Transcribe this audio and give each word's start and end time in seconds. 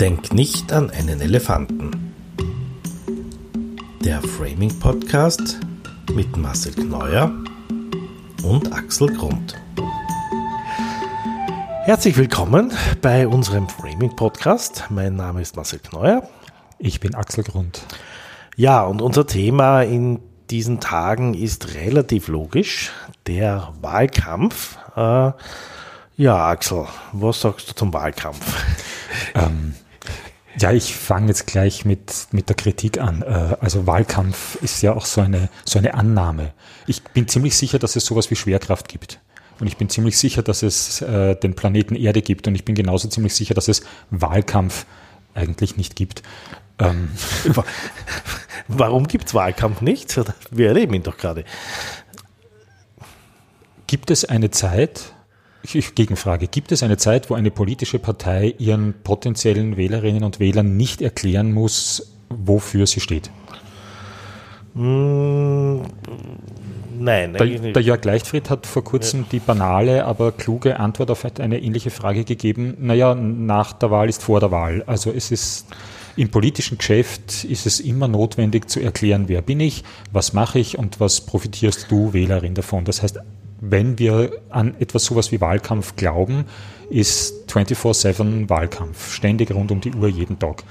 Denk 0.00 0.32
nicht 0.32 0.72
an 0.72 0.90
einen 0.90 1.20
Elefanten. 1.20 2.12
Der 4.04 4.22
Framing 4.22 4.78
Podcast 4.78 5.58
mit 6.14 6.36
Marcel 6.36 6.74
Kneuer 6.74 7.32
und 8.42 8.72
Axel 8.72 9.08
Grund. 9.16 9.54
Herzlich 11.84 12.16
willkommen 12.16 12.72
bei 13.00 13.26
unserem 13.26 13.68
Framing 13.68 14.14
Podcast. 14.14 14.84
Mein 14.90 15.16
Name 15.16 15.42
ist 15.42 15.56
Marcel 15.56 15.78
Kneuer. 15.78 16.28
Ich 16.78 17.00
bin 17.00 17.14
Axel 17.14 17.44
Grund. 17.44 17.86
Ja, 18.56 18.84
und 18.84 19.00
unser 19.02 19.26
Thema 19.26 19.82
in 19.82 20.20
diesen 20.50 20.80
Tagen 20.80 21.34
ist 21.34 21.74
relativ 21.74 22.28
logisch, 22.28 22.92
der 23.26 23.72
Wahlkampf. 23.80 24.78
Äh, 24.96 25.32
ja, 26.16 26.48
Axel, 26.48 26.86
was 27.12 27.42
sagst 27.42 27.70
du 27.70 27.74
zum 27.74 27.92
Wahlkampf? 27.92 28.40
Ähm, 29.34 29.74
ja, 30.58 30.72
ich 30.72 30.94
fange 30.94 31.28
jetzt 31.28 31.46
gleich 31.46 31.84
mit, 31.84 32.28
mit 32.32 32.48
der 32.48 32.56
Kritik 32.56 33.00
an. 33.00 33.22
Äh, 33.22 33.56
also 33.60 33.86
Wahlkampf 33.86 34.56
ist 34.62 34.82
ja 34.82 34.94
auch 34.94 35.06
so 35.06 35.20
eine, 35.20 35.48
so 35.64 35.78
eine 35.78 35.94
Annahme. 35.94 36.52
Ich 36.86 37.02
bin 37.02 37.28
ziemlich 37.28 37.56
sicher, 37.56 37.78
dass 37.78 37.96
es 37.96 38.04
sowas 38.04 38.30
wie 38.30 38.36
Schwerkraft 38.36 38.88
gibt. 38.88 39.20
Und 39.58 39.66
ich 39.66 39.76
bin 39.76 39.88
ziemlich 39.88 40.18
sicher, 40.18 40.42
dass 40.42 40.62
es 40.62 41.00
äh, 41.02 41.34
den 41.34 41.54
Planeten 41.54 41.94
Erde 41.94 42.20
gibt. 42.22 42.46
Und 42.46 42.54
ich 42.54 42.64
bin 42.64 42.74
genauso 42.74 43.08
ziemlich 43.08 43.34
sicher, 43.34 43.54
dass 43.54 43.68
es 43.68 43.82
Wahlkampf 44.10 44.86
eigentlich 45.34 45.76
nicht 45.76 45.96
gibt. 45.96 46.22
Ähm. 46.78 47.10
Warum 48.68 49.06
gibt 49.06 49.26
es 49.26 49.34
Wahlkampf 49.34 49.80
nicht? 49.80 50.18
Wir 50.50 50.68
erleben 50.68 50.94
ihn 50.94 51.02
doch 51.02 51.16
gerade. 51.16 51.44
Gibt 53.86 54.10
es 54.10 54.24
eine 54.24 54.50
Zeit, 54.50 55.12
Gegenfrage, 55.94 56.46
gibt 56.46 56.72
es 56.72 56.82
eine 56.82 56.96
Zeit, 56.96 57.30
wo 57.30 57.34
eine 57.34 57.50
politische 57.50 57.98
Partei 57.98 58.54
ihren 58.58 58.94
potenziellen 59.02 59.76
Wählerinnen 59.76 60.24
und 60.24 60.40
Wählern 60.40 60.76
nicht 60.76 61.02
erklären 61.02 61.52
muss, 61.52 62.12
wofür 62.28 62.86
sie 62.86 63.00
steht? 63.00 63.30
Mmh, 64.74 65.82
nein, 66.98 67.32
der, 67.32 67.46
der 67.46 67.82
Jörg 67.82 68.04
Leichtfried 68.04 68.50
hat 68.50 68.66
vor 68.66 68.84
kurzem 68.84 69.20
ja. 69.20 69.26
die 69.32 69.38
banale, 69.38 70.04
aber 70.04 70.32
kluge 70.32 70.78
Antwort 70.78 71.10
auf 71.10 71.24
eine 71.40 71.60
ähnliche 71.60 71.90
Frage 71.90 72.24
gegeben. 72.24 72.76
Naja, 72.80 73.14
nach 73.14 73.72
der 73.72 73.90
Wahl 73.90 74.08
ist 74.08 74.22
vor 74.22 74.40
der 74.40 74.50
Wahl. 74.50 74.82
Also 74.86 75.12
es 75.12 75.30
ist 75.30 75.66
im 76.16 76.30
politischen 76.30 76.78
Geschäft 76.78 77.44
ist 77.44 77.66
es 77.66 77.78
immer 77.78 78.08
notwendig 78.08 78.70
zu 78.70 78.80
erklären, 78.80 79.28
wer 79.28 79.42
bin 79.42 79.60
ich, 79.60 79.84
was 80.12 80.32
mache 80.32 80.58
ich 80.58 80.78
und 80.78 80.98
was 80.98 81.20
profitierst 81.20 81.90
du, 81.90 82.14
Wählerin, 82.14 82.54
davon. 82.54 82.86
Das 82.86 83.02
heißt, 83.02 83.18
wenn 83.60 83.98
wir 83.98 84.32
an 84.50 84.74
etwas 84.78 85.04
sowas 85.04 85.32
wie 85.32 85.40
Wahlkampf 85.40 85.96
glauben, 85.96 86.44
ist 86.90 87.50
24-7 87.50 88.48
Wahlkampf, 88.48 89.12
ständig 89.12 89.50
rund 89.52 89.70
um 89.70 89.80
die 89.80 89.92
Uhr, 89.92 90.08
jeden 90.08 90.38
Tag. 90.38 90.62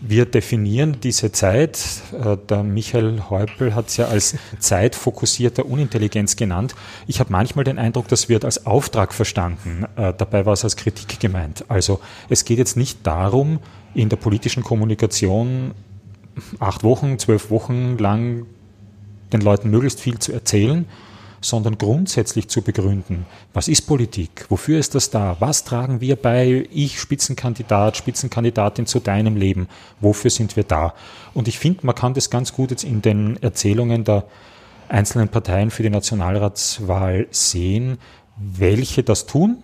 Wir 0.00 0.26
definieren 0.26 0.98
diese 1.02 1.32
Zeit, 1.32 1.80
äh, 2.12 2.36
der 2.48 2.62
Michael 2.62 3.24
Häupl 3.30 3.74
hat 3.74 3.88
es 3.88 3.96
ja 3.96 4.06
als 4.06 4.36
zeitfokussierter 4.60 5.66
Unintelligenz 5.66 6.36
genannt. 6.36 6.76
Ich 7.08 7.18
habe 7.18 7.32
manchmal 7.32 7.64
den 7.64 7.78
Eindruck, 7.78 8.06
das 8.06 8.28
wird 8.28 8.44
als 8.44 8.64
Auftrag 8.64 9.12
verstanden. 9.12 9.86
Äh, 9.96 10.14
dabei 10.16 10.46
war 10.46 10.52
es 10.52 10.62
als 10.62 10.76
Kritik 10.76 11.18
gemeint. 11.18 11.64
Also 11.68 12.00
es 12.28 12.44
geht 12.44 12.58
jetzt 12.58 12.76
nicht 12.76 13.04
darum, 13.04 13.58
in 13.94 14.08
der 14.08 14.16
politischen 14.18 14.62
Kommunikation 14.62 15.72
acht 16.60 16.84
Wochen, 16.84 17.18
zwölf 17.18 17.50
Wochen 17.50 17.98
lang 17.98 18.46
den 19.32 19.40
Leuten 19.40 19.70
möglichst 19.70 20.00
viel 20.00 20.18
zu 20.20 20.32
erzählen, 20.32 20.86
sondern 21.40 21.78
grundsätzlich 21.78 22.48
zu 22.48 22.62
begründen, 22.62 23.26
was 23.52 23.68
ist 23.68 23.82
Politik, 23.82 24.46
wofür 24.48 24.78
ist 24.78 24.94
das 24.94 25.10
da, 25.10 25.36
was 25.40 25.64
tragen 25.64 26.00
wir 26.00 26.16
bei, 26.16 26.68
ich 26.72 27.00
Spitzenkandidat, 27.00 27.96
Spitzenkandidatin 27.96 28.86
zu 28.86 29.00
deinem 29.00 29.36
Leben, 29.36 29.68
wofür 30.00 30.30
sind 30.30 30.56
wir 30.56 30.64
da. 30.64 30.94
Und 31.34 31.48
ich 31.48 31.58
finde, 31.58 31.86
man 31.86 31.94
kann 31.94 32.14
das 32.14 32.30
ganz 32.30 32.52
gut 32.52 32.70
jetzt 32.70 32.84
in 32.84 33.02
den 33.02 33.40
Erzählungen 33.42 34.04
der 34.04 34.24
einzelnen 34.88 35.28
Parteien 35.28 35.70
für 35.70 35.82
die 35.82 35.90
Nationalratswahl 35.90 37.26
sehen, 37.30 37.98
welche 38.36 39.02
das 39.02 39.26
tun 39.26 39.62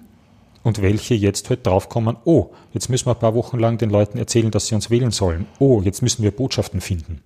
und 0.63 0.83
welche 0.83 1.15
jetzt 1.15 1.51
halt 1.51 1.67
draufkommen, 1.67 2.17
oh, 2.25 2.51
jetzt 2.73 2.89
müssen 2.89 3.07
wir 3.07 3.15
ein 3.15 3.21
paar 3.21 3.35
Wochen 3.35 3.59
lang 3.59 3.79
den 3.79 3.91
Leuten 3.91 4.19
erzählen, 4.19 4.51
dass 4.51 4.67
sie 4.67 4.75
uns 4.75 4.91
wählen 4.91 5.11
sollen. 5.11 5.47
Oh, 5.59 5.83
jetzt 5.83 6.03
müssen 6.03 6.23
wir 6.23 6.31
Botschaften 6.31 6.81
finden. 6.81 7.21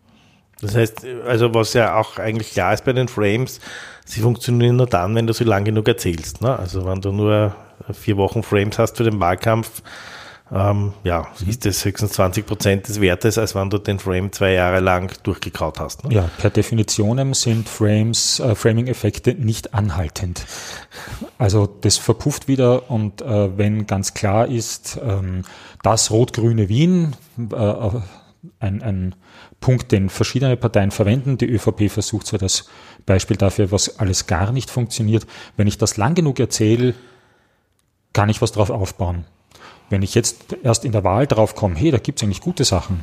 Das 0.61 0.75
heißt, 0.75 1.07
also 1.27 1.55
was 1.55 1.73
ja 1.75 1.97
auch 1.97 2.19
eigentlich 2.19 2.53
klar 2.53 2.75
ist 2.75 2.85
bei 2.85 2.93
den 2.93 3.09
Frames, 3.09 3.61
sie 4.05 4.21
funktionieren 4.21 4.77
nur 4.77 4.87
dann, 4.87 5.15
wenn 5.15 5.27
du 5.27 5.33
sie 5.33 5.45
lang 5.45 5.65
genug 5.65 5.87
erzählst. 5.87 6.41
Ne? 6.41 6.59
Also 6.59 6.85
wenn 6.85 7.01
du 7.01 7.13
nur 7.13 7.55
vier 7.93 8.17
Wochen 8.17 8.43
Frames 8.43 8.79
hast 8.79 8.97
für 8.97 9.05
den 9.05 9.21
Wahlkampf, 9.21 9.83
ähm, 10.51 10.95
ja, 11.05 11.27
mhm. 11.41 11.51
ist 11.51 11.67
das 11.67 11.85
höchstens 11.85 12.13
20 12.13 12.47
Prozent 12.47 12.89
des 12.89 13.01
Wertes, 13.01 13.37
als 13.37 13.55
wenn 13.55 13.69
du 13.69 13.79
den 13.79 13.99
Frame 13.99 14.33
zwei 14.33 14.53
Jahre 14.53 14.81
lang 14.81 15.13
durchgekaut 15.23 15.79
hast. 15.79 16.05
Ne? 16.05 16.15
Ja, 16.15 16.31
per 16.39 16.51
Definition 16.51 17.35
sind 17.35 17.69
Frames, 17.69 18.41
äh, 18.41 18.55
Framing-Effekte 18.55 19.35
nicht 19.35 19.75
anhaltend. 19.75 20.47
Also 21.37 21.67
das 21.67 21.99
verpufft 21.99 22.49
wieder 22.49 22.91
und 22.91 23.21
äh, 23.21 23.59
wenn 23.59 23.87
ganz 23.87 24.15
klar 24.15 24.47
ist, 24.47 24.99
ähm, 25.03 25.43
das 25.83 26.11
rot-grüne 26.11 26.69
Wien, 26.69 27.15
äh, 27.53 27.75
ein, 28.61 28.83
ein 28.83 29.15
Punkt, 29.61 29.93
den 29.93 30.09
verschiedene 30.09 30.57
Parteien 30.57 30.91
verwenden. 30.91 31.39
Die 31.39 31.47
ÖVP 31.47 31.91
versucht 31.91 32.27
zwar 32.27 32.39
das 32.39 32.69
Beispiel 33.07 33.37
dafür, 33.37 33.73
was 33.73 33.99
alles 33.99 34.27
gar 34.27 34.53
nicht 34.53 34.71
funktioniert. 34.71 35.27
Wenn 35.57 35.67
ich 35.67 35.79
das 35.79 35.97
lang 35.97 36.15
genug 36.15 36.39
erzähle, 36.39 36.95
kann 38.13 38.29
ich 38.29 38.41
was 38.41 38.53
drauf 38.53 38.71
aufbauen. 38.71 39.25
Wenn 39.91 40.03
ich 40.03 40.15
jetzt 40.15 40.57
erst 40.63 40.85
in 40.85 40.93
der 40.93 41.05
Wahl 41.05 41.27
drauf 41.27 41.55
komme, 41.55 41.77
hey, 41.77 41.91
da 41.91 41.99
gibt 41.99 42.19
es 42.19 42.23
eigentlich 42.23 42.41
gute 42.41 42.65
Sachen, 42.65 43.01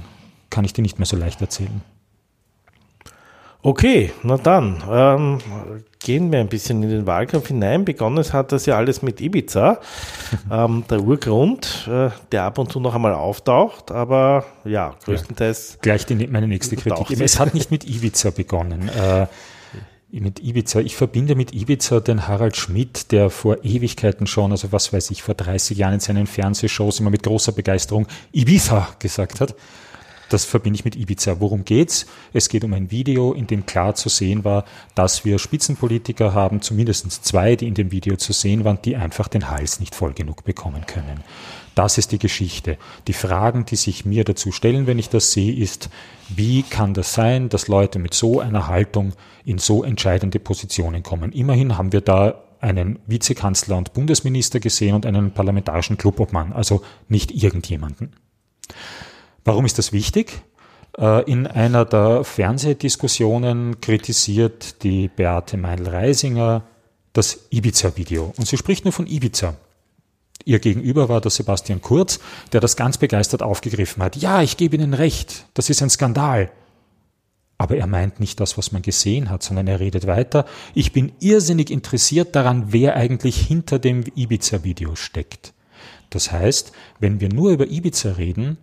kann 0.50 0.66
ich 0.66 0.74
die 0.74 0.82
nicht 0.82 1.00
mehr 1.00 1.06
so 1.06 1.18
leicht 1.18 1.42
erzählen. 1.42 1.82
Okay, 3.62 4.14
na 4.22 4.38
dann 4.38 4.84
ähm, 4.90 5.40
gehen 6.06 6.32
wir 6.32 6.40
ein 6.40 6.48
bisschen 6.48 6.84
in 6.84 6.90
den 6.90 7.08
Wahlkampf 7.08 7.48
hinein. 7.48 7.84
Begonnen 7.84 8.24
hat 8.32 8.52
das 8.52 8.68
ja 8.68 8.78
alles 8.78 9.02
mit 9.02 9.20
Ibiza, 9.20 9.80
ähm, 10.52 10.86
der 10.90 11.02
Urgrund, 11.02 11.90
äh, 11.92 12.12
der 12.32 12.44
ab 12.44 12.60
und 12.60 12.72
zu 12.72 12.80
noch 12.80 12.94
einmal 12.94 13.14
auftaucht, 13.14 13.92
aber 13.92 14.46
ja, 14.64 14.96
größtenteils. 15.04 15.74
Ja, 15.74 15.80
gleich 15.82 16.06
die, 16.06 16.28
meine 16.28 16.48
nächste 16.48 16.76
Kritik. 16.76 17.20
Es 17.20 17.40
hat 17.40 17.56
nicht 17.56 17.72
mit 17.72 17.90
Ibiza 17.90 18.30
begonnen. 18.30 18.88
Äh, 18.90 19.26
mit 20.12 20.40
Ibiza. 20.42 20.80
Ich 20.80 20.96
verbinde 20.96 21.36
mit 21.36 21.54
Ibiza 21.54 22.00
den 22.00 22.28
Harald 22.28 22.56
Schmidt, 22.56 23.12
der 23.12 23.30
vor 23.30 23.66
Ewigkeiten 23.66 24.28
schon, 24.28 24.52
also 24.52 24.72
was 24.72 24.94
weiß 24.94 25.10
ich, 25.10 25.24
vor 25.24 25.34
30 25.34 25.78
Jahren 25.78 25.96
in 25.96 26.00
seinen 26.00 26.28
Fernsehshows 26.28 27.00
immer 27.00 27.10
mit 27.10 27.24
großer 27.24 27.52
Begeisterung 27.52 28.08
Ibiza 28.32 28.88
gesagt 29.00 29.42
hat. 29.42 29.56
Das 30.30 30.46
verbinde 30.46 30.78
ich 30.78 30.86
mit 30.86 30.96
Ibiza. 30.96 31.40
Worum 31.40 31.66
geht's? 31.66 32.06
Es 32.34 32.50
geht 32.50 32.64
um 32.64 32.74
ein 32.74 32.92
Video, 32.92 33.34
in 33.34 33.48
dem 33.48 33.66
klar 33.66 33.96
zu 33.96 34.10
sehen 34.10 34.44
war, 34.44 34.66
dass 34.96 35.26
wir 35.26 35.40
Spitzenpolitiker 35.40 36.34
haben, 36.34 36.62
zumindest 36.62 37.26
zwei, 37.26 37.56
die 37.56 37.68
in 37.68 37.74
dem 37.74 37.92
Video 37.92 38.16
zu 38.16 38.34
sehen 38.34 38.66
waren, 38.66 38.80
die 38.84 38.96
einfach 38.96 39.28
den 39.28 39.50
Hals 39.50 39.80
nicht 39.80 39.96
voll 39.96 40.14
genug 40.14 40.44
bekommen 40.44 40.86
können. 40.86 41.24
Das 41.76 41.98
ist 41.98 42.14
die 42.14 42.20
Geschichte. 42.20 42.78
Die 43.08 43.14
Fragen, 43.14 43.66
die 43.66 43.76
sich 43.76 44.06
mir 44.06 44.24
dazu 44.24 44.52
stellen, 44.52 44.88
wenn 44.88 44.98
ich 44.98 45.10
das 45.10 45.34
sehe, 45.34 45.54
ist, 45.54 45.90
wie 46.30 46.64
kann 46.64 46.94
das 46.94 47.14
sein, 47.14 47.50
dass 47.50 47.68
Leute 47.68 48.00
mit 48.00 48.14
so 48.14 48.40
einer 48.40 48.68
Haltung 48.68 49.12
in 49.44 49.58
so 49.58 49.84
entscheidende 49.84 50.40
Positionen 50.40 51.04
kommen? 51.04 51.34
Immerhin 51.34 51.78
haben 51.78 51.92
wir 51.92 52.02
da 52.02 52.42
einen 52.62 53.00
Vizekanzler 53.06 53.78
und 53.78 53.94
Bundesminister 53.94 54.60
gesehen 54.60 54.96
und 54.96 55.06
einen 55.06 55.32
parlamentarischen 55.32 55.98
Clubobmann, 55.98 56.54
also 56.54 56.82
nicht 57.10 57.32
irgendjemanden. 57.32 58.14
Warum 59.46 59.66
ist 59.66 59.78
das 59.78 59.94
wichtig? 59.94 60.42
Äh, 60.98 61.32
in 61.32 61.46
einer 61.46 61.86
der 61.86 62.24
Fernsehdiskussionen 62.24 63.80
kritisiert 63.80 64.84
die 64.84 65.08
Beate 65.08 65.56
Meinl-Reisinger 65.56 66.64
das 67.14 67.48
Ibiza-Video. 67.52 68.34
Und 68.38 68.48
sie 68.48 68.58
spricht 68.58 68.86
nur 68.86 68.92
von 68.92 69.06
Ibiza. 69.08 69.56
Ihr 70.46 70.60
Gegenüber 70.60 71.10
war 71.10 71.22
der 71.22 71.32
Sebastian 71.32 71.82
Kurz, 71.82 72.20
der 72.54 72.60
das 72.60 72.76
ganz 72.76 72.98
begeistert 72.98 73.44
aufgegriffen 73.44 74.04
hat. 74.04 74.16
Ja, 74.16 74.42
ich 74.42 74.58
gebe 74.58 74.76
Ihnen 74.76 74.94
recht, 74.94 75.46
das 75.54 75.70
ist 75.70 75.82
ein 75.82 75.90
Skandal. 75.90 76.52
Aber 77.58 77.78
er 77.78 77.88
meint 77.88 78.20
nicht 78.20 78.40
das, 78.40 78.58
was 78.58 78.72
man 78.72 78.82
gesehen 78.82 79.30
hat, 79.30 79.44
sondern 79.44 79.68
er 79.68 79.80
redet 79.80 80.08
weiter. 80.08 80.46
Ich 80.74 80.92
bin 80.92 81.14
irrsinnig 81.20 81.70
interessiert 81.70 82.36
daran, 82.36 82.74
wer 82.74 82.96
eigentlich 82.96 83.38
hinter 83.38 83.80
dem 83.80 84.04
Ibiza-Video 84.16 84.96
steckt. 84.96 85.54
Das 86.10 86.32
heißt, 86.32 86.74
wenn 87.00 87.22
wir 87.22 87.30
nur 87.30 87.52
über 87.52 87.68
Ibiza 87.68 88.14
reden, 88.14 88.58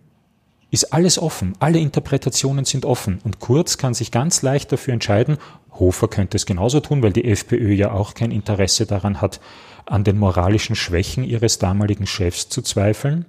ist 0.73 0.91
alles 0.91 1.19
offen. 1.19 1.53
Alle 1.59 1.77
Interpretationen 1.77 2.65
sind 2.65 2.83
offen. 2.83 3.19
Und 3.23 3.39
Kurz 3.39 3.77
kann 3.77 3.93
sich 3.93 4.09
ganz 4.09 4.41
leicht 4.41 4.71
dafür 4.71 4.95
entscheiden, 4.95 5.37
Hofer 5.79 6.07
könnte 6.07 6.35
es 6.35 6.47
genauso 6.47 6.79
tun, 6.79 7.03
weil 7.03 7.13
die 7.13 7.25
FPÖ 7.25 7.73
ja 7.73 7.91
auch 7.91 8.15
kein 8.15 8.31
Interesse 8.31 8.87
daran 8.87 9.21
hat, 9.21 9.39
an 9.85 10.03
den 10.03 10.17
moralischen 10.17 10.75
Schwächen 10.75 11.23
ihres 11.23 11.59
damaligen 11.59 12.07
Chefs 12.07 12.49
zu 12.49 12.63
zweifeln. 12.63 13.25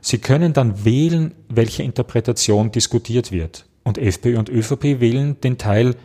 Sie 0.00 0.18
können 0.18 0.52
dann 0.52 0.84
wählen, 0.84 1.34
welche 1.48 1.82
Interpretation 1.82 2.70
diskutiert 2.70 3.32
wird. 3.32 3.66
Und 3.82 3.98
FPÖ 3.98 4.38
und 4.38 4.48
ÖVP 4.48 5.00
wählen 5.00 5.40
den 5.40 5.58
Teil, 5.58 5.96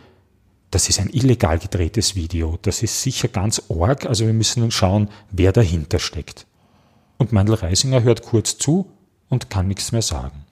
das 0.71 0.89
ist 0.89 0.99
ein 0.99 1.09
illegal 1.09 1.59
gedrehtes 1.59 2.15
Video. 2.15 2.57
Das 2.63 2.81
ist 2.81 3.03
sicher 3.03 3.27
ganz 3.27 3.61
org. 3.67 4.07
Also 4.07 4.25
wir 4.25 4.33
müssen 4.33 4.71
schauen, 4.71 5.09
wer 5.31 5.51
dahinter 5.51 5.99
steckt. 5.99 6.47
Und 7.17 7.31
Mandel 7.31 7.55
Reisinger 7.55 8.01
hört 8.01 8.23
kurz 8.23 8.57
zu 8.57 8.87
und 9.29 9.51
kann 9.51 9.67
nichts 9.67 9.91
mehr 9.91 10.01
sagen. 10.01 10.46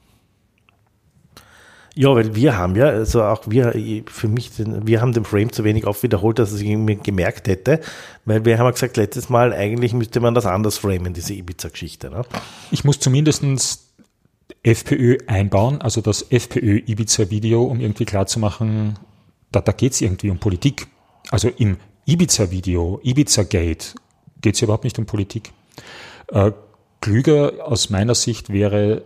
Ja, 1.98 2.14
weil 2.14 2.36
wir 2.36 2.58
haben 2.58 2.76
ja, 2.76 2.88
also 2.88 3.24
auch 3.24 3.44
wir, 3.48 3.74
für 4.08 4.28
mich, 4.28 4.52
wir 4.58 5.02
haben 5.02 5.14
den 5.14 5.24
Frame 5.24 5.54
zu 5.54 5.64
wenig 5.64 5.88
oft 5.88 6.04
wiederholt, 6.04 6.40
dass 6.40 6.54
ich 6.54 6.68
mir 6.68 6.98
gemerkt 6.98 7.48
hätte, 7.48 7.80
weil 8.26 8.44
wir 8.44 8.58
haben 8.58 8.66
ja 8.66 8.72
gesagt, 8.72 8.98
letztes 8.98 9.30
Mal, 9.30 9.54
eigentlich 9.54 9.94
müsste 9.94 10.20
man 10.20 10.36
das 10.36 10.46
anders 10.46 10.78
framen, 10.78 11.14
diese 11.14 11.34
Ibiza-Geschichte. 11.34 12.10
Ne? 12.10 12.24
Ich 12.70 12.84
muss 12.84 13.00
zumindestens 13.00 13.94
FPÖ 14.62 15.20
einbauen, 15.28 15.82
also 15.82 16.02
das 16.02 16.22
FPÖ-Ibiza-Video, 16.30 17.64
um 17.64 17.80
irgendwie 17.80 18.06
klarzumachen, 18.06 19.00
da, 19.54 19.62
da 19.62 19.72
geht 19.72 19.94
es 19.94 20.02
irgendwie 20.02 20.30
um 20.32 20.40
Politik. 20.40 20.88
Also 21.32 21.48
im 21.48 21.78
Ibiza-Video, 22.06 23.00
Ibiza-Gate, 23.04 23.96
geht 24.42 24.56
es 24.56 24.62
überhaupt 24.62 24.84
nicht 24.84 25.00
um 25.00 25.06
Politik. 25.06 25.54
Äh, 26.28 26.52
klüger 27.00 27.66
aus 27.66 27.90
meiner 27.90 28.16
Sicht 28.16 28.52
wäre, 28.52 29.04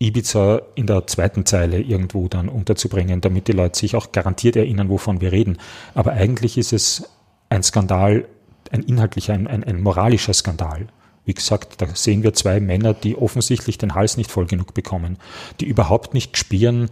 Ibiza 0.00 0.62
in 0.74 0.86
der 0.86 1.06
zweiten 1.06 1.44
Zeile 1.44 1.78
irgendwo 1.80 2.26
dann 2.26 2.48
unterzubringen, 2.48 3.20
damit 3.20 3.48
die 3.48 3.52
Leute 3.52 3.78
sich 3.78 3.94
auch 3.94 4.12
garantiert 4.12 4.56
erinnern, 4.56 4.88
wovon 4.88 5.20
wir 5.20 5.30
reden. 5.30 5.58
Aber 5.94 6.12
eigentlich 6.12 6.56
ist 6.56 6.72
es 6.72 7.10
ein 7.50 7.62
Skandal, 7.62 8.26
ein 8.72 8.82
inhaltlicher, 8.82 9.34
ein, 9.34 9.46
ein, 9.46 9.62
ein 9.62 9.82
moralischer 9.82 10.32
Skandal. 10.32 10.86
Wie 11.26 11.34
gesagt, 11.34 11.82
da 11.82 11.86
sehen 11.94 12.22
wir 12.22 12.32
zwei 12.32 12.60
Männer, 12.60 12.94
die 12.94 13.14
offensichtlich 13.14 13.76
den 13.76 13.94
Hals 13.94 14.16
nicht 14.16 14.30
voll 14.30 14.46
genug 14.46 14.72
bekommen, 14.72 15.18
die 15.60 15.66
überhaupt 15.66 16.14
nicht 16.14 16.38
spüren, 16.38 16.88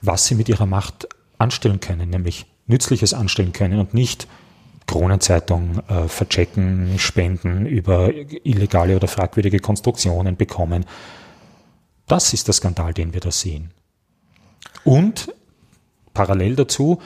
was 0.00 0.26
sie 0.26 0.34
mit 0.34 0.48
ihrer 0.48 0.66
Macht 0.66 1.08
anstellen 1.36 1.80
können, 1.80 2.08
nämlich 2.08 2.46
Nützliches 2.66 3.12
anstellen 3.12 3.52
können 3.52 3.80
und 3.80 3.92
nicht 3.92 4.26
Kronenzeitung 4.86 5.82
äh, 5.88 6.08
verchecken, 6.08 6.98
spenden, 6.98 7.66
über 7.66 8.10
illegale 8.44 8.96
oder 8.96 9.08
fragwürdige 9.08 9.58
Konstruktionen 9.58 10.36
bekommen. 10.36 10.86
Das 12.10 12.32
ist 12.32 12.48
der 12.48 12.54
Skandal, 12.54 12.92
den 12.92 13.12
wir 13.12 13.20
da 13.20 13.30
sehen. 13.30 13.70
Und 14.82 15.32
parallel 16.12 16.56
dazu, 16.56 17.00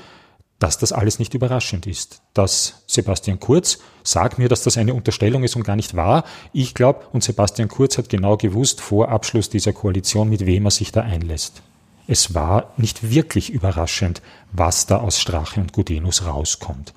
dass 0.58 0.78
das 0.78 0.92
alles 0.92 1.18
nicht 1.18 1.34
überraschend 1.34 1.86
ist. 1.86 2.22
Dass 2.32 2.84
Sebastian 2.86 3.38
Kurz, 3.38 3.80
sagt 4.02 4.38
mir, 4.38 4.48
dass 4.48 4.62
das 4.62 4.78
eine 4.78 4.94
Unterstellung 4.94 5.44
ist 5.44 5.56
und 5.56 5.62
gar 5.62 5.76
nicht 5.76 5.94
wahr. 5.94 6.24
Ich 6.54 6.72
glaube, 6.72 7.04
und 7.12 7.22
Sebastian 7.22 7.68
Kurz 7.68 7.98
hat 7.98 8.08
genau 8.08 8.38
gewusst 8.38 8.80
vor 8.80 9.10
Abschluss 9.10 9.50
dieser 9.50 9.74
Koalition, 9.74 10.30
mit 10.30 10.46
wem 10.46 10.64
er 10.64 10.70
sich 10.70 10.90
da 10.90 11.02
einlässt. 11.02 11.60
Es 12.06 12.32
war 12.32 12.72
nicht 12.78 13.10
wirklich 13.10 13.50
überraschend, 13.50 14.22
was 14.52 14.86
da 14.86 15.00
aus 15.00 15.20
Strache 15.20 15.60
und 15.60 15.74
Gudenus 15.74 16.24
rauskommt. 16.24 16.94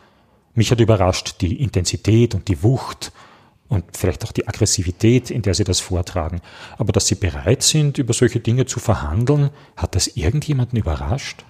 Mich 0.54 0.72
hat 0.72 0.80
überrascht 0.80 1.42
die 1.42 1.62
Intensität 1.62 2.36
und 2.36 2.48
die 2.48 2.64
Wucht 2.64 3.12
und 3.70 3.86
vielleicht 3.96 4.24
auch 4.26 4.32
die 4.32 4.48
Aggressivität, 4.48 5.30
in 5.30 5.42
der 5.42 5.54
sie 5.54 5.64
das 5.64 5.80
vortragen. 5.80 6.42
Aber 6.78 6.92
dass 6.92 7.08
sie 7.08 7.16
bereit 7.16 7.64
sind, 7.64 7.98
über 7.98 8.14
solche 8.14 8.40
Dinge 8.40 8.66
zu 8.66 8.80
verhandeln, 8.80 9.50
hat 9.76 9.96
das 9.96 10.08
irgendjemanden 10.08 10.78
überrascht? 10.78 11.44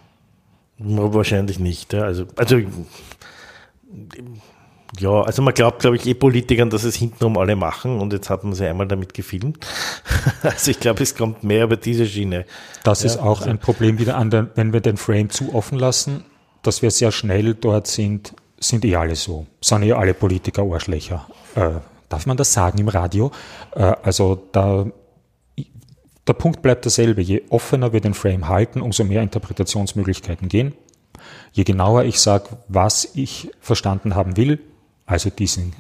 Wahrscheinlich 0.80 1.60
nicht. 1.60 1.94
Ja. 1.94 2.04
Also, 2.04 2.26
also 2.36 2.62
ja, 5.00 5.22
also 5.22 5.42
man 5.42 5.54
glaubt, 5.54 5.80
glaube 5.80 5.98
ich, 5.98 6.06
eh 6.06 6.14
Politikern, 6.14 6.70
dass 6.70 6.84
es 6.84 6.96
hintenrum 6.96 7.38
alle 7.38 7.56
machen 7.56 8.00
und 8.00 8.14
jetzt 8.14 8.30
hat 8.30 8.44
man 8.44 8.54
sie 8.54 8.66
einmal 8.66 8.88
damit 8.88 9.14
gefilmt. 9.14 9.66
also 10.44 10.72
ich 10.72 10.80
glaube, 10.80 11.04
es 11.04 11.16
kommt 11.16 11.44
mehr 11.44 11.66
über 11.66 11.78
diese 11.78 12.06
Schiene. 12.06 12.46
Das 12.84 13.02
ja, 13.02 13.08
ist 13.08 13.18
auch 13.18 13.40
also 13.40 13.50
ein 13.50 13.60
Problem 13.60 14.00
wieder 14.00 14.16
an, 14.18 14.50
wenn 14.56 14.74
wir 14.74 14.82
den 14.82 14.98
Frame 14.98 15.30
zu 15.30 15.54
offen 15.54 15.78
lassen, 15.78 16.24
dass 16.64 16.82
wir 16.82 16.92
sehr 16.92 17.12
schnell 17.12 17.54
dort 17.54 17.88
sind, 17.88 18.34
sind 18.60 18.86
eh 18.86 18.96
alle 18.96 19.16
so. 19.16 19.46
Sind 19.62 19.84
eh 19.84 19.94
alle 19.94 20.14
Politiker 20.14 20.64
Arschlöcher. 20.64 21.28
Äh, 21.56 21.72
Darf 22.10 22.26
man 22.26 22.38
das 22.38 22.54
sagen 22.54 22.78
im 22.78 22.88
Radio? 22.88 23.32
Äh, 23.76 23.94
also 24.04 24.48
da, 24.52 24.86
der 26.28 26.34
Punkt 26.34 26.62
bleibt 26.62 26.86
derselbe. 26.86 27.22
Je 27.22 27.44
offener 27.50 27.94
wir 27.94 28.02
den 28.02 28.14
Frame 28.14 28.48
halten, 28.48 28.82
umso 28.82 29.04
mehr 29.04 29.22
Interpretationsmöglichkeiten 29.22 30.50
gehen. 30.50 30.74
Je 31.52 31.64
genauer 31.64 32.04
ich 32.04 32.20
sage, 32.20 32.50
was 32.68 33.10
ich 33.16 33.52
verstanden 33.60 34.16
haben 34.16 34.38
will, 34.38 34.60
also 35.06 35.30
diesen, 35.30 35.74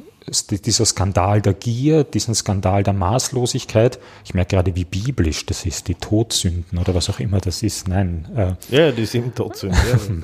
dieser 0.50 0.86
Skandal 0.86 1.42
der 1.42 1.54
Gier, 1.54 2.04
diesen 2.06 2.34
Skandal 2.34 2.84
der 2.84 2.94
Maßlosigkeit, 2.94 4.00
ich 4.26 4.34
merke 4.34 4.56
gerade, 4.56 4.76
wie 4.76 4.86
biblisch 4.86 5.46
das 5.46 5.66
ist, 5.66 5.88
die 5.90 5.96
Todsünden 5.96 6.78
oder 6.80 6.96
was 6.96 7.10
auch 7.10 7.20
immer 7.20 7.40
das 7.40 7.62
ist. 7.62 7.88
Nein. 7.88 8.28
Äh, 8.36 8.76
ja, 8.76 8.92
die 8.92 9.06
sind 9.06 9.36
Todsünden. 9.36 9.80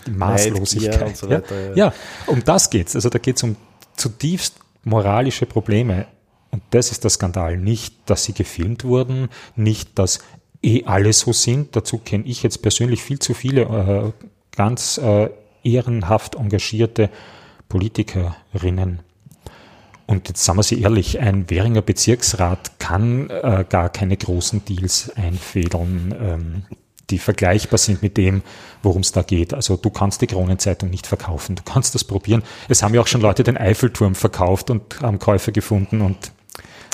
Ja. 0.05 0.11
Maßlosigkeit. 0.11 1.17
So 1.17 1.29
weiter, 1.29 1.69
ja. 1.69 1.75
ja. 1.75 1.93
um 2.27 2.43
das 2.43 2.69
geht's. 2.69 2.95
Also 2.95 3.09
da 3.09 3.19
geht's 3.19 3.43
um 3.43 3.55
zutiefst 3.95 4.55
moralische 4.83 5.45
Probleme. 5.45 6.07
Und 6.51 6.61
das 6.71 6.91
ist 6.91 7.03
der 7.03 7.09
Skandal. 7.09 7.57
Nicht, 7.57 7.95
dass 8.05 8.25
sie 8.25 8.33
gefilmt 8.33 8.83
wurden, 8.83 9.29
nicht, 9.55 9.97
dass 9.97 10.19
eh 10.61 10.83
alle 10.85 11.13
so 11.13 11.33
sind. 11.33 11.75
Dazu 11.75 11.97
kenne 11.97 12.25
ich 12.25 12.43
jetzt 12.43 12.61
persönlich 12.61 13.01
viel 13.01 13.19
zu 13.19 13.33
viele 13.33 13.61
äh, 13.61 14.11
ganz 14.55 14.97
äh, 14.97 15.29
ehrenhaft 15.63 16.35
engagierte 16.35 17.09
Politikerinnen. 17.69 18.99
Und 20.05 20.27
jetzt 20.27 20.43
sagen 20.43 20.59
wir 20.59 20.63
sie 20.63 20.81
ehrlich, 20.81 21.19
ein 21.19 21.49
Währinger 21.49 21.81
Bezirksrat 21.81 22.79
kann 22.79 23.29
äh, 23.29 23.65
gar 23.67 23.89
keine 23.89 24.17
großen 24.17 24.65
Deals 24.65 25.09
einfädeln. 25.15 26.13
Ähm, 26.19 26.63
die 27.09 27.19
vergleichbar 27.19 27.77
sind 27.77 28.01
mit 28.01 28.17
dem, 28.17 28.41
worum 28.81 29.01
es 29.01 29.11
da 29.11 29.21
geht. 29.21 29.53
Also 29.53 29.77
du 29.77 29.89
kannst 29.89 30.21
die 30.21 30.27
Kronenzeitung 30.27 30.89
nicht 30.89 31.07
verkaufen, 31.07 31.55
du 31.55 31.63
kannst 31.63 31.95
das 31.95 32.03
probieren. 32.03 32.43
Es 32.69 32.81
haben 32.81 32.93
ja 32.93 33.01
auch 33.01 33.07
schon 33.07 33.21
Leute 33.21 33.43
den 33.43 33.57
Eiffelturm 33.57 34.15
verkauft 34.15 34.69
und 34.69 35.01
haben 35.01 35.19
Käufer 35.19 35.51
gefunden 35.51 36.01
und 36.01 36.31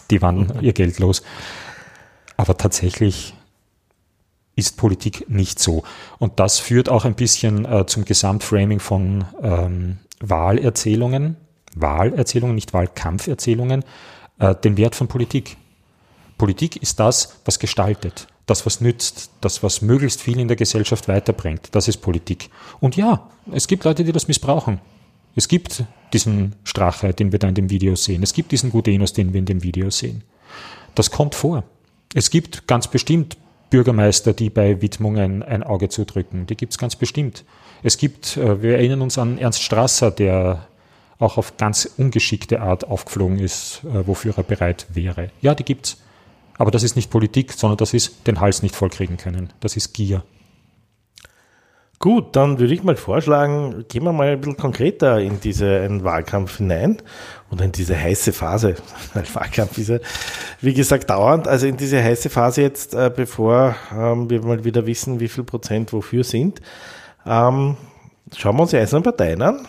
die 0.09 0.21
waren 0.21 0.51
ihr 0.61 0.73
Geld 0.73 0.99
los. 0.99 1.21
Aber 2.37 2.57
tatsächlich 2.57 3.35
ist 4.55 4.77
Politik 4.77 5.29
nicht 5.29 5.59
so. 5.59 5.83
Und 6.17 6.39
das 6.39 6.59
führt 6.59 6.89
auch 6.89 7.05
ein 7.05 7.15
bisschen 7.15 7.65
äh, 7.65 7.85
zum 7.85 8.05
Gesamtframing 8.05 8.79
von 8.79 9.25
ähm, 9.41 9.97
Wahlerzählungen, 10.19 11.37
Wahlerzählungen, 11.75 12.55
nicht 12.55 12.73
Wahlkampferzählungen, 12.73 13.85
äh, 14.39 14.55
den 14.55 14.75
Wert 14.77 14.95
von 14.95 15.07
Politik. 15.07 15.57
Politik 16.37 16.81
ist 16.81 16.99
das, 16.99 17.39
was 17.45 17.59
gestaltet 17.59 18.27
das, 18.49 18.65
was 18.65 18.81
nützt, 18.81 19.31
das, 19.41 19.63
was 19.63 19.81
möglichst 19.81 20.21
viel 20.21 20.39
in 20.39 20.47
der 20.47 20.57
Gesellschaft 20.57 21.07
weiterbringt. 21.07 21.69
Das 21.71 21.87
ist 21.87 21.97
Politik. 21.97 22.49
Und 22.79 22.95
ja, 22.95 23.29
es 23.51 23.67
gibt 23.67 23.83
Leute, 23.83 24.03
die 24.03 24.11
das 24.11 24.27
missbrauchen. 24.27 24.79
Es 25.35 25.47
gibt 25.47 25.83
diesen 26.13 26.55
Strache, 26.63 27.13
den 27.13 27.31
wir 27.31 27.39
da 27.39 27.47
in 27.47 27.55
dem 27.55 27.69
Video 27.69 27.95
sehen. 27.95 28.23
Es 28.23 28.33
gibt 28.33 28.51
diesen 28.51 28.71
Gudenus, 28.71 29.13
den 29.13 29.33
wir 29.33 29.39
in 29.39 29.45
dem 29.45 29.63
Video 29.63 29.89
sehen. 29.89 30.23
Das 30.95 31.11
kommt 31.11 31.35
vor. 31.35 31.63
Es 32.13 32.29
gibt 32.29 32.67
ganz 32.67 32.87
bestimmt 32.87 33.37
Bürgermeister, 33.69 34.33
die 34.33 34.49
bei 34.49 34.81
Widmungen 34.81 35.43
ein 35.43 35.63
Auge 35.63 35.89
zudrücken. 35.89 36.47
Die 36.47 36.57
gibt 36.57 36.73
es 36.73 36.77
ganz 36.79 36.95
bestimmt. 36.95 37.45
Es 37.83 37.97
gibt, 37.97 38.35
äh, 38.37 38.61
wir 38.61 38.75
erinnern 38.77 39.01
uns 39.01 39.17
an 39.17 39.37
Ernst 39.37 39.61
Strasser, 39.61 40.11
der 40.11 40.67
auch 41.19 41.37
auf 41.37 41.57
ganz 41.57 41.85
ungeschickte 41.97 42.61
Art 42.61 42.87
aufgeflogen 42.87 43.39
ist, 43.39 43.81
äh, 43.83 44.07
wofür 44.07 44.33
er 44.37 44.43
bereit 44.43 44.87
wäre. 44.89 45.29
Ja, 45.41 45.53
die 45.53 45.63
gibt's. 45.63 46.01
Aber 46.59 46.71
das 46.71 46.83
ist 46.83 46.97
nicht 46.97 47.09
Politik, 47.09 47.53
sondern 47.53 47.77
das 47.77 47.93
ist 47.93 48.27
den 48.27 48.41
Hals 48.41 48.61
nicht 48.61 48.75
vollkriegen 48.75 49.15
können. 49.17 49.53
Das 49.61 49.77
ist 49.77 49.93
Gier. 49.93 50.23
Gut, 51.99 52.35
dann 52.35 52.59
würde 52.59 52.73
ich 52.73 52.83
mal 52.83 52.97
vorschlagen, 52.97 53.85
gehen 53.87 54.03
wir 54.03 54.11
mal 54.11 54.29
ein 54.29 54.39
bisschen 54.41 54.57
konkreter 54.57 55.19
in 55.19 55.39
diesen 55.39 56.03
Wahlkampf 56.03 56.57
hinein 56.57 57.01
oder 57.49 57.63
in 57.63 57.71
diese 57.71 57.97
heiße 57.97 58.33
Phase. 58.33 58.75
Weil 59.13 59.23
Wahlkampf 59.33 59.77
ist 59.77 59.87
ja, 59.87 59.99
wie 60.59 60.73
gesagt, 60.73 61.09
dauernd. 61.09 61.47
Also 61.47 61.65
in 61.65 61.77
diese 61.77 62.03
heiße 62.03 62.29
Phase 62.29 62.61
jetzt, 62.61 62.93
äh, 62.93 63.09
bevor 63.13 63.75
ähm, 63.93 64.29
wir 64.29 64.43
mal 64.43 64.63
wieder 64.65 64.85
wissen, 64.85 65.21
wie 65.21 65.29
viel 65.29 65.45
Prozent 65.45 65.93
wofür 65.93 66.25
sind. 66.25 66.59
Ähm, 67.25 67.77
schauen 68.35 68.55
wir 68.57 68.61
uns 68.61 68.71
die 68.71 68.77
einzelnen 68.77 69.03
Parteien 69.03 69.41
an, 69.41 69.65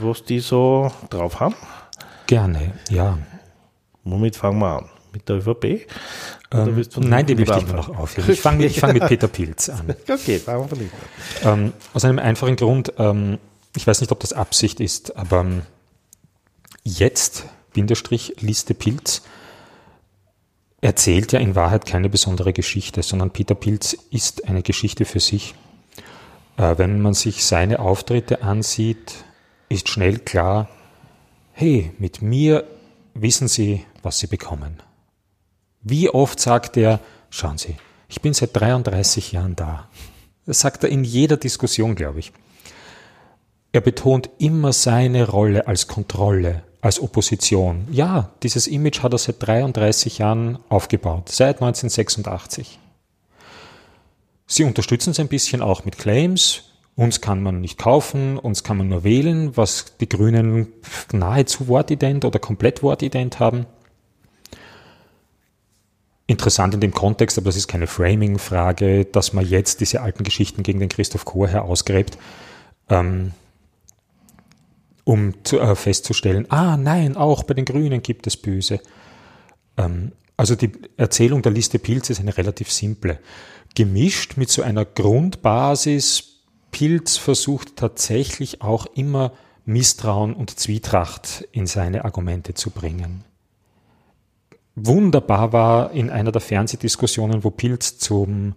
was 0.00 0.24
die 0.24 0.40
so 0.40 0.90
drauf 1.08 1.40
haben. 1.40 1.54
Gerne, 2.26 2.74
ja. 2.90 3.16
Womit 4.04 4.36
fangen 4.36 4.58
wir 4.58 4.78
an? 4.78 4.97
Mit 5.12 5.28
der 5.28 5.36
ÖVP? 5.36 5.86
Ähm, 6.50 6.82
nein, 6.96 7.26
die 7.26 7.34
möchte 7.34 7.58
ich 7.58 7.66
noch 7.66 7.88
aufhören. 7.96 8.30
Ich 8.30 8.40
fange 8.40 8.68
fang 8.70 8.92
mit 8.92 9.06
Peter 9.08 9.28
Pilz 9.28 9.68
an. 9.68 9.94
Okay, 10.08 10.40
wir 10.44 10.68
von 10.68 10.90
ähm, 11.44 11.72
Aus 11.94 12.04
einem 12.04 12.18
einfachen 12.18 12.56
Grund, 12.56 12.92
ähm, 12.98 13.38
ich 13.76 13.86
weiß 13.86 14.00
nicht, 14.00 14.12
ob 14.12 14.20
das 14.20 14.32
Absicht 14.32 14.80
ist, 14.80 15.16
aber 15.16 15.40
ähm, 15.40 15.62
jetzt, 16.84 17.44
Bindestrich, 17.74 18.36
Liste 18.40 18.74
Pilz, 18.74 19.22
erzählt 20.80 21.32
ja 21.32 21.40
in 21.40 21.54
Wahrheit 21.54 21.86
keine 21.86 22.08
besondere 22.08 22.52
Geschichte, 22.52 23.02
sondern 23.02 23.30
Peter 23.30 23.54
Pilz 23.54 23.96
ist 24.10 24.48
eine 24.48 24.62
Geschichte 24.62 25.04
für 25.04 25.20
sich. 25.20 25.54
Äh, 26.56 26.78
wenn 26.78 27.00
man 27.00 27.14
sich 27.14 27.44
seine 27.44 27.80
Auftritte 27.80 28.42
ansieht, 28.42 29.24
ist 29.68 29.88
schnell 29.88 30.18
klar, 30.18 30.68
hey, 31.52 31.92
mit 31.98 32.22
mir 32.22 32.64
wissen 33.14 33.48
Sie, 33.48 33.84
was 34.02 34.18
Sie 34.18 34.26
bekommen. 34.26 34.82
Wie 35.82 36.10
oft 36.10 36.40
sagt 36.40 36.76
er, 36.76 37.00
schauen 37.30 37.58
Sie, 37.58 37.76
ich 38.08 38.20
bin 38.20 38.34
seit 38.34 38.50
33 38.54 39.32
Jahren 39.32 39.56
da. 39.56 39.88
Das 40.46 40.60
sagt 40.60 40.84
er 40.84 40.90
in 40.90 41.04
jeder 41.04 41.36
Diskussion, 41.36 41.94
glaube 41.94 42.20
ich. 42.20 42.32
Er 43.72 43.82
betont 43.82 44.30
immer 44.38 44.72
seine 44.72 45.28
Rolle 45.28 45.66
als 45.66 45.88
Kontrolle, 45.88 46.62
als 46.80 47.00
Opposition. 47.00 47.86
Ja, 47.90 48.30
dieses 48.42 48.66
Image 48.66 49.02
hat 49.02 49.12
er 49.12 49.18
seit 49.18 49.46
33 49.46 50.18
Jahren 50.18 50.58
aufgebaut, 50.70 51.28
seit 51.28 51.56
1986. 51.56 52.78
Sie 54.46 54.64
unterstützen 54.64 55.10
es 55.10 55.20
ein 55.20 55.28
bisschen 55.28 55.60
auch 55.60 55.84
mit 55.84 55.98
Claims. 55.98 56.62
Uns 56.96 57.20
kann 57.20 57.42
man 57.42 57.60
nicht 57.60 57.78
kaufen, 57.78 58.38
uns 58.38 58.64
kann 58.64 58.78
man 58.78 58.88
nur 58.88 59.04
wählen, 59.04 59.56
was 59.56 59.96
die 60.00 60.08
Grünen 60.08 60.72
nahezu 61.12 61.68
wortident 61.68 62.24
oder 62.24 62.38
komplett 62.38 62.82
wortident 62.82 63.38
haben. 63.38 63.66
Interessant 66.30 66.74
in 66.74 66.80
dem 66.80 66.92
Kontext, 66.92 67.38
aber 67.38 67.46
das 67.46 67.56
ist 67.56 67.68
keine 67.68 67.86
Framing-Frage, 67.86 69.06
dass 69.06 69.32
man 69.32 69.46
jetzt 69.46 69.80
diese 69.80 70.02
alten 70.02 70.24
Geschichten 70.24 70.62
gegen 70.62 70.78
den 70.78 70.90
Christoph 70.90 71.24
Chorherr 71.24 71.64
ausgräbt, 71.64 72.18
ähm, 72.90 73.32
um 75.04 75.42
zu, 75.42 75.58
äh, 75.58 75.74
festzustellen, 75.74 76.44
ah 76.50 76.76
nein, 76.76 77.16
auch 77.16 77.44
bei 77.44 77.54
den 77.54 77.64
Grünen 77.64 78.02
gibt 78.02 78.26
es 78.26 78.36
Böse. 78.36 78.80
Ähm, 79.78 80.12
also 80.36 80.54
die 80.54 80.70
Erzählung 80.98 81.40
der 81.40 81.52
Liste 81.52 81.78
Pilz 81.78 82.10
ist 82.10 82.20
eine 82.20 82.36
relativ 82.36 82.70
simple. 82.70 83.20
Gemischt 83.74 84.36
mit 84.36 84.50
so 84.50 84.60
einer 84.60 84.84
Grundbasis, 84.84 86.42
Pilz 86.72 87.16
versucht 87.16 87.76
tatsächlich 87.76 88.60
auch 88.60 88.84
immer 88.84 89.32
Misstrauen 89.64 90.34
und 90.34 90.60
Zwietracht 90.60 91.48
in 91.52 91.66
seine 91.66 92.04
Argumente 92.04 92.52
zu 92.52 92.68
bringen 92.68 93.24
wunderbar 94.86 95.52
war 95.52 95.92
in 95.92 96.10
einer 96.10 96.32
der 96.32 96.40
Fernsehdiskussionen, 96.40 97.44
wo 97.44 97.50
Pilz 97.50 97.98
zum 97.98 98.54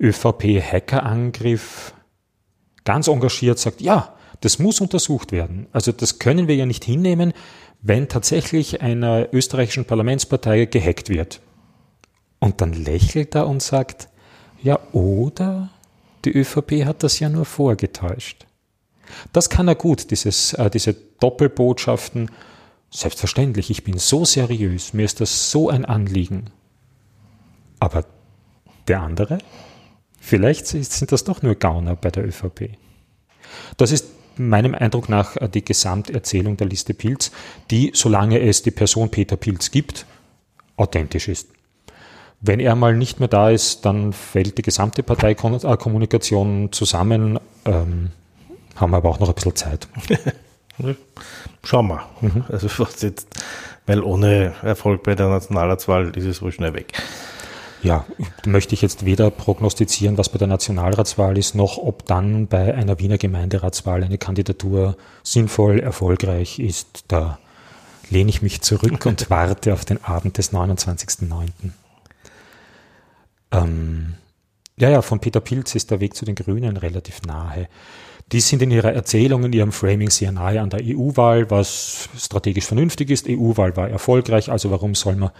ÖVP-Hackerangriff 0.00 1.94
ganz 2.84 3.08
engagiert 3.08 3.58
sagt, 3.58 3.80
ja, 3.80 4.14
das 4.40 4.58
muss 4.58 4.80
untersucht 4.80 5.32
werden. 5.32 5.66
Also 5.72 5.92
das 5.92 6.18
können 6.18 6.48
wir 6.48 6.54
ja 6.56 6.66
nicht 6.66 6.84
hinnehmen, 6.84 7.32
wenn 7.80 8.08
tatsächlich 8.08 8.80
einer 8.82 9.28
österreichischen 9.32 9.84
Parlamentspartei 9.84 10.64
gehackt 10.66 11.08
wird. 11.08 11.40
Und 12.38 12.60
dann 12.60 12.72
lächelt 12.72 13.34
er 13.34 13.46
und 13.46 13.62
sagt, 13.62 14.08
ja, 14.62 14.78
oder 14.92 15.70
die 16.24 16.32
ÖVP 16.32 16.84
hat 16.84 17.02
das 17.02 17.18
ja 17.18 17.28
nur 17.28 17.44
vorgetäuscht. 17.44 18.46
Das 19.32 19.48
kann 19.48 19.68
er 19.68 19.74
gut, 19.74 20.10
dieses, 20.10 20.52
äh, 20.54 20.70
diese 20.70 20.94
Doppelbotschaften 20.94 22.30
Selbstverständlich, 22.90 23.70
ich 23.70 23.84
bin 23.84 23.98
so 23.98 24.24
seriös, 24.24 24.94
mir 24.94 25.04
ist 25.04 25.20
das 25.20 25.50
so 25.50 25.68
ein 25.68 25.84
Anliegen. 25.84 26.50
Aber 27.80 28.04
der 28.86 29.02
andere? 29.02 29.38
Vielleicht 30.18 30.66
sind 30.66 31.12
das 31.12 31.24
doch 31.24 31.42
nur 31.42 31.54
Gauner 31.54 31.96
bei 31.96 32.10
der 32.10 32.26
ÖVP. 32.26 32.70
Das 33.76 33.92
ist 33.92 34.06
meinem 34.36 34.74
Eindruck 34.74 35.08
nach 35.08 35.36
die 35.48 35.64
Gesamterzählung 35.64 36.56
der 36.56 36.66
Liste 36.66 36.94
Pilz, 36.94 37.30
die, 37.70 37.92
solange 37.94 38.40
es 38.40 38.62
die 38.62 38.70
Person 38.70 39.10
Peter 39.10 39.36
Pilz 39.36 39.70
gibt, 39.70 40.06
authentisch 40.76 41.28
ist. 41.28 41.48
Wenn 42.40 42.60
er 42.60 42.76
mal 42.76 42.96
nicht 42.96 43.18
mehr 43.18 43.28
da 43.28 43.50
ist, 43.50 43.84
dann 43.84 44.12
fällt 44.12 44.58
die 44.58 44.62
gesamte 44.62 45.02
Parteikommunikation 45.02 46.70
zusammen, 46.70 47.40
ähm, 47.64 48.10
haben 48.76 48.92
wir 48.92 48.98
aber 48.98 49.08
auch 49.10 49.18
noch 49.18 49.28
ein 49.28 49.34
bisschen 49.34 49.56
Zeit. 49.56 49.88
Schauen 51.64 51.88
wir. 51.88 52.02
Mhm. 52.20 52.44
Also 52.48 52.68
was 52.78 53.02
jetzt, 53.02 53.28
weil 53.86 54.02
ohne 54.02 54.54
Erfolg 54.62 55.02
bei 55.02 55.14
der 55.14 55.28
Nationalratswahl 55.28 56.16
ist 56.16 56.24
es 56.24 56.42
wohl 56.42 56.52
schnell 56.52 56.74
weg. 56.74 56.92
Ja, 57.82 58.04
möchte 58.44 58.74
ich 58.74 58.82
jetzt 58.82 59.04
weder 59.04 59.30
prognostizieren, 59.30 60.18
was 60.18 60.30
bei 60.30 60.38
der 60.38 60.48
Nationalratswahl 60.48 61.38
ist, 61.38 61.54
noch 61.54 61.78
ob 61.78 62.04
dann 62.06 62.48
bei 62.48 62.74
einer 62.74 62.98
Wiener 62.98 63.18
Gemeinderatswahl 63.18 64.02
eine 64.02 64.18
Kandidatur 64.18 64.96
sinnvoll, 65.22 65.78
erfolgreich 65.78 66.58
ist. 66.58 67.04
Da 67.06 67.38
lehne 68.10 68.30
ich 68.30 68.42
mich 68.42 68.62
zurück 68.62 69.06
und 69.06 69.30
warte 69.30 69.72
auf 69.72 69.84
den 69.84 70.02
Abend 70.02 70.38
des 70.38 70.52
29.09. 70.52 71.50
Ähm, 73.52 74.14
ja, 74.76 74.90
ja, 74.90 75.02
von 75.02 75.20
Peter 75.20 75.40
Pilz 75.40 75.74
ist 75.74 75.90
der 75.90 76.00
Weg 76.00 76.14
zu 76.14 76.24
den 76.24 76.34
Grünen 76.34 76.76
relativ 76.76 77.22
nahe. 77.22 77.68
Die 78.32 78.40
sind 78.40 78.60
in 78.60 78.70
ihrer 78.70 78.92
Erzählung, 78.92 79.44
in 79.44 79.52
ihrem 79.54 79.72
Framing 79.72 80.10
sehr 80.10 80.32
nahe 80.32 80.60
an 80.60 80.68
der 80.68 80.80
EU-Wahl, 80.84 81.50
was 81.50 82.10
strategisch 82.18 82.66
vernünftig 82.66 83.10
ist. 83.10 83.26
EU-Wahl 83.26 83.76
war 83.76 83.88
erfolgreich, 83.88 84.50
also 84.50 84.70
warum 84.70 84.94
soll 84.94 85.16
man 85.16 85.30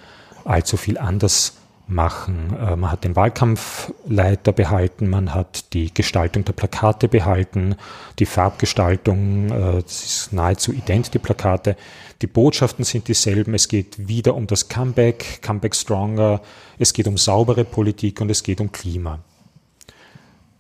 allzu 0.45 0.79
viel 0.79 0.97
anders 0.97 1.59
machen? 1.87 2.57
Äh, 2.59 2.77
man 2.77 2.91
hat 2.91 3.05
den 3.05 3.15
Wahlkampfleiter 3.15 4.53
behalten, 4.53 5.11
man 5.11 5.35
hat 5.35 5.75
die 5.75 5.93
Gestaltung 5.93 6.47
der 6.47 6.55
Plakate 6.55 7.09
behalten, 7.09 7.77
die 8.19 8.27
Farbgestaltung, 8.27 9.51
äh, 9.51 9.83
das 9.83 10.05
ist 10.05 10.33
nahezu 10.33 10.73
ident, 10.73 11.13
die 11.13 11.19
Plakate. 11.19 11.77
Die 12.23 12.27
Botschaften 12.27 12.85
sind 12.85 13.07
dieselben. 13.07 13.55
Es 13.55 13.69
geht 13.69 14.09
wieder 14.09 14.35
um 14.35 14.47
das 14.47 14.69
Comeback, 14.69 15.41
Comeback 15.43 15.75
Stronger. 15.75 16.41
Es 16.79 16.93
geht 16.93 17.07
um 17.07 17.17
saubere 17.17 17.65
Politik 17.65 18.21
und 18.21 18.31
es 18.31 18.43
geht 18.43 18.61
um 18.61 18.73
Klima. 18.73 19.21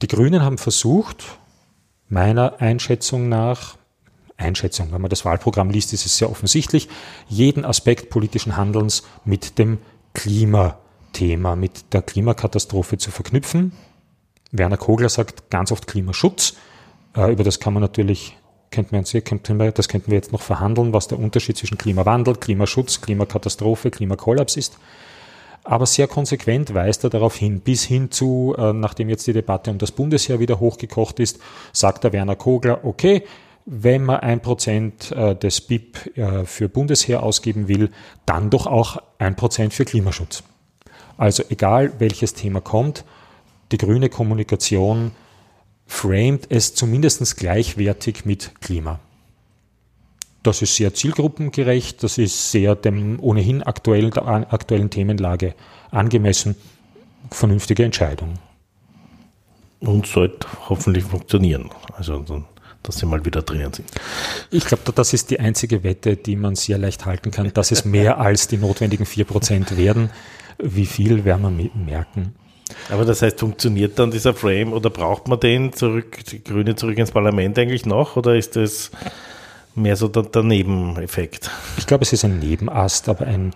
Die 0.02 0.06
Grünen 0.06 0.42
haben 0.42 0.58
versucht, 0.58 1.24
meiner 2.08 2.60
Einschätzung 2.60 3.28
nach, 3.28 3.76
Einschätzung, 4.36 4.92
wenn 4.92 5.00
man 5.00 5.10
das 5.10 5.24
Wahlprogramm 5.24 5.70
liest, 5.70 5.92
ist 5.92 6.06
es 6.06 6.16
sehr 6.16 6.30
offensichtlich, 6.30 6.88
jeden 7.28 7.64
Aspekt 7.64 8.08
politischen 8.08 8.56
Handelns 8.56 9.02
mit 9.24 9.58
dem 9.58 9.78
Klimathema, 10.14 11.56
mit 11.56 11.92
der 11.92 12.02
Klimakatastrophe 12.02 12.98
zu 12.98 13.10
verknüpfen. 13.10 13.72
Werner 14.52 14.76
Kogler 14.76 15.08
sagt 15.08 15.50
ganz 15.50 15.72
oft 15.72 15.86
Klimaschutz. 15.86 16.54
Äh, 17.16 17.32
über 17.32 17.44
das 17.44 17.60
kann 17.60 17.74
man 17.74 17.82
natürlich, 17.82 18.36
könnten 18.70 18.92
wir, 18.92 19.72
das 19.72 19.88
könnten 19.88 20.10
wir 20.10 20.16
jetzt 20.16 20.32
noch 20.32 20.40
verhandeln, 20.40 20.92
was 20.92 21.08
der 21.08 21.18
Unterschied 21.18 21.58
zwischen 21.58 21.76
Klimawandel, 21.76 22.36
Klimaschutz, 22.36 23.00
Klimakatastrophe, 23.00 23.90
Klimakollaps 23.90 24.56
ist 24.56 24.78
aber 25.68 25.84
sehr 25.84 26.08
konsequent 26.08 26.72
weist 26.72 27.04
er 27.04 27.10
darauf 27.10 27.36
hin, 27.36 27.60
bis 27.60 27.84
hin 27.84 28.10
zu, 28.10 28.54
äh, 28.56 28.72
nachdem 28.72 29.10
jetzt 29.10 29.26
die 29.26 29.34
Debatte 29.34 29.70
um 29.70 29.76
das 29.76 29.92
Bundesheer 29.92 30.40
wieder 30.40 30.60
hochgekocht 30.60 31.20
ist, 31.20 31.40
sagt 31.74 32.04
der 32.04 32.14
Werner 32.14 32.36
Kogler, 32.36 32.86
okay, 32.86 33.24
wenn 33.66 34.02
man 34.02 34.20
ein 34.20 34.40
Prozent 34.40 35.12
äh, 35.12 35.36
des 35.36 35.60
BIP 35.60 36.16
äh, 36.16 36.46
für 36.46 36.70
Bundesheer 36.70 37.22
ausgeben 37.22 37.68
will, 37.68 37.90
dann 38.24 38.48
doch 38.48 38.66
auch 38.66 38.96
ein 39.18 39.36
Prozent 39.36 39.74
für 39.74 39.84
Klimaschutz. 39.84 40.42
Also 41.18 41.42
egal 41.50 41.92
welches 41.98 42.32
Thema 42.32 42.62
kommt, 42.62 43.04
die 43.70 43.76
grüne 43.76 44.08
Kommunikation 44.08 45.10
framet 45.86 46.46
es 46.48 46.74
zumindest 46.74 47.36
gleichwertig 47.36 48.24
mit 48.24 48.58
Klima. 48.62 49.00
Das 50.42 50.62
ist 50.62 50.76
sehr 50.76 50.94
zielgruppengerecht, 50.94 52.02
das 52.02 52.16
ist 52.16 52.52
sehr 52.52 52.74
dem 52.76 53.18
ohnehin 53.20 53.62
aktuellen, 53.62 54.12
aktuellen 54.12 54.90
Themenlage 54.90 55.54
angemessen. 55.90 56.54
Vernünftige 57.30 57.84
Entscheidung. 57.84 58.34
Und 59.80 60.06
sollte 60.06 60.46
hoffentlich 60.68 61.04
funktionieren. 61.04 61.70
Also, 61.96 62.24
dass 62.82 62.98
sie 62.98 63.06
mal 63.06 63.24
wieder 63.24 63.42
drinnen 63.42 63.72
sind. 63.72 63.90
Ich 64.50 64.64
glaube, 64.64 64.92
das 64.92 65.12
ist 65.12 65.30
die 65.30 65.40
einzige 65.40 65.82
Wette, 65.82 66.16
die 66.16 66.36
man 66.36 66.54
sehr 66.54 66.78
leicht 66.78 67.04
halten 67.04 67.30
kann, 67.30 67.52
dass 67.52 67.70
es 67.70 67.84
mehr 67.84 68.18
als 68.20 68.48
die 68.48 68.56
notwendigen 68.56 69.04
4% 69.04 69.76
werden. 69.76 70.10
Wie 70.58 70.86
viel 70.86 71.24
werden 71.24 71.58
wir 71.58 71.70
merken. 71.74 72.34
Aber 72.90 73.04
das 73.04 73.22
heißt, 73.22 73.40
funktioniert 73.40 73.98
dann 73.98 74.10
dieser 74.10 74.34
Frame 74.34 74.72
oder 74.72 74.90
braucht 74.90 75.28
man 75.28 75.40
den 75.40 75.72
zurück, 75.72 76.24
die 76.26 76.42
Grüne 76.42 76.76
zurück 76.76 76.98
ins 76.98 77.12
Parlament 77.12 77.58
eigentlich 77.58 77.86
noch? 77.86 78.16
Oder 78.16 78.36
ist 78.36 78.56
das 78.56 78.90
mehr 79.78 79.96
so 79.96 80.08
der, 80.08 80.24
der 80.24 80.42
Nebeneffekt. 80.42 81.50
Ich 81.76 81.86
glaube, 81.86 82.02
es 82.02 82.12
ist 82.12 82.24
ein 82.24 82.38
Nebenast, 82.38 83.08
aber 83.08 83.26
ein 83.26 83.54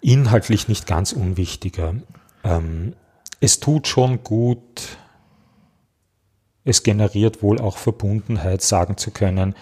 inhaltlich 0.00 0.68
nicht 0.68 0.86
ganz 0.86 1.12
unwichtiger. 1.12 1.94
Ähm, 2.44 2.94
es 3.40 3.60
tut 3.60 3.86
schon 3.86 4.22
gut, 4.22 4.98
es 6.64 6.82
generiert 6.82 7.42
wohl 7.42 7.60
auch 7.60 7.78
Verbundenheit, 7.78 8.62
sagen 8.62 8.96
zu 8.96 9.10
können, 9.10 9.54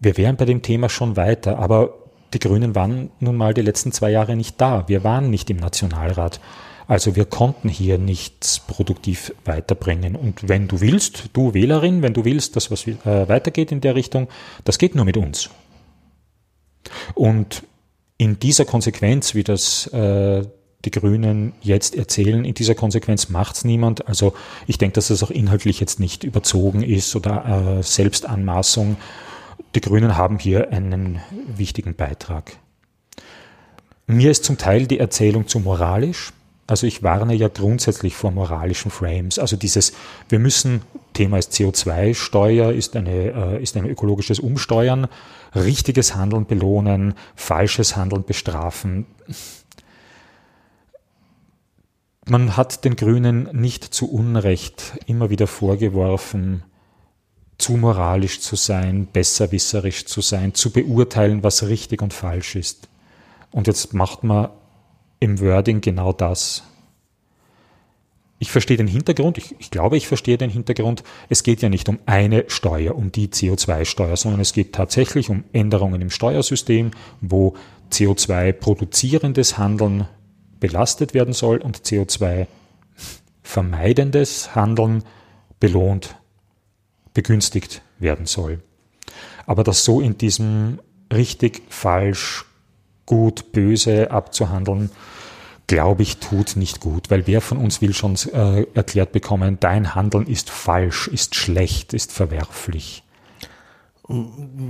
wir 0.00 0.16
wären 0.16 0.36
bei 0.36 0.44
dem 0.44 0.62
Thema 0.62 0.88
schon 0.88 1.16
weiter, 1.16 1.58
aber 1.58 1.94
die 2.34 2.38
Grünen 2.38 2.74
waren 2.74 3.10
nun 3.20 3.36
mal 3.36 3.54
die 3.54 3.62
letzten 3.62 3.92
zwei 3.92 4.10
Jahre 4.10 4.36
nicht 4.36 4.60
da. 4.60 4.88
Wir 4.88 5.04
waren 5.04 5.30
nicht 5.30 5.48
im 5.50 5.56
Nationalrat. 5.58 6.40
Also 6.86 7.16
wir 7.16 7.24
konnten 7.24 7.68
hier 7.68 7.98
nichts 7.98 8.60
produktiv 8.60 9.34
weiterbringen. 9.44 10.16
Und 10.16 10.48
wenn 10.48 10.68
du 10.68 10.80
willst, 10.80 11.30
du 11.32 11.54
Wählerin, 11.54 12.02
wenn 12.02 12.14
du 12.14 12.24
willst, 12.24 12.56
dass 12.56 12.70
was 12.70 12.86
äh, 12.86 12.94
weitergeht 13.04 13.72
in 13.72 13.80
der 13.80 13.94
Richtung, 13.94 14.28
das 14.64 14.78
geht 14.78 14.94
nur 14.94 15.04
mit 15.04 15.16
uns. 15.16 15.50
Und 17.14 17.62
in 18.18 18.38
dieser 18.38 18.64
Konsequenz, 18.64 19.34
wie 19.34 19.44
das 19.44 19.86
äh, 19.88 20.44
die 20.84 20.90
Grünen 20.90 21.54
jetzt 21.62 21.94
erzählen, 21.94 22.44
in 22.44 22.54
dieser 22.54 22.74
Konsequenz 22.74 23.30
macht's 23.30 23.64
niemand. 23.64 24.06
Also 24.06 24.34
ich 24.66 24.76
denke, 24.76 24.94
dass 24.94 25.08
das 25.08 25.22
auch 25.22 25.30
inhaltlich 25.30 25.80
jetzt 25.80 25.98
nicht 25.98 26.24
überzogen 26.24 26.82
ist 26.82 27.16
oder 27.16 27.78
äh, 27.78 27.82
Selbstanmaßung. 27.82 28.96
Die 29.74 29.80
Grünen 29.80 30.16
haben 30.16 30.38
hier 30.38 30.70
einen 30.70 31.20
wichtigen 31.56 31.94
Beitrag. 31.94 32.58
Mir 34.06 34.30
ist 34.30 34.44
zum 34.44 34.58
Teil 34.58 34.86
die 34.86 34.98
Erzählung 34.98 35.48
zu 35.48 35.60
moralisch 35.60 36.32
Also 36.66 36.86
ich 36.86 37.02
warne 37.02 37.34
ja 37.34 37.48
grundsätzlich 37.48 38.14
vor 38.14 38.30
moralischen 38.30 38.90
Frames. 38.90 39.38
Also 39.38 39.56
dieses, 39.56 39.92
wir 40.28 40.38
müssen, 40.38 40.82
Thema 41.12 41.38
ist 41.38 41.52
CO2-Steuer, 41.52 42.72
ist, 42.72 42.94
äh, 42.96 43.62
ist 43.62 43.76
ein 43.76 43.86
ökologisches 43.86 44.38
Umsteuern, 44.38 45.06
richtiges 45.54 46.14
Handeln 46.14 46.46
belohnen, 46.46 47.14
falsches 47.36 47.96
Handeln 47.96 48.24
bestrafen. 48.24 49.06
Man 52.26 52.56
hat 52.56 52.86
den 52.86 52.96
Grünen 52.96 53.50
nicht 53.52 53.84
zu 53.84 54.10
Unrecht 54.10 54.94
immer 55.06 55.28
wieder 55.28 55.46
vorgeworfen, 55.46 56.62
zu 57.58 57.72
moralisch 57.76 58.40
zu 58.40 58.56
sein, 58.56 59.06
besserwisserisch 59.12 60.06
zu 60.06 60.22
sein, 60.22 60.54
zu 60.54 60.70
beurteilen, 60.70 61.42
was 61.42 61.68
richtig 61.68 62.00
und 62.00 62.14
falsch 62.14 62.56
ist. 62.56 62.88
Und 63.50 63.66
jetzt 63.66 63.92
macht 63.92 64.24
man 64.24 64.48
im 65.20 65.40
Wording 65.40 65.80
genau 65.80 66.12
das. 66.12 66.64
Ich 68.38 68.50
verstehe 68.50 68.76
den 68.76 68.88
Hintergrund, 68.88 69.38
ich, 69.38 69.54
ich, 69.58 69.70
glaube, 69.70 69.96
ich 69.96 70.06
verstehe 70.06 70.36
den 70.36 70.50
Hintergrund. 70.50 71.02
Es 71.28 71.42
geht 71.44 71.62
ja 71.62 71.68
nicht 71.68 71.88
um 71.88 71.98
eine 72.04 72.44
Steuer, 72.48 72.94
um 72.94 73.10
die 73.10 73.28
CO2-Steuer, 73.28 74.16
sondern 74.16 74.40
es 74.40 74.52
geht 74.52 74.74
tatsächlich 74.74 75.30
um 75.30 75.44
Änderungen 75.52 76.02
im 76.02 76.10
Steuersystem, 76.10 76.90
wo 77.20 77.54
CO2 77.90 78.52
produzierendes 78.52 79.56
Handeln 79.56 80.08
belastet 80.60 81.14
werden 81.14 81.32
soll 81.32 81.58
und 81.58 81.78
CO2 81.78 82.46
vermeidendes 83.42 84.54
Handeln 84.54 85.04
belohnt, 85.60 86.16
begünstigt 87.12 87.82
werden 87.98 88.26
soll. 88.26 88.62
Aber 89.46 89.62
das 89.62 89.84
so 89.84 90.00
in 90.00 90.18
diesem 90.18 90.80
richtig, 91.12 91.62
falsch, 91.68 92.46
gut, 93.06 93.52
böse 93.52 94.10
abzuhandeln, 94.10 94.90
glaube 95.66 96.02
ich, 96.02 96.18
tut 96.18 96.56
nicht 96.56 96.80
gut, 96.80 97.10
weil 97.10 97.26
wer 97.26 97.40
von 97.40 97.58
uns 97.58 97.80
will 97.80 97.94
schon 97.94 98.16
äh, 98.32 98.66
erklärt 98.74 99.12
bekommen, 99.12 99.58
dein 99.60 99.94
Handeln 99.94 100.26
ist 100.26 100.50
falsch, 100.50 101.08
ist 101.08 101.34
schlecht, 101.34 101.94
ist 101.94 102.12
verwerflich. 102.12 103.02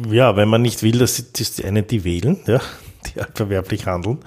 Ja, 0.08 0.36
wenn 0.36 0.48
man 0.48 0.62
nicht 0.62 0.82
will, 0.82 0.98
dass 0.98 1.32
die 1.32 1.64
eine 1.64 1.82
die 1.82 2.04
wählen, 2.04 2.38
ja, 2.46 2.60
die 3.06 3.20
halt 3.20 3.36
verwerflich 3.36 3.86
handeln. 3.86 4.18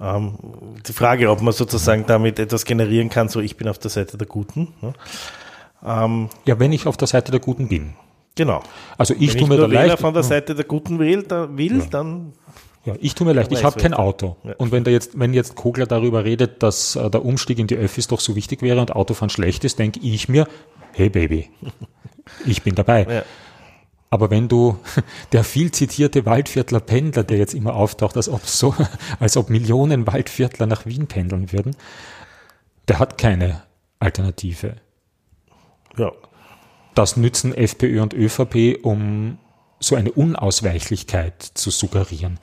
Ähm, 0.00 0.38
die 0.86 0.92
Frage, 0.92 1.28
ob 1.30 1.42
man 1.42 1.52
sozusagen 1.52 2.06
damit 2.06 2.38
etwas 2.38 2.64
generieren 2.64 3.08
kann, 3.08 3.28
so 3.28 3.40
ich 3.40 3.56
bin 3.56 3.66
auf 3.66 3.78
der 3.78 3.90
Seite 3.90 4.16
der 4.16 4.28
Guten. 4.28 4.68
Ja, 4.80 6.04
ähm, 6.04 6.28
ja 6.46 6.60
wenn 6.60 6.72
ich 6.72 6.86
auf 6.86 6.96
der 6.96 7.08
Seite 7.08 7.32
der 7.32 7.40
Guten 7.40 7.68
bin. 7.68 7.94
Genau. 8.36 8.62
Also 8.96 9.14
ich 9.18 9.34
Wenn 9.34 9.40
tue 9.40 9.48
mir 9.48 9.56
da 9.56 9.66
leicht. 9.66 9.98
von 9.98 10.14
der 10.14 10.22
Seite 10.22 10.54
der 10.54 10.64
Guten 10.64 11.00
will, 11.00 11.24
da 11.24 11.48
will 11.56 11.80
ja. 11.80 11.86
dann 11.90 12.34
ja, 12.88 12.94
ich 13.00 13.14
tue 13.14 13.26
mir 13.26 13.34
leicht, 13.34 13.52
ich 13.52 13.64
habe 13.64 13.78
kein 13.78 13.92
Auto. 13.92 14.36
Ja. 14.44 14.54
Und 14.56 14.72
wenn 14.72 14.82
da 14.82 14.90
jetzt, 14.90 15.18
wenn 15.18 15.34
jetzt 15.34 15.56
Kogler 15.56 15.86
darüber 15.86 16.24
redet, 16.24 16.62
dass 16.62 16.96
äh, 16.96 17.10
der 17.10 17.22
Umstieg 17.22 17.58
in 17.58 17.66
die 17.66 17.76
Öffis 17.76 18.06
doch 18.06 18.20
so 18.20 18.34
wichtig 18.34 18.62
wäre 18.62 18.80
und 18.80 18.96
Autofahren 18.96 19.28
schlecht 19.28 19.62
ist, 19.64 19.78
denke 19.78 20.00
ich 20.00 20.28
mir, 20.30 20.48
hey 20.92 21.10
Baby, 21.10 21.50
ich 22.46 22.62
bin 22.62 22.74
dabei. 22.74 23.06
Ja. 23.08 23.22
Aber 24.08 24.30
wenn 24.30 24.48
du 24.48 24.78
der 25.32 25.44
viel 25.44 25.70
zitierte 25.70 26.24
Waldviertler 26.24 26.80
Pendler, 26.80 27.24
der 27.24 27.36
jetzt 27.36 27.52
immer 27.52 27.74
auftaucht, 27.74 28.16
als 28.16 28.30
ob 28.30 28.46
so, 28.46 28.74
als 29.20 29.36
ob 29.36 29.50
Millionen 29.50 30.06
Waldviertler 30.06 30.66
nach 30.66 30.86
Wien 30.86 31.08
pendeln 31.08 31.52
würden, 31.52 31.76
der 32.88 32.98
hat 33.00 33.18
keine 33.18 33.64
Alternative. 33.98 34.76
Ja. 35.98 36.12
Das 36.94 37.18
nützen 37.18 37.52
FPÖ 37.52 38.00
und 38.00 38.14
ÖVP, 38.14 38.82
um 38.82 39.36
so 39.78 39.94
eine 39.94 40.10
Unausweichlichkeit 40.10 41.42
zu 41.42 41.70
suggerieren 41.70 42.40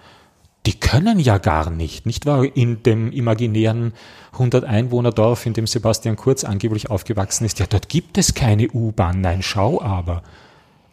die 0.66 0.80
können 0.80 1.20
ja 1.20 1.38
gar 1.38 1.70
nicht, 1.70 2.06
nicht 2.06 2.26
wahr? 2.26 2.44
In 2.44 2.84
dem 2.84 3.12
imaginären 3.12 3.94
100 4.34 4.64
Einwohner 4.64 5.12
Dorf, 5.12 5.46
in 5.46 5.54
dem 5.54 5.68
Sebastian 5.68 6.16
Kurz 6.16 6.44
angeblich 6.44 6.90
aufgewachsen 6.90 7.46
ist, 7.46 7.60
ja, 7.60 7.66
dort 7.68 7.90
gibt 7.90 8.18
es 8.18 8.34
keine 8.34 8.70
U-Bahn, 8.70 9.22
nein, 9.22 9.42
schau 9.42 9.82
aber. 9.82 10.24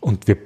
Und 0.00 0.28
wir 0.28 0.36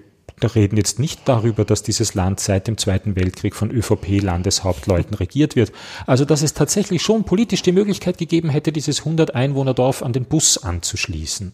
reden 0.54 0.76
jetzt 0.76 0.98
nicht 0.98 1.22
darüber, 1.24 1.64
dass 1.64 1.82
dieses 1.82 2.14
Land 2.14 2.40
seit 2.40 2.68
dem 2.68 2.76
Zweiten 2.78 3.16
Weltkrieg 3.16 3.56
von 3.56 3.70
ÖVP-Landeshauptleuten 3.70 5.14
regiert 5.14 5.56
wird. 5.56 5.72
Also, 6.06 6.24
dass 6.24 6.42
es 6.42 6.54
tatsächlich 6.54 7.02
schon 7.02 7.24
politisch 7.24 7.62
die 7.62 7.72
Möglichkeit 7.72 8.18
gegeben 8.18 8.50
hätte, 8.50 8.70
dieses 8.70 9.00
100 9.00 9.34
Einwohner 9.34 9.74
Dorf 9.74 10.02
an 10.02 10.12
den 10.12 10.26
Bus 10.26 10.58
anzuschließen. 10.58 11.52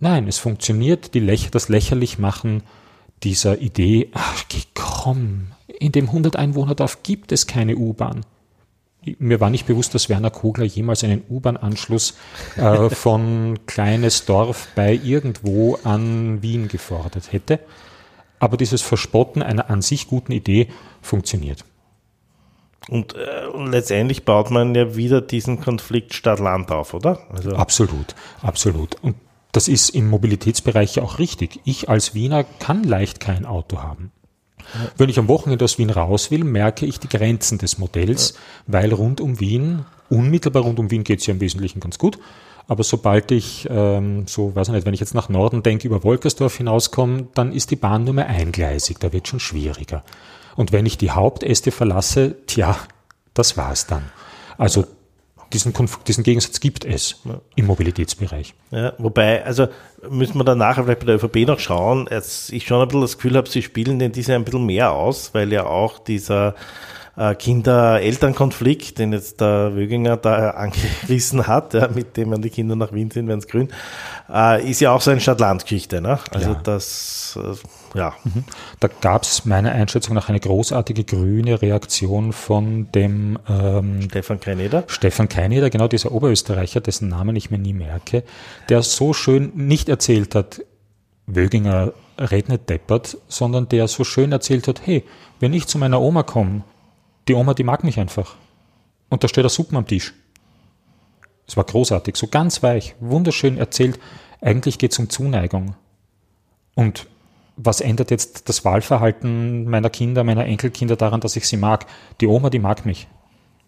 Nein, 0.00 0.26
es 0.26 0.38
funktioniert, 0.38 1.14
die 1.14 1.20
Läch 1.20 1.50
das 1.50 1.68
lächerlich 1.68 2.18
machen 2.18 2.62
dieser 3.22 3.60
Idee, 3.60 4.10
ach, 4.14 4.44
komm, 4.74 5.52
in 5.82 5.92
dem 5.92 6.06
100 6.06 6.36
Einwohnerdorf 6.36 7.02
gibt 7.02 7.32
es 7.32 7.46
keine 7.46 7.76
U-Bahn. 7.76 8.24
Mir 9.18 9.40
war 9.40 9.50
nicht 9.50 9.66
bewusst, 9.66 9.94
dass 9.94 10.08
Werner 10.08 10.30
Kogler 10.30 10.64
jemals 10.64 11.02
einen 11.02 11.24
U-Bahn-Anschluss 11.28 12.14
äh, 12.56 12.88
von 12.88 13.58
kleines 13.66 14.24
Dorf 14.26 14.68
bei 14.76 14.94
irgendwo 14.94 15.76
an 15.82 16.40
Wien 16.40 16.68
gefordert 16.68 17.32
hätte. 17.32 17.58
Aber 18.38 18.56
dieses 18.56 18.80
Verspotten 18.80 19.42
einer 19.42 19.70
an 19.70 19.82
sich 19.82 20.06
guten 20.06 20.30
Idee 20.30 20.68
funktioniert. 21.00 21.64
Und, 22.88 23.14
äh, 23.14 23.46
und, 23.46 23.72
letztendlich 23.72 24.24
baut 24.24 24.52
man 24.52 24.74
ja 24.76 24.94
wieder 24.94 25.20
diesen 25.20 25.60
Konflikt 25.60 26.14
Stadt-Land 26.14 26.70
auf, 26.70 26.94
oder? 26.94 27.18
Also 27.30 27.50
absolut, 27.52 28.14
absolut. 28.40 28.96
Und 29.02 29.16
das 29.50 29.66
ist 29.66 29.90
im 29.90 30.08
Mobilitätsbereich 30.10 30.96
ja 30.96 31.02
auch 31.02 31.18
richtig. 31.18 31.60
Ich 31.64 31.88
als 31.88 32.14
Wiener 32.14 32.44
kann 32.44 32.84
leicht 32.84 33.18
kein 33.18 33.46
Auto 33.46 33.82
haben. 33.82 34.12
Wenn 34.96 35.08
ich 35.08 35.18
am 35.18 35.28
Wochenende 35.28 35.64
aus 35.64 35.78
Wien 35.78 35.90
raus 35.90 36.30
will, 36.30 36.44
merke 36.44 36.86
ich 36.86 36.98
die 36.98 37.08
Grenzen 37.08 37.58
des 37.58 37.78
Modells, 37.78 38.34
weil 38.66 38.92
rund 38.92 39.20
um 39.20 39.40
Wien, 39.40 39.84
unmittelbar 40.08 40.62
rund 40.62 40.78
um 40.78 40.90
Wien 40.90 41.04
geht 41.04 41.20
es 41.20 41.26
ja 41.26 41.34
im 41.34 41.40
Wesentlichen 41.40 41.80
ganz 41.80 41.98
gut, 41.98 42.18
aber 42.68 42.84
sobald 42.84 43.30
ich, 43.30 43.68
ähm, 43.70 44.26
so 44.26 44.54
weiß 44.54 44.68
ich 44.68 44.74
nicht, 44.74 44.86
wenn 44.86 44.94
ich 44.94 45.00
jetzt 45.00 45.14
nach 45.14 45.28
Norden 45.28 45.62
denke, 45.62 45.86
über 45.86 46.04
Wolkersdorf 46.04 46.56
hinauskomme, 46.56 47.28
dann 47.34 47.52
ist 47.52 47.70
die 47.70 47.76
Bahn 47.76 48.04
nur 48.04 48.14
mehr 48.14 48.28
eingleisig, 48.28 48.98
da 48.98 49.12
wird 49.12 49.28
schon 49.28 49.40
schwieriger. 49.40 50.04
Und 50.56 50.72
wenn 50.72 50.86
ich 50.86 50.98
die 50.98 51.10
Hauptäste 51.10 51.70
verlasse, 51.70 52.36
tja, 52.46 52.76
das 53.34 53.56
war's 53.56 53.86
dann. 53.86 54.04
Also 54.58 54.84
diesen, 55.52 55.74
diesen 56.06 56.24
Gegensatz 56.24 56.60
gibt 56.60 56.84
es 56.84 57.16
ja. 57.24 57.40
im 57.56 57.66
Mobilitätsbereich. 57.66 58.54
Ja, 58.70 58.94
wobei, 58.98 59.44
also 59.44 59.68
müssen 60.08 60.38
wir 60.38 60.44
dann 60.44 60.58
nachher 60.58 60.84
vielleicht 60.84 61.00
bei 61.00 61.06
der 61.06 61.16
ÖVP 61.16 61.46
noch 61.46 61.58
schauen. 61.58 62.08
Jetzt 62.10 62.52
ich 62.52 62.66
schon 62.66 62.80
ein 62.80 62.88
bisschen 62.88 63.02
das 63.02 63.16
Gefühl 63.16 63.36
habe, 63.36 63.48
sie 63.48 63.62
spielen 63.62 63.98
den 63.98 64.12
diese 64.12 64.34
ein 64.34 64.44
bisschen 64.44 64.66
mehr 64.66 64.92
aus, 64.92 65.34
weil 65.34 65.52
ja 65.52 65.66
auch 65.66 65.98
dieser 65.98 66.54
äh, 67.16 67.34
Kinder-Eltern-Konflikt, 67.34 68.98
den 68.98 69.12
jetzt 69.12 69.40
der 69.40 69.74
Wöginger 69.74 70.16
da 70.16 70.50
angerissen 70.50 71.46
hat, 71.46 71.74
ja, 71.74 71.88
mit 71.88 72.16
dem 72.16 72.32
an 72.32 72.42
die 72.42 72.50
Kinder 72.50 72.76
nach 72.76 72.92
Wien 72.92 73.10
sind, 73.10 73.28
wenn 73.28 73.38
es 73.38 73.48
grün, 73.48 73.68
äh, 74.32 74.68
ist 74.68 74.80
ja 74.80 74.92
auch 74.92 75.00
so 75.00 75.10
eine 75.10 75.20
Stadt-Land-Geschichte. 75.20 76.00
Ne? 76.00 76.18
Also 76.30 76.50
ja. 76.50 76.60
das, 76.62 77.38
äh, 77.40 77.98
ja. 77.98 78.14
Mhm. 78.24 78.44
Da 78.80 78.88
gab 78.88 79.22
es 79.22 79.44
meiner 79.44 79.72
Einschätzung 79.72 80.14
nach 80.14 80.28
eine 80.28 80.40
großartige 80.40 81.04
grüne 81.04 81.60
Reaktion 81.60 82.32
von 82.32 82.90
dem 82.92 83.38
ähm, 83.48 84.02
Stefan 84.02 84.40
Keineder. 84.40 84.84
Stefan 84.86 85.28
Keineder, 85.28 85.70
genau 85.70 85.88
dieser 85.88 86.12
Oberösterreicher, 86.12 86.80
dessen 86.80 87.08
Namen 87.08 87.36
ich 87.36 87.50
mir 87.50 87.58
nie 87.58 87.74
merke, 87.74 88.24
der 88.68 88.82
so 88.82 89.12
schön 89.12 89.52
nicht 89.54 89.88
erzählt 89.88 90.34
hat, 90.34 90.62
Wöginger 91.26 91.92
redet 92.18 92.48
nicht 92.48 92.68
deppert, 92.68 93.16
sondern 93.28 93.68
der 93.68 93.88
so 93.88 94.04
schön 94.04 94.32
erzählt 94.32 94.68
hat, 94.68 94.86
hey, 94.86 95.04
wenn 95.40 95.52
ich 95.52 95.66
zu 95.66 95.78
meiner 95.78 96.00
Oma 96.00 96.22
komme, 96.22 96.64
die 97.28 97.34
Oma, 97.34 97.54
die 97.54 97.64
mag 97.64 97.84
mich 97.84 97.98
einfach. 97.98 98.36
Und 99.08 99.22
da 99.22 99.28
steht 99.28 99.44
der 99.44 99.50
Suppen 99.50 99.76
am 99.76 99.86
Tisch. 99.86 100.14
Es 101.46 101.56
war 101.56 101.64
großartig, 101.64 102.16
so 102.16 102.28
ganz 102.28 102.62
weich, 102.62 102.94
wunderschön 103.00 103.58
erzählt. 103.58 103.98
Eigentlich 104.40 104.78
geht 104.78 104.92
es 104.92 104.98
um 104.98 105.10
Zuneigung. 105.10 105.74
Und 106.74 107.06
was 107.56 107.80
ändert 107.80 108.10
jetzt 108.10 108.48
das 108.48 108.64
Wahlverhalten 108.64 109.68
meiner 109.68 109.90
Kinder, 109.90 110.24
meiner 110.24 110.46
Enkelkinder 110.46 110.96
daran, 110.96 111.20
dass 111.20 111.36
ich 111.36 111.46
sie 111.46 111.56
mag? 111.56 111.86
Die 112.20 112.26
Oma, 112.26 112.48
die 112.50 112.58
mag 112.58 112.86
mich. 112.86 113.08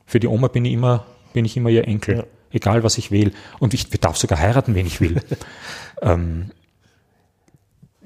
Für 0.07 0.21
die 0.21 0.29
Oma 0.29 0.49
bin 0.49 0.65
ich 0.65 0.73
immer, 0.73 1.05
bin 1.33 1.45
ich 1.45 1.57
immer 1.57 1.71
ihr 1.71 1.87
Enkel. 1.87 2.17
Ja. 2.19 2.25
Egal, 2.51 2.85
was 2.85 2.99
ich 2.99 3.11
will. 3.11 3.33
Und 3.59 3.75
ich 3.75 3.91
darf 3.91 4.17
sogar 4.17 4.39
heiraten, 4.39 4.75
wenn 4.75 4.87
ich 4.87 5.01
will. 5.01 5.21
ähm, 6.03 6.53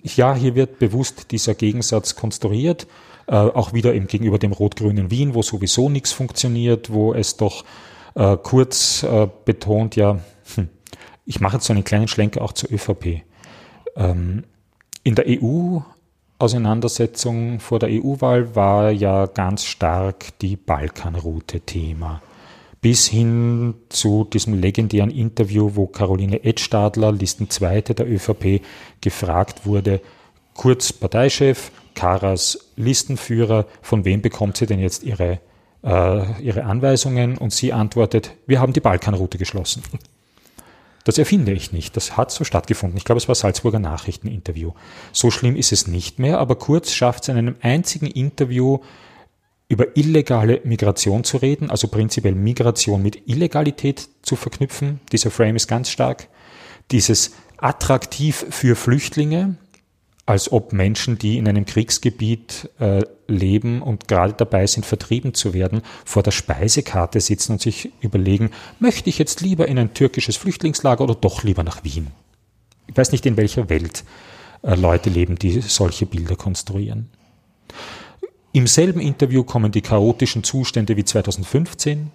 ja, 0.03 0.35
hier 0.35 0.55
wird 0.55 0.79
bewusst 0.79 1.31
dieser 1.31 1.55
Gegensatz 1.55 2.17
konstruiert 2.17 2.87
äh, 3.29 3.35
auch 3.35 3.73
wieder 3.73 3.95
eben 3.95 4.07
gegenüber 4.07 4.39
dem 4.39 4.53
rot-grünen 4.53 5.11
Wien, 5.11 5.35
wo 5.35 5.43
sowieso 5.43 5.89
nichts 5.91 6.13
funktioniert, 6.13 6.91
wo 6.91 7.15
es 7.15 7.37
doch 7.37 7.65
äh, 8.15 8.37
kurz 8.37 9.03
äh, 9.03 9.29
betont, 9.45 9.97
ja, 9.97 10.19
hm, 10.55 10.69
ich 11.27 11.41
mache 11.41 11.57
jetzt 11.57 11.67
so 11.67 11.73
einen 11.73 11.85
kleinen 11.85 12.09
Schlenker 12.09 12.43
auch 12.43 12.53
zur 12.53 12.73
ÖVP. 12.73 13.23
Ähm, 13.97 14.45
in 15.05 15.15
der 15.15 15.27
EU 15.29 15.81
Auseinandersetzung 16.41 17.59
vor 17.59 17.81
der 17.81 17.91
EU-Wahl 17.91 18.55
war 18.55 18.93
ja 18.93 19.27
ganz 19.27 19.65
stark 19.65 20.39
die 20.39 20.57
Balkanroute 20.57 21.61
Thema. 21.61 22.23
Bis 22.81 23.09
hin 23.09 23.75
zu 23.89 24.25
diesem 24.25 24.55
legendären 24.55 25.11
Interview, 25.11 25.73
wo 25.75 25.89
Caroline 25.89 26.45
Edstadler, 26.45 27.11
Listenzweite 27.11 27.95
der 27.95 28.09
ÖVP, 28.09 28.63
gefragt 29.01 29.67
wurde, 29.67 30.01
Kurz 30.55 30.93
Parteichef, 30.93 31.71
Karas 31.99 32.71
Listenführer, 32.77 33.67
von 33.83 34.05
wem 34.05 34.23
bekommt 34.23 34.57
sie 34.57 34.67
denn 34.67 34.79
jetzt 34.79 35.03
ihre 35.03 35.41
äh, 35.83 36.43
ihre 36.43 36.65
Anweisungen 36.65 37.39
und 37.39 37.53
sie 37.53 37.73
antwortet, 37.73 38.33
wir 38.47 38.61
haben 38.61 38.73
die 38.73 38.81
Balkanroute 38.81 39.39
geschlossen. 39.39 39.83
Das 41.05 41.17
erfinde 41.17 41.53
ich 41.53 41.73
nicht. 41.73 41.97
Das 41.97 42.17
hat 42.17 42.31
so 42.31 42.45
stattgefunden. 42.45 42.99
Ich 42.99 43.05
glaube, 43.05 43.19
es 43.19 43.29
war 43.29 43.35
Salzburger 43.35 43.79
Nachrichteninterview. 43.79 44.73
So 45.13 45.31
schlimm 45.31 45.57
ist 45.57 45.73
es 45.73 45.87
nicht 45.87 46.19
mehr, 46.19 46.39
aber 46.39 46.57
Kurz 46.57 46.93
schafft 46.93 47.23
es 47.23 47.29
in 47.29 47.39
einem 47.39 47.57
einzigen 47.63 48.07
Interview 48.07 48.81
über 49.71 49.97
illegale 49.97 50.61
Migration 50.65 51.25
zu 51.25 51.39
reden, 51.39 51.71
also 51.71 51.89
prinzipiell 51.89 52.35
Migration 52.35 53.03
mit 53.03 53.29
Illegalität 53.29 54.09
zu 54.23 54.37
verknüpfen. 54.37 55.01
Dieser 55.13 55.31
Frame 55.31 55.57
ist 55.57 55.69
ganz 55.69 55.91
stark. 55.91 56.29
Dieses 56.91 57.33
attraktiv 57.59 58.47
für 58.51 58.77
Flüchtlinge, 58.77 59.57
als 60.29 60.53
ob 60.53 60.75
Menschen, 60.75 61.17
die 61.17 61.39
in 61.39 61.49
einem 61.49 61.65
Kriegsgebiet 61.65 62.69
äh, 62.81 63.01
leben 63.29 63.81
und 63.81 64.09
gerade 64.09 64.35
dabei 64.35 64.67
sind, 64.67 64.85
vertrieben 64.85 65.33
zu 65.33 65.55
werden, 65.55 65.81
vor 66.05 66.23
der 66.23 66.33
Speisekarte 66.33 67.19
sitzen 67.19 67.53
und 67.53 67.63
sich 67.63 67.91
überlegen, 68.03 68.51
möchte 68.79 69.09
ich 69.09 69.17
jetzt 69.17 69.41
lieber 69.41 69.69
in 69.69 69.79
ein 69.79 69.95
türkisches 69.95 70.37
Flüchtlingslager 70.37 71.03
oder 71.03 71.15
doch 71.15 71.45
lieber 71.45 71.63
nach 71.63 71.83
Wien? 71.83 72.09
Ich 72.89 72.97
weiß 72.99 73.11
nicht, 73.13 73.25
in 73.25 73.39
welcher 73.39 73.71
Welt 73.71 74.05
äh, 74.61 74.75
Leute 74.75 75.09
leben, 75.09 75.37
die 75.37 75.63
solche 75.63 76.05
Bilder 76.05 76.37
konstruieren. 76.37 77.09
Im 78.53 78.67
selben 78.67 79.01
Interview 79.01 79.45
kommen 79.45 79.73
die 79.73 79.81
chaotischen 79.81 80.45
Zustände 80.45 80.99
wie 80.99 81.07
2015. 81.07 82.11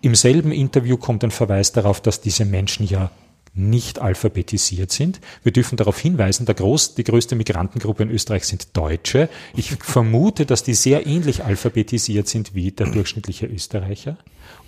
Im 0.00 0.16
selben 0.16 0.50
Interview 0.50 0.96
kommt 0.96 1.22
ein 1.22 1.30
Verweis 1.30 1.70
darauf, 1.70 2.00
dass 2.00 2.20
diese 2.20 2.44
Menschen 2.44 2.84
ja 2.84 3.12
nicht 3.54 4.00
alphabetisiert 4.00 4.92
sind. 4.92 5.20
Wir 5.42 5.52
dürfen 5.52 5.76
darauf 5.76 5.98
hinweisen, 5.98 6.46
der 6.46 6.54
groß, 6.54 6.94
die 6.94 7.04
größte 7.04 7.34
Migrantengruppe 7.34 8.04
in 8.04 8.10
Österreich 8.10 8.44
sind 8.44 8.76
Deutsche. 8.76 9.28
Ich 9.56 9.72
vermute, 9.72 10.46
dass 10.46 10.62
die 10.62 10.74
sehr 10.74 11.06
ähnlich 11.06 11.44
alphabetisiert 11.44 12.28
sind 12.28 12.54
wie 12.54 12.70
der 12.70 12.86
durchschnittliche 12.86 13.46
Österreicher. 13.46 14.16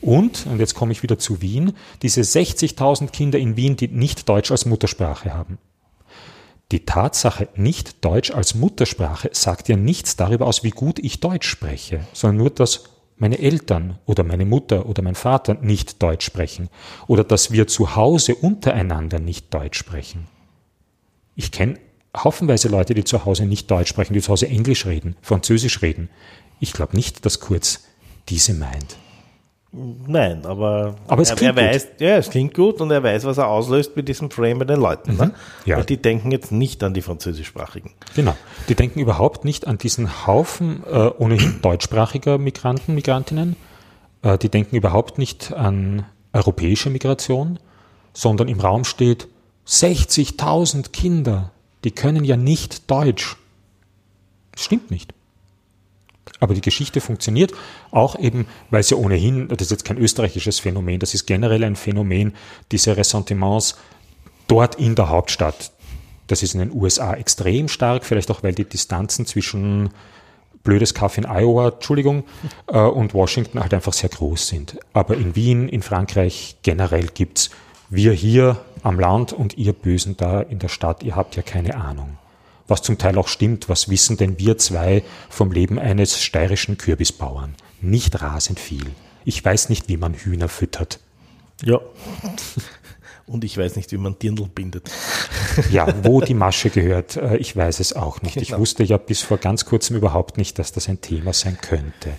Und, 0.00 0.46
und 0.46 0.58
jetzt 0.58 0.74
komme 0.74 0.92
ich 0.92 1.02
wieder 1.02 1.18
zu 1.18 1.40
Wien, 1.40 1.74
diese 2.02 2.22
60.000 2.22 3.10
Kinder 3.10 3.38
in 3.38 3.56
Wien, 3.56 3.76
die 3.76 3.88
nicht 3.88 4.28
Deutsch 4.28 4.50
als 4.50 4.66
Muttersprache 4.66 5.32
haben. 5.32 5.58
Die 6.72 6.86
Tatsache, 6.86 7.48
nicht 7.54 8.04
Deutsch 8.04 8.30
als 8.30 8.54
Muttersprache, 8.54 9.30
sagt 9.32 9.68
ja 9.68 9.76
nichts 9.76 10.16
darüber 10.16 10.46
aus, 10.46 10.64
wie 10.64 10.70
gut 10.70 10.98
ich 10.98 11.20
Deutsch 11.20 11.46
spreche, 11.46 12.00
sondern 12.14 12.38
nur, 12.38 12.50
dass 12.50 12.84
meine 13.22 13.38
Eltern 13.38 13.98
oder 14.04 14.24
meine 14.24 14.44
Mutter 14.44 14.86
oder 14.86 15.00
mein 15.00 15.14
Vater 15.14 15.54
nicht 15.54 16.02
Deutsch 16.02 16.26
sprechen 16.26 16.68
oder 17.06 17.22
dass 17.22 17.52
wir 17.52 17.68
zu 17.68 17.94
Hause 17.94 18.34
untereinander 18.34 19.20
nicht 19.20 19.54
Deutsch 19.54 19.78
sprechen. 19.78 20.26
Ich 21.36 21.52
kenne 21.52 21.78
haufenweise 22.16 22.68
Leute, 22.68 22.94
die 22.94 23.04
zu 23.04 23.24
Hause 23.24 23.46
nicht 23.46 23.70
Deutsch 23.70 23.88
sprechen, 23.88 24.14
die 24.14 24.20
zu 24.20 24.32
Hause 24.32 24.48
Englisch 24.48 24.86
reden, 24.86 25.14
Französisch 25.22 25.82
reden. 25.82 26.10
Ich 26.58 26.72
glaube 26.72 26.96
nicht, 26.96 27.24
dass 27.24 27.38
Kurz 27.38 27.84
diese 28.28 28.54
meint. 28.54 28.96
Nein, 29.74 30.44
aber, 30.44 30.96
aber 31.08 31.22
es 31.22 31.30
er, 31.30 31.40
er 31.40 31.56
weiß, 31.56 31.86
gut. 31.86 32.00
ja, 32.02 32.16
es 32.18 32.28
klingt 32.28 32.52
gut 32.52 32.82
und 32.82 32.90
er 32.90 33.02
weiß, 33.02 33.24
was 33.24 33.38
er 33.38 33.48
auslöst 33.48 33.96
mit 33.96 34.06
diesem 34.06 34.30
Frame 34.30 34.58
bei 34.58 34.64
den 34.66 34.78
Leuten. 34.78 35.16
Ne? 35.16 35.24
Mhm. 35.24 35.30
Ne? 35.30 35.34
Ja. 35.64 35.76
Weil 35.78 35.84
die 35.84 35.96
denken 35.96 36.30
jetzt 36.30 36.52
nicht 36.52 36.82
an 36.82 36.92
die 36.92 37.00
französischsprachigen. 37.00 37.90
Genau. 38.14 38.36
Die 38.68 38.74
denken 38.74 39.00
überhaupt 39.00 39.46
nicht 39.46 39.66
an 39.66 39.78
diesen 39.78 40.26
Haufen 40.26 40.82
äh, 40.84 41.10
ohnehin 41.16 41.60
deutschsprachiger 41.62 42.36
Migranten, 42.36 42.94
Migrantinnen. 42.94 43.56
Äh, 44.20 44.36
die 44.36 44.50
denken 44.50 44.76
überhaupt 44.76 45.16
nicht 45.16 45.54
an 45.54 46.04
europäische 46.34 46.90
Migration, 46.90 47.58
sondern 48.12 48.48
im 48.48 48.60
Raum 48.60 48.84
steht 48.84 49.28
60.000 49.66 50.90
Kinder, 50.90 51.50
die 51.84 51.92
können 51.92 52.24
ja 52.24 52.36
nicht 52.36 52.90
Deutsch. 52.90 53.36
Das 54.52 54.64
stimmt 54.64 54.90
nicht. 54.90 55.14
Aber 56.40 56.54
die 56.54 56.60
Geschichte 56.60 57.00
funktioniert 57.00 57.52
auch 57.90 58.18
eben, 58.18 58.46
weil 58.70 58.82
sie 58.82 58.96
ohnehin, 58.96 59.48
das 59.48 59.62
ist 59.62 59.70
jetzt 59.70 59.84
kein 59.84 59.98
österreichisches 59.98 60.58
Phänomen, 60.60 61.00
das 61.00 61.14
ist 61.14 61.26
generell 61.26 61.64
ein 61.64 61.76
Phänomen, 61.76 62.34
diese 62.70 62.96
Ressentiments 62.96 63.76
dort 64.48 64.76
in 64.76 64.94
der 64.94 65.08
Hauptstadt. 65.08 65.72
Das 66.28 66.42
ist 66.42 66.54
in 66.54 66.60
den 66.60 66.72
USA 66.72 67.14
extrem 67.14 67.68
stark, 67.68 68.04
vielleicht 68.04 68.30
auch, 68.30 68.42
weil 68.42 68.54
die 68.54 68.64
Distanzen 68.64 69.26
zwischen 69.26 69.90
blödes 70.62 70.94
Kaff 70.94 71.18
in 71.18 71.26
Iowa, 71.26 71.70
Entschuldigung, 71.70 72.24
äh, 72.68 72.78
und 72.78 73.14
Washington 73.14 73.60
halt 73.60 73.74
einfach 73.74 73.92
sehr 73.92 74.10
groß 74.10 74.46
sind. 74.46 74.78
Aber 74.92 75.16
in 75.16 75.34
Wien, 75.34 75.68
in 75.68 75.82
Frankreich 75.82 76.56
generell 76.62 77.06
gibt's 77.06 77.50
wir 77.90 78.12
hier 78.12 78.58
am 78.82 78.98
Land 78.98 79.32
und 79.32 79.58
ihr 79.58 79.72
Bösen 79.72 80.16
da 80.16 80.40
in 80.40 80.60
der 80.60 80.68
Stadt, 80.68 81.02
ihr 81.02 81.16
habt 81.16 81.36
ja 81.36 81.42
keine 81.42 81.74
Ahnung 81.74 82.16
was 82.72 82.82
zum 82.82 82.98
Teil 82.98 83.16
auch 83.18 83.28
stimmt. 83.28 83.68
Was 83.68 83.88
wissen 83.88 84.16
denn 84.16 84.38
wir 84.38 84.58
zwei 84.58 85.04
vom 85.28 85.52
Leben 85.52 85.78
eines 85.78 86.20
steirischen 86.20 86.78
Kürbisbauern? 86.78 87.54
Nicht 87.80 88.20
rasend 88.20 88.58
viel. 88.58 88.90
Ich 89.24 89.44
weiß 89.44 89.68
nicht, 89.68 89.88
wie 89.88 89.96
man 89.96 90.14
Hühner 90.14 90.48
füttert. 90.48 90.98
Ja. 91.62 91.80
Und 93.26 93.44
ich 93.44 93.56
weiß 93.56 93.76
nicht, 93.76 93.92
wie 93.92 93.98
man 93.98 94.18
Dirndl 94.18 94.48
bindet. 94.52 94.90
Ja, 95.70 95.86
wo 96.04 96.20
die 96.20 96.34
Masche 96.44 96.70
gehört, 96.70 97.16
äh, 97.16 97.36
ich 97.36 97.54
weiß 97.54 97.78
es 97.78 97.92
auch 97.92 98.20
nicht. 98.22 98.34
Genau. 98.34 98.42
Ich 98.42 98.58
wusste 98.58 98.82
ja 98.82 98.96
bis 98.96 99.22
vor 99.22 99.38
ganz 99.38 99.64
kurzem 99.64 99.96
überhaupt 99.96 100.38
nicht, 100.38 100.58
dass 100.58 100.72
das 100.72 100.88
ein 100.88 101.00
Thema 101.00 101.32
sein 101.32 101.58
könnte. 101.60 102.12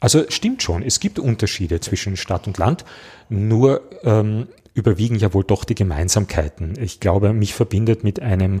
Also 0.00 0.24
stimmt 0.28 0.62
schon, 0.62 0.82
es 0.82 1.00
gibt 1.00 1.18
Unterschiede 1.18 1.80
zwischen 1.80 2.16
Stadt 2.16 2.46
und 2.46 2.58
Land, 2.58 2.84
nur 3.28 3.82
ähm, 4.04 4.46
überwiegen 4.74 5.16
ja 5.16 5.32
wohl 5.34 5.44
doch 5.44 5.64
die 5.64 5.74
Gemeinsamkeiten. 5.74 6.78
Ich 6.80 7.00
glaube, 7.00 7.32
mich 7.32 7.54
verbindet 7.54 8.04
mit 8.04 8.20
einem 8.20 8.60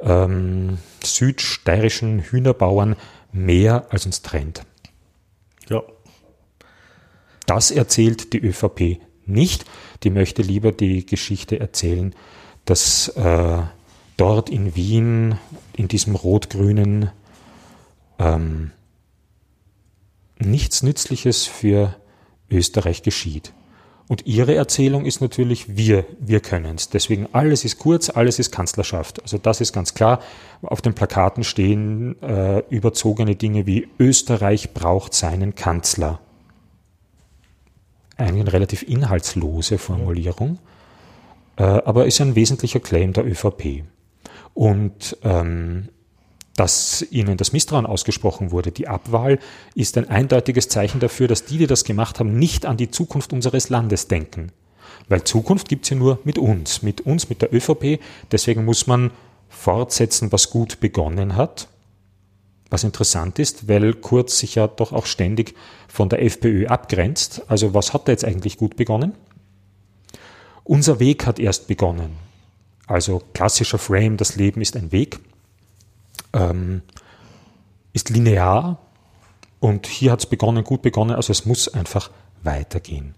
ähm, 0.00 0.78
südsteirischen 1.02 2.20
Hühnerbauern 2.20 2.96
mehr 3.32 3.86
als 3.90 4.06
uns 4.06 4.22
trennt. 4.22 4.62
Ja. 5.68 5.82
Das 7.46 7.70
erzählt 7.70 8.32
die 8.32 8.40
ÖVP 8.40 9.00
nicht. 9.24 9.64
Die 10.02 10.10
möchte 10.10 10.42
lieber 10.42 10.72
die 10.72 11.06
Geschichte 11.06 11.58
erzählen, 11.60 12.14
dass 12.64 13.08
äh, 13.08 13.62
dort 14.16 14.50
in 14.50 14.74
Wien, 14.74 15.38
in 15.76 15.88
diesem 15.88 16.16
rot-grünen, 16.16 17.10
ähm, 18.18 18.72
nichts 20.38 20.82
Nützliches 20.82 21.46
für 21.46 21.96
Österreich 22.50 23.02
geschieht. 23.02 23.52
Und 24.08 24.24
ihre 24.26 24.54
Erzählung 24.54 25.04
ist 25.04 25.20
natürlich, 25.20 25.76
wir, 25.76 26.04
wir 26.20 26.40
können 26.40 26.76
es. 26.76 26.90
Deswegen 26.90 27.28
alles 27.32 27.64
ist 27.64 27.78
kurz, 27.78 28.08
alles 28.08 28.38
ist 28.38 28.52
Kanzlerschaft. 28.52 29.20
Also 29.22 29.36
das 29.36 29.60
ist 29.60 29.72
ganz 29.72 29.94
klar. 29.94 30.20
Auf 30.62 30.80
den 30.80 30.94
Plakaten 30.94 31.42
stehen 31.42 32.20
äh, 32.22 32.62
überzogene 32.70 33.34
Dinge 33.34 33.66
wie 33.66 33.88
Österreich 33.98 34.72
braucht 34.72 35.12
seinen 35.12 35.56
Kanzler. 35.56 36.20
Eine 38.16 38.50
relativ 38.52 38.82
inhaltslose 38.84 39.76
Formulierung, 39.76 40.58
äh, 41.56 41.64
aber 41.64 42.06
ist 42.06 42.20
ein 42.20 42.36
wesentlicher 42.36 42.80
Claim 42.80 43.12
der 43.12 43.26
ÖVP. 43.26 43.82
Und 44.54 45.18
ähm, 45.22 45.88
dass 46.56 47.06
ihnen 47.10 47.36
das 47.36 47.52
Misstrauen 47.52 47.86
ausgesprochen 47.86 48.50
wurde. 48.50 48.72
Die 48.72 48.88
Abwahl 48.88 49.38
ist 49.74 49.96
ein 49.98 50.08
eindeutiges 50.08 50.68
Zeichen 50.68 51.00
dafür, 51.00 51.28
dass 51.28 51.44
die, 51.44 51.58
die 51.58 51.66
das 51.66 51.84
gemacht 51.84 52.18
haben, 52.18 52.38
nicht 52.38 52.64
an 52.64 52.78
die 52.78 52.90
Zukunft 52.90 53.32
unseres 53.34 53.68
Landes 53.68 54.08
denken. 54.08 54.50
Weil 55.08 55.22
Zukunft 55.24 55.68
gibt 55.68 55.84
es 55.84 55.90
ja 55.90 55.96
nur 55.96 56.18
mit 56.24 56.38
uns, 56.38 56.82
mit 56.82 57.02
uns, 57.02 57.28
mit 57.28 57.42
der 57.42 57.54
ÖVP. 57.54 58.00
Deswegen 58.32 58.64
muss 58.64 58.86
man 58.86 59.10
fortsetzen, 59.48 60.32
was 60.32 60.50
gut 60.50 60.80
begonnen 60.80 61.36
hat. 61.36 61.68
Was 62.70 62.82
interessant 62.82 63.38
ist, 63.38 63.68
weil 63.68 63.92
Kurz 63.94 64.38
sich 64.38 64.56
ja 64.56 64.66
doch 64.66 64.92
auch 64.92 65.06
ständig 65.06 65.54
von 65.86 66.08
der 66.08 66.22
FPÖ 66.22 66.66
abgrenzt. 66.66 67.42
Also 67.48 67.74
was 67.74 67.92
hat 67.92 68.08
er 68.08 68.12
jetzt 68.12 68.24
eigentlich 68.24 68.56
gut 68.56 68.76
begonnen? 68.76 69.12
Unser 70.64 70.98
Weg 70.98 71.26
hat 71.26 71.38
erst 71.38 71.68
begonnen. 71.68 72.16
Also 72.88 73.22
klassischer 73.34 73.78
Frame, 73.78 74.16
das 74.16 74.36
Leben 74.36 74.60
ist 74.62 74.76
ein 74.76 74.90
Weg 74.90 75.20
ähm, 76.36 76.82
ist 77.92 78.10
linear 78.10 78.78
und 79.58 79.86
hier 79.86 80.12
hat 80.12 80.20
es 80.20 80.26
begonnen, 80.26 80.62
gut 80.64 80.82
begonnen, 80.82 81.16
also 81.16 81.32
es 81.32 81.46
muss 81.46 81.68
einfach 81.68 82.10
weitergehen. 82.42 83.14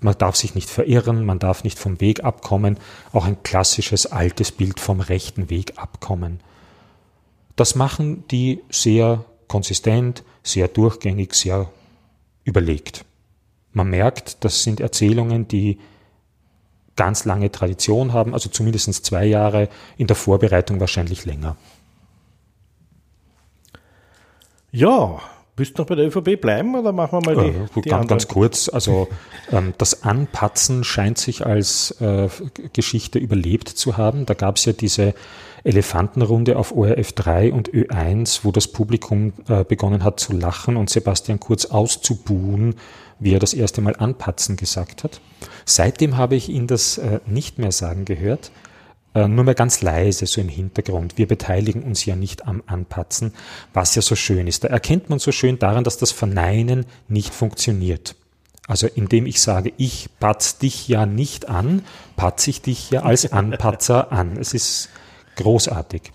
Man 0.00 0.16
darf 0.18 0.36
sich 0.36 0.54
nicht 0.54 0.68
verirren, 0.68 1.24
man 1.24 1.38
darf 1.38 1.62
nicht 1.62 1.78
vom 1.78 2.00
Weg 2.00 2.24
abkommen, 2.24 2.78
auch 3.12 3.26
ein 3.26 3.42
klassisches 3.42 4.06
altes 4.06 4.50
Bild 4.50 4.80
vom 4.80 5.00
rechten 5.00 5.50
Weg 5.50 5.74
abkommen. 5.78 6.40
Das 7.54 7.74
machen 7.74 8.24
die 8.28 8.60
sehr 8.70 9.24
konsistent, 9.46 10.24
sehr 10.42 10.68
durchgängig, 10.68 11.34
sehr 11.34 11.70
überlegt. 12.44 13.04
Man 13.72 13.90
merkt, 13.90 14.44
das 14.44 14.62
sind 14.62 14.80
Erzählungen, 14.80 15.48
die 15.48 15.78
ganz 16.96 17.24
lange 17.24 17.52
Tradition 17.52 18.12
haben, 18.12 18.34
also 18.34 18.48
zumindest 18.48 19.04
zwei 19.04 19.24
Jahre, 19.26 19.68
in 19.98 20.06
der 20.08 20.16
Vorbereitung 20.16 20.80
wahrscheinlich 20.80 21.24
länger. 21.26 21.56
Ja, 24.70 25.20
Willst 25.58 25.76
du 25.76 25.82
noch 25.82 25.88
bei 25.88 25.96
der 25.96 26.06
ÖVP 26.06 26.40
bleiben 26.40 26.76
oder 26.76 26.92
machen 26.92 27.20
wir 27.20 27.34
mal 27.34 27.44
die, 27.44 27.50
äh, 27.50 27.82
die 27.82 27.88
ganz, 27.88 28.06
ganz 28.06 28.28
kurz, 28.28 28.68
also 28.68 29.08
ähm, 29.50 29.74
das 29.76 30.04
Anpatzen 30.04 30.84
scheint 30.84 31.18
sich 31.18 31.44
als 31.44 31.90
äh, 32.00 32.28
Geschichte 32.72 33.18
überlebt 33.18 33.68
zu 33.68 33.96
haben. 33.96 34.24
Da 34.24 34.34
gab 34.34 34.56
es 34.56 34.66
ja 34.66 34.72
diese 34.72 35.14
Elefantenrunde 35.64 36.56
auf 36.56 36.72
ORF 36.76 37.12
3 37.12 37.52
und 37.52 37.70
Ö1, 37.70 38.40
wo 38.44 38.52
das 38.52 38.68
Publikum 38.68 39.32
äh, 39.48 39.64
begonnen 39.64 40.04
hat 40.04 40.20
zu 40.20 40.32
lachen 40.32 40.76
und 40.76 40.90
Sebastian 40.90 41.40
Kurz 41.40 41.66
auszubuhen, 41.66 42.76
wie 43.18 43.34
er 43.34 43.40
das 43.40 43.54
erste 43.54 43.80
Mal 43.80 43.96
anpatzen 43.96 44.56
gesagt 44.56 45.02
hat. 45.02 45.20
Seitdem 45.64 46.16
habe 46.16 46.36
ich 46.36 46.48
ihn 46.50 46.68
das 46.68 46.98
äh, 46.98 47.18
nicht 47.26 47.58
mehr 47.58 47.72
sagen 47.72 48.04
gehört. 48.04 48.52
Äh, 49.14 49.28
nur 49.28 49.44
mal 49.44 49.54
ganz 49.54 49.82
leise, 49.82 50.26
so 50.26 50.40
im 50.40 50.48
Hintergrund. 50.48 51.16
Wir 51.16 51.26
beteiligen 51.26 51.82
uns 51.82 52.04
ja 52.04 52.14
nicht 52.14 52.46
am 52.46 52.62
Anpatzen, 52.66 53.32
was 53.72 53.94
ja 53.94 54.02
so 54.02 54.14
schön 54.14 54.46
ist. 54.46 54.64
Da 54.64 54.68
erkennt 54.68 55.08
man 55.08 55.18
so 55.18 55.32
schön 55.32 55.58
daran, 55.58 55.84
dass 55.84 55.96
das 55.96 56.12
Verneinen 56.12 56.86
nicht 57.08 57.34
funktioniert. 57.34 58.16
Also 58.66 58.86
indem 58.86 59.24
ich 59.24 59.40
sage, 59.40 59.72
ich 59.78 60.10
patz 60.20 60.58
dich 60.58 60.88
ja 60.88 61.06
nicht 61.06 61.48
an, 61.48 61.82
patze 62.16 62.50
ich 62.50 62.60
dich 62.60 62.90
ja 62.90 63.02
als 63.02 63.32
Anpatzer 63.32 64.12
an. 64.12 64.36
Es 64.36 64.52
ist 64.52 64.90
großartig. 65.36 66.12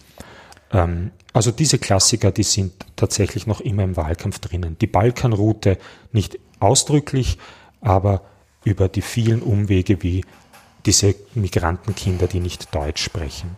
Ähm, 0.71 1.12
also 1.34 1.49
diese 1.49 1.79
Klassiker, 1.79 2.32
die 2.32 2.43
sind 2.43 2.73
tatsächlich 2.95 3.47
noch 3.47 3.60
immer 3.60 3.84
im 3.84 3.97
Wahlkampf 3.97 4.38
drinnen. 4.38 4.77
Die 4.79 4.88
Balkanroute 4.88 5.79
nicht 6.12 6.38
ausdrücklich, 6.60 7.39
aber 7.82 8.21
über 8.63 8.88
die 8.88 9.01
vielen 9.01 9.41
Umwege 9.41 10.03
wie 10.03 10.23
diese 10.86 11.15
Migrantenkinder, 11.34 12.28
die 12.28 12.39
nicht 12.39 12.74
Deutsch 12.74 13.04
sprechen. 13.04 13.58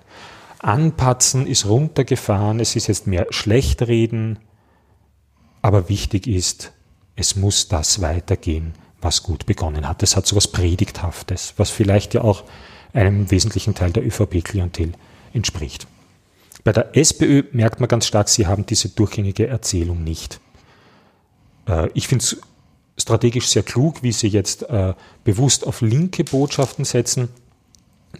Anpatzen 0.59 1.47
ist 1.47 1.65
runtergefahren, 1.65 2.59
es 2.59 2.75
ist 2.75 2.87
jetzt 2.87 3.07
mehr 3.07 3.27
Schlechtreden, 3.29 4.39
aber 5.61 5.89
wichtig 5.89 6.27
ist, 6.27 6.71
es 7.15 7.35
muss 7.35 7.67
das 7.67 8.01
weitergehen, 8.01 8.73
was 9.01 9.23
gut 9.23 9.45
begonnen 9.45 9.87
hat. 9.87 10.03
Es 10.03 10.15
hat 10.15 10.25
so 10.25 10.35
was 10.35 10.47
Predigthaftes, 10.47 11.53
was 11.57 11.69
vielleicht 11.69 12.13
ja 12.13 12.21
auch 12.21 12.43
einem 12.93 13.29
wesentlichen 13.29 13.75
Teil 13.75 13.91
der 13.91 14.05
ÖVP-Klientel 14.05 14.93
entspricht. 15.33 15.87
Bei 16.63 16.71
der 16.71 16.95
SPÖ 16.95 17.43
merkt 17.51 17.79
man 17.79 17.87
ganz 17.87 18.07
stark, 18.07 18.27
sie 18.29 18.47
haben 18.47 18.65
diese 18.65 18.89
durchgängige 18.89 19.47
Erzählung 19.47 20.03
nicht. 20.03 20.39
Äh, 21.67 21.89
ich 21.93 22.07
finde 22.07 22.23
es 22.23 22.41
strategisch 22.97 23.47
sehr 23.47 23.63
klug, 23.63 24.03
wie 24.03 24.11
sie 24.11 24.27
jetzt 24.27 24.63
äh, 24.63 24.93
bewusst 25.23 25.67
auf 25.67 25.81
linke 25.81 26.23
Botschaften 26.23 26.85
setzen. 26.85 27.29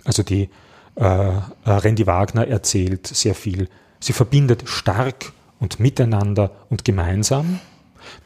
Also 0.04 0.24
die 0.24 0.50
äh, 0.96 1.04
äh, 1.04 1.42
Randy 1.66 2.08
Wagner 2.08 2.48
erzählt 2.48 3.08
sehr 3.08 3.36
viel. 3.36 3.70
Sie 4.00 4.14
verbindet 4.14 4.64
stark 4.66 5.34
und 5.60 5.80
miteinander 5.80 6.52
und 6.70 6.86
gemeinsam. 6.86 7.60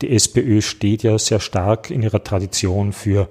Die 0.02 0.12
SPÖ 0.14 0.62
steht 0.62 1.04
ja 1.04 1.18
sehr 1.18 1.40
stark 1.40 1.90
in 1.90 2.02
ihrer 2.02 2.24
Tradition 2.24 2.92
für 2.92 3.30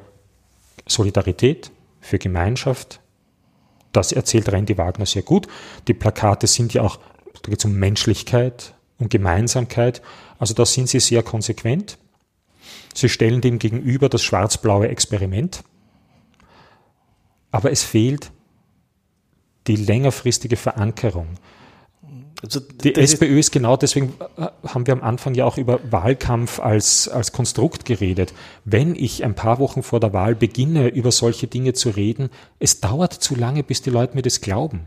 Solidarität, 0.87 1.70
für 2.00 2.18
Gemeinschaft. 2.18 3.00
Das 3.92 4.12
erzählt 4.12 4.50
Randy 4.50 4.78
Wagner 4.78 5.07
sehr 5.07 5.22
gut. 5.22 5.46
Die 5.88 5.94
Plakate 5.94 6.46
sind 6.46 6.72
ja 6.74 6.83
auch, 6.83 6.98
da 7.42 7.50
geht 7.50 7.59
es 7.59 7.64
um 7.64 7.74
Menschlichkeit, 7.74 8.74
um 8.98 9.09
Gemeinsamkeit. 9.09 10.02
Also 10.38 10.54
da 10.54 10.64
sind 10.64 10.88
sie 10.88 11.00
sehr 11.00 11.22
konsequent. 11.22 11.98
Sie 12.94 13.09
stellen 13.09 13.40
dem 13.40 13.59
gegenüber 13.59 14.09
das 14.09 14.22
schwarz-blaue 14.22 14.88
Experiment. 14.88 15.62
Aber 17.50 17.70
es 17.70 17.83
fehlt 17.83 18.31
die 19.66 19.76
längerfristige 19.76 20.57
Verankerung. 20.57 21.28
Also 22.42 22.61
die 22.61 22.94
SPÖ 22.94 23.40
ist 23.40 23.50
genau 23.50 23.76
deswegen, 23.76 24.14
äh, 24.37 24.46
haben 24.68 24.87
wir 24.87 24.94
am 24.94 25.02
Anfang 25.02 25.35
ja 25.35 25.44
auch 25.44 25.59
über 25.59 25.81
Wahlkampf 25.90 26.61
als, 26.61 27.09
als 27.09 27.33
Konstrukt 27.33 27.85
geredet. 27.85 28.33
Wenn 28.64 28.94
ich 28.94 29.24
ein 29.24 29.35
paar 29.35 29.59
Wochen 29.59 29.83
vor 29.83 29.98
der 29.98 30.12
Wahl 30.12 30.37
beginne, 30.37 30.88
über 30.88 31.11
solche 31.11 31.48
Dinge 31.48 31.72
zu 31.72 31.90
reden, 31.90 32.31
es 32.61 32.81
dauert 32.81 33.12
zu 33.12 33.35
lange, 33.35 33.64
bis 33.64 33.83
die 33.83 33.90
Leute 33.90 34.14
mir 34.14 34.22
das 34.22 34.40
glauben. 34.40 34.87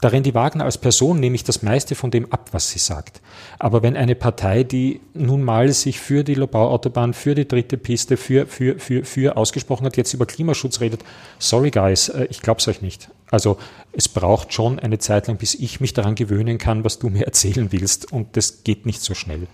Da 0.00 0.08
Randy 0.08 0.34
Wagner 0.34 0.64
als 0.64 0.78
Person 0.78 1.20
nehme 1.20 1.34
ich 1.34 1.44
das 1.44 1.62
meiste 1.62 1.94
von 1.94 2.10
dem 2.10 2.32
ab, 2.32 2.48
was 2.52 2.70
sie 2.70 2.78
sagt. 2.78 3.20
Aber 3.58 3.82
wenn 3.82 3.96
eine 3.96 4.14
Partei, 4.14 4.64
die 4.64 5.00
nun 5.14 5.42
mal 5.42 5.72
sich 5.72 6.00
für 6.00 6.24
die 6.24 6.34
Lobau-Autobahn, 6.34 7.14
für 7.14 7.34
die 7.34 7.48
dritte 7.48 7.76
Piste, 7.76 8.16
für, 8.16 8.46
für, 8.46 8.78
für, 8.78 9.04
für 9.04 9.36
ausgesprochen 9.36 9.86
hat, 9.86 9.96
jetzt 9.96 10.14
über 10.14 10.26
Klimaschutz 10.26 10.80
redet, 10.80 11.04
sorry 11.38 11.70
guys, 11.70 12.08
äh, 12.08 12.26
ich 12.30 12.42
glaub's 12.42 12.68
euch 12.68 12.82
nicht. 12.82 13.08
Also 13.30 13.58
es 13.92 14.08
braucht 14.08 14.52
schon 14.52 14.78
eine 14.78 14.98
Zeit 14.98 15.26
lang, 15.26 15.38
bis 15.38 15.54
ich 15.54 15.80
mich 15.80 15.94
daran 15.94 16.14
gewöhnen 16.14 16.58
kann, 16.58 16.84
was 16.84 16.98
du 16.98 17.08
mir 17.08 17.22
erzählen 17.26 17.72
willst. 17.72 18.12
Und 18.12 18.36
das 18.36 18.64
geht 18.64 18.86
nicht 18.86 19.00
so 19.00 19.14
schnell. 19.14 19.46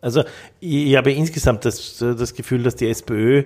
Also 0.00 0.24
ich 0.60 0.96
habe 0.96 1.12
insgesamt 1.12 1.64
das, 1.64 1.98
das 1.98 2.34
Gefühl, 2.34 2.62
dass 2.62 2.76
die 2.76 2.88
SPÖ 2.88 3.44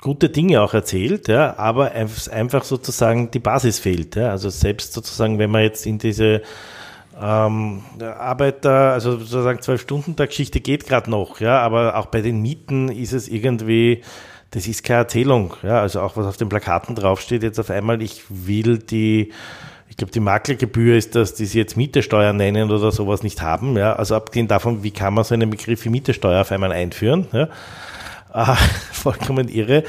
gute 0.00 0.28
Dinge 0.28 0.62
auch 0.62 0.74
erzählt, 0.74 1.28
ja, 1.28 1.58
aber 1.58 1.92
einfach 1.92 2.64
sozusagen 2.64 3.30
die 3.30 3.40
Basis 3.40 3.78
fehlt. 3.78 4.16
Ja. 4.16 4.30
Also 4.30 4.48
selbst 4.50 4.92
sozusagen, 4.92 5.38
wenn 5.38 5.50
man 5.50 5.62
jetzt 5.62 5.86
in 5.86 5.98
diese 5.98 6.42
ähm, 7.20 7.82
Arbeiter, 8.00 8.92
also 8.92 9.18
sozusagen 9.18 9.60
Zwölf-Stunden-Tag-Geschichte 9.60 10.60
geht 10.60 10.86
gerade 10.86 11.10
noch, 11.10 11.40
ja, 11.40 11.60
aber 11.60 11.96
auch 11.96 12.06
bei 12.06 12.20
den 12.20 12.40
Mieten 12.42 12.88
ist 12.88 13.12
es 13.12 13.28
irgendwie, 13.28 14.02
das 14.52 14.68
ist 14.68 14.84
keine 14.84 15.00
Erzählung, 15.00 15.54
ja, 15.62 15.80
also 15.80 16.00
auch 16.00 16.16
was 16.16 16.26
auf 16.26 16.36
den 16.36 16.48
Plakaten 16.48 16.94
draufsteht, 16.94 17.42
jetzt 17.42 17.58
auf 17.58 17.70
einmal, 17.70 18.00
ich 18.02 18.22
will 18.28 18.78
die, 18.78 19.32
ich 19.88 19.96
glaube, 19.96 20.12
die 20.12 20.20
Maklergebühr 20.20 20.96
ist 20.96 21.16
das, 21.16 21.34
die 21.34 21.46
sie 21.46 21.58
jetzt 21.58 21.76
Mietesteuer 21.76 22.32
nennen 22.32 22.70
oder 22.70 22.92
sowas 22.92 23.24
nicht 23.24 23.42
haben, 23.42 23.76
ja, 23.76 23.94
also 23.94 24.14
abgesehen 24.14 24.46
davon, 24.46 24.84
wie 24.84 24.92
kann 24.92 25.12
man 25.12 25.24
so 25.24 25.34
einen 25.34 25.50
Begriff 25.50 25.84
wie 25.84 25.90
Mietesteuer 25.90 26.42
auf 26.42 26.52
einmal 26.52 26.70
einführen, 26.70 27.26
ja, 27.32 27.48
äh, 28.38 28.54
vollkommen 28.92 29.48
irre. 29.48 29.84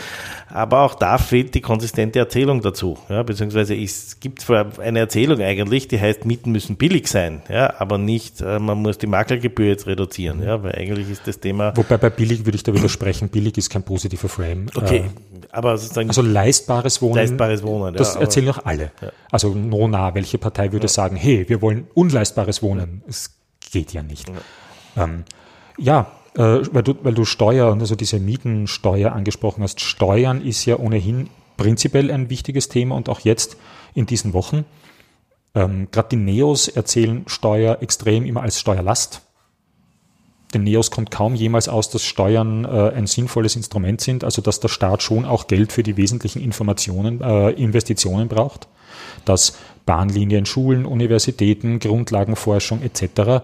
Aber 0.51 0.81
auch 0.81 0.95
da 0.95 1.19
fehlt 1.19 1.53
die 1.53 1.61
konsistente 1.61 2.17
Erzählung 2.17 2.61
dazu. 2.61 2.97
Ja, 3.07 3.21
beziehungsweise 3.21 3.75
es 3.75 4.19
gibt 4.19 4.49
eine 4.49 4.99
Erzählung 4.99 5.39
eigentlich, 5.41 5.87
die 5.87 5.99
heißt, 5.99 6.25
Mieten 6.25 6.51
müssen 6.51 6.75
billig 6.75 7.07
sein, 7.07 7.43
ja, 7.49 7.79
aber 7.79 7.99
nicht, 7.99 8.41
äh, 8.41 8.57
man 8.57 8.79
muss 8.79 8.97
die 8.97 9.05
Maklergebühr 9.05 9.67
jetzt 9.67 9.85
reduzieren, 9.85 10.41
ja, 10.41 10.63
weil 10.63 10.73
eigentlich 10.73 11.09
ist 11.09 11.27
das 11.27 11.39
Thema. 11.39 11.77
Wobei 11.77 11.97
bei 11.97 12.09
billig 12.09 12.45
würde 12.45 12.55
ich 12.55 12.63
da 12.63 12.73
widersprechen, 12.73 13.29
billig 13.29 13.57
ist 13.59 13.69
kein 13.69 13.83
positiver 13.83 14.27
Frame. 14.27 14.67
Okay, 14.73 14.97
äh, 14.97 15.47
aber 15.51 15.77
sozusagen. 15.77 16.09
Also 16.09 16.23
leistbares 16.23 17.01
Wohnen. 17.01 17.15
Leistbares 17.15 17.61
Wohnen, 17.61 17.93
Das 17.93 18.15
ja, 18.15 18.21
erzählen 18.21 18.49
auch 18.49 18.65
alle. 18.65 18.91
Ja. 19.01 19.11
Also 19.29 19.53
Nona, 19.53 20.15
welche 20.15 20.39
Partei 20.39 20.71
würde 20.71 20.85
ja. 20.85 20.89
sagen, 20.89 21.15
hey, 21.15 21.47
wir 21.47 21.61
wollen 21.61 21.87
unleistbares 21.93 22.63
Wohnen? 22.63 23.03
Es 23.07 23.35
geht 23.71 23.93
ja 23.93 24.01
nicht. 24.01 24.27
Ja. 24.27 25.03
Ähm, 25.03 25.25
ja, 25.77 26.11
weil, 26.43 26.83
du, 26.83 26.95
weil 27.03 27.13
du 27.13 27.25
Steuer, 27.25 27.73
also 27.73 27.95
diese 27.95 28.19
Mietensteuer 28.19 29.11
angesprochen 29.11 29.63
hast. 29.63 29.81
Steuern 29.81 30.41
ist 30.41 30.65
ja 30.65 30.77
ohnehin 30.77 31.29
prinzipiell 31.57 32.11
ein 32.11 32.29
wichtiges 32.29 32.69
Thema 32.69 32.95
und 32.95 33.09
auch 33.09 33.19
jetzt 33.19 33.57
in 33.93 34.05
diesen 34.05 34.33
Wochen. 34.33 34.65
Ähm, 35.53 35.89
Gerade 35.91 36.09
die 36.09 36.15
Neos 36.15 36.67
erzählen 36.67 37.23
Steuer 37.27 37.81
extrem 37.81 38.25
immer 38.25 38.41
als 38.41 38.59
Steuerlast. 38.59 39.21
Den 40.53 40.63
Neos 40.63 40.89
kommt 40.89 41.11
kaum 41.11 41.35
jemals 41.35 41.67
aus, 41.67 41.89
dass 41.89 42.03
Steuern 42.03 42.65
äh, 42.65 42.91
ein 42.95 43.05
sinnvolles 43.05 43.55
Instrument 43.55 44.01
sind, 44.01 44.23
also 44.23 44.41
dass 44.41 44.59
der 44.59 44.69
Staat 44.69 45.03
schon 45.03 45.25
auch 45.25 45.47
Geld 45.47 45.71
für 45.71 45.83
die 45.83 45.97
wesentlichen 45.97 46.41
Informationen, 46.41 47.21
äh, 47.21 47.51
Investitionen 47.51 48.29
braucht, 48.29 48.67
dass 49.25 49.57
Bahnlinien, 49.85 50.45
Schulen, 50.45 50.85
Universitäten, 50.85 51.79
Grundlagenforschung 51.79 52.81
etc. 52.81 53.43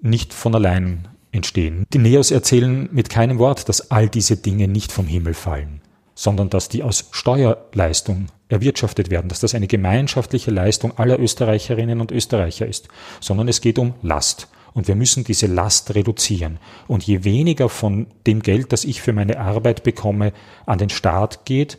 nicht 0.00 0.34
von 0.34 0.54
allein 0.54 1.08
entstehen. 1.36 1.86
Die 1.92 1.98
Neos 1.98 2.30
erzählen 2.30 2.88
mit 2.90 3.10
keinem 3.10 3.38
Wort, 3.38 3.68
dass 3.68 3.90
all 3.90 4.08
diese 4.08 4.36
Dinge 4.36 4.68
nicht 4.68 4.90
vom 4.90 5.06
Himmel 5.06 5.34
fallen, 5.34 5.80
sondern 6.14 6.50
dass 6.50 6.68
die 6.68 6.82
aus 6.82 7.08
Steuerleistung 7.12 8.26
erwirtschaftet 8.48 9.10
werden, 9.10 9.28
dass 9.28 9.40
das 9.40 9.54
eine 9.54 9.66
gemeinschaftliche 9.66 10.50
Leistung 10.50 10.96
aller 10.98 11.18
Österreicherinnen 11.18 12.00
und 12.00 12.12
Österreicher 12.12 12.66
ist, 12.66 12.88
sondern 13.20 13.48
es 13.48 13.60
geht 13.60 13.78
um 13.78 13.94
Last. 14.02 14.48
Und 14.72 14.88
wir 14.88 14.94
müssen 14.94 15.24
diese 15.24 15.46
Last 15.46 15.94
reduzieren. 15.94 16.58
Und 16.86 17.04
je 17.04 17.24
weniger 17.24 17.70
von 17.70 18.08
dem 18.26 18.42
Geld, 18.42 18.72
das 18.72 18.84
ich 18.84 19.00
für 19.00 19.14
meine 19.14 19.40
Arbeit 19.40 19.84
bekomme, 19.84 20.34
an 20.66 20.78
den 20.78 20.90
Staat 20.90 21.46
geht, 21.46 21.78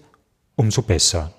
umso 0.56 0.82
besser. 0.82 1.32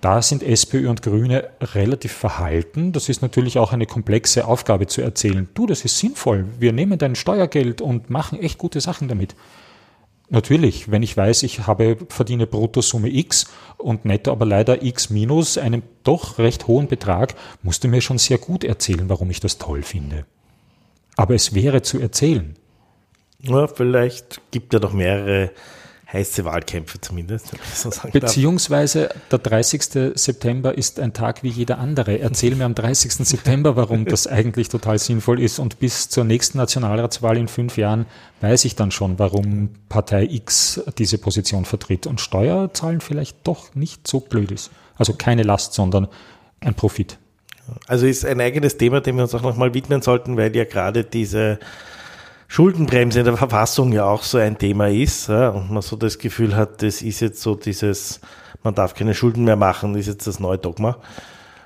Da 0.00 0.22
sind 0.22 0.42
SPÖ 0.42 0.88
und 0.88 1.02
Grüne 1.02 1.50
relativ 1.60 2.12
verhalten. 2.12 2.92
Das 2.92 3.10
ist 3.10 3.20
natürlich 3.20 3.58
auch 3.58 3.72
eine 3.72 3.84
komplexe 3.84 4.46
Aufgabe 4.46 4.86
zu 4.86 5.02
erzählen. 5.02 5.48
Du, 5.52 5.66
das 5.66 5.84
ist 5.84 5.98
sinnvoll. 5.98 6.46
Wir 6.58 6.72
nehmen 6.72 6.98
dein 6.98 7.16
Steuergeld 7.16 7.82
und 7.82 8.08
machen 8.08 8.40
echt 8.40 8.56
gute 8.56 8.80
Sachen 8.80 9.08
damit. 9.08 9.34
Natürlich, 10.30 10.90
wenn 10.90 11.02
ich 11.02 11.16
weiß, 11.16 11.42
ich 11.42 11.66
habe, 11.66 11.98
verdiene 12.08 12.46
Bruttosumme 12.46 13.12
X 13.12 13.46
und 13.76 14.04
netto 14.04 14.30
aber 14.30 14.46
leider 14.46 14.82
X 14.82 15.10
minus 15.10 15.58
einen 15.58 15.82
doch 16.04 16.38
recht 16.38 16.66
hohen 16.66 16.86
Betrag, 16.86 17.34
musst 17.62 17.84
du 17.84 17.88
mir 17.88 18.00
schon 18.00 18.18
sehr 18.18 18.38
gut 18.38 18.64
erzählen, 18.64 19.08
warum 19.08 19.28
ich 19.30 19.40
das 19.40 19.58
toll 19.58 19.82
finde. 19.82 20.24
Aber 21.16 21.34
es 21.34 21.52
wäre 21.52 21.82
zu 21.82 21.98
erzählen. 22.00 22.54
Ja, 23.42 23.66
vielleicht 23.66 24.40
gibt 24.50 24.72
er 24.72 24.80
doch 24.80 24.92
mehrere 24.92 25.50
heiße 26.12 26.44
Wahlkämpfe 26.44 27.00
zumindest. 27.00 27.52
So 27.74 27.90
Beziehungsweise 28.12 29.10
der 29.30 29.38
30. 29.38 30.14
September 30.14 30.76
ist 30.76 30.98
ein 30.98 31.12
Tag 31.12 31.42
wie 31.42 31.48
jeder 31.48 31.78
andere. 31.78 32.18
Erzähl 32.18 32.54
mir 32.54 32.64
am 32.64 32.74
30. 32.74 33.12
September, 33.26 33.76
warum 33.76 34.04
das 34.04 34.26
eigentlich 34.26 34.68
total 34.68 34.98
sinnvoll 34.98 35.40
ist. 35.40 35.58
Und 35.58 35.78
bis 35.78 36.08
zur 36.08 36.24
nächsten 36.24 36.58
Nationalratswahl 36.58 37.36
in 37.36 37.48
fünf 37.48 37.76
Jahren 37.76 38.06
weiß 38.40 38.64
ich 38.64 38.76
dann 38.76 38.90
schon, 38.90 39.18
warum 39.18 39.70
Partei 39.88 40.24
X 40.24 40.82
diese 40.98 41.18
Position 41.18 41.64
vertritt 41.64 42.06
und 42.06 42.20
Steuerzahlen 42.20 43.00
vielleicht 43.00 43.46
doch 43.46 43.74
nicht 43.74 44.06
so 44.08 44.20
blöd 44.20 44.50
ist. 44.50 44.70
Also 44.96 45.14
keine 45.14 45.42
Last, 45.42 45.74
sondern 45.74 46.08
ein 46.60 46.74
Profit. 46.74 47.18
Also 47.86 48.06
ist 48.06 48.24
ein 48.24 48.40
eigenes 48.40 48.76
Thema, 48.76 49.00
dem 49.00 49.16
wir 49.16 49.22
uns 49.22 49.34
auch 49.34 49.42
nochmal 49.42 49.74
widmen 49.74 50.02
sollten, 50.02 50.36
weil 50.36 50.54
ja 50.56 50.64
gerade 50.64 51.04
diese 51.04 51.58
Schuldenbremse 52.50 53.20
in 53.20 53.26
der 53.26 53.36
Verfassung 53.36 53.92
ja 53.92 54.06
auch 54.06 54.24
so 54.24 54.36
ein 54.36 54.58
Thema 54.58 54.88
ist 54.88 55.28
ja, 55.28 55.50
und 55.50 55.70
man 55.70 55.82
so 55.82 55.94
das 55.94 56.18
Gefühl 56.18 56.56
hat, 56.56 56.82
das 56.82 57.00
ist 57.00 57.20
jetzt 57.20 57.40
so 57.42 57.54
dieses, 57.54 58.20
man 58.64 58.74
darf 58.74 58.94
keine 58.94 59.14
Schulden 59.14 59.44
mehr 59.44 59.54
machen, 59.54 59.94
ist 59.94 60.08
jetzt 60.08 60.26
das 60.26 60.40
neue 60.40 60.58
Dogma. 60.58 60.96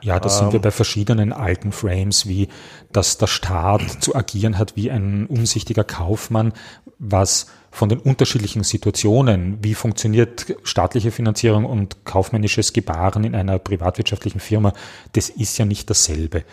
Ja, 0.03 0.21
da 0.21 0.29
sind 0.29 0.49
wir 0.49 0.57
ähm. 0.57 0.61
bei 0.61 0.71
verschiedenen 0.71 1.33
alten 1.33 1.73
Frames, 1.73 2.29
wie 2.29 2.49
dass 2.93 3.17
der 3.17 3.29
Staat 3.29 4.03
zu 4.03 4.15
agieren 4.15 4.59
hat 4.59 4.77
wie 4.77 4.91
ein 4.91 5.25
umsichtiger 5.27 5.85
Kaufmann, 5.85 6.53
was 6.99 7.47
von 7.71 7.89
den 7.89 8.01
unterschiedlichen 8.01 8.63
Situationen, 8.63 9.57
wie 9.63 9.73
funktioniert 9.73 10.55
staatliche 10.65 11.13
Finanzierung 11.13 11.65
und 11.65 12.05
kaufmännisches 12.05 12.75
Gebaren 12.75 13.25
in 13.25 13.35
einer 13.35 13.59
privatwirtschaftlichen 13.59 14.39
Firma, 14.39 14.75
das 15.13 15.31
ist 15.31 15.57
ja 15.57 15.65
nicht 15.65 15.89
dasselbe. 15.89 16.45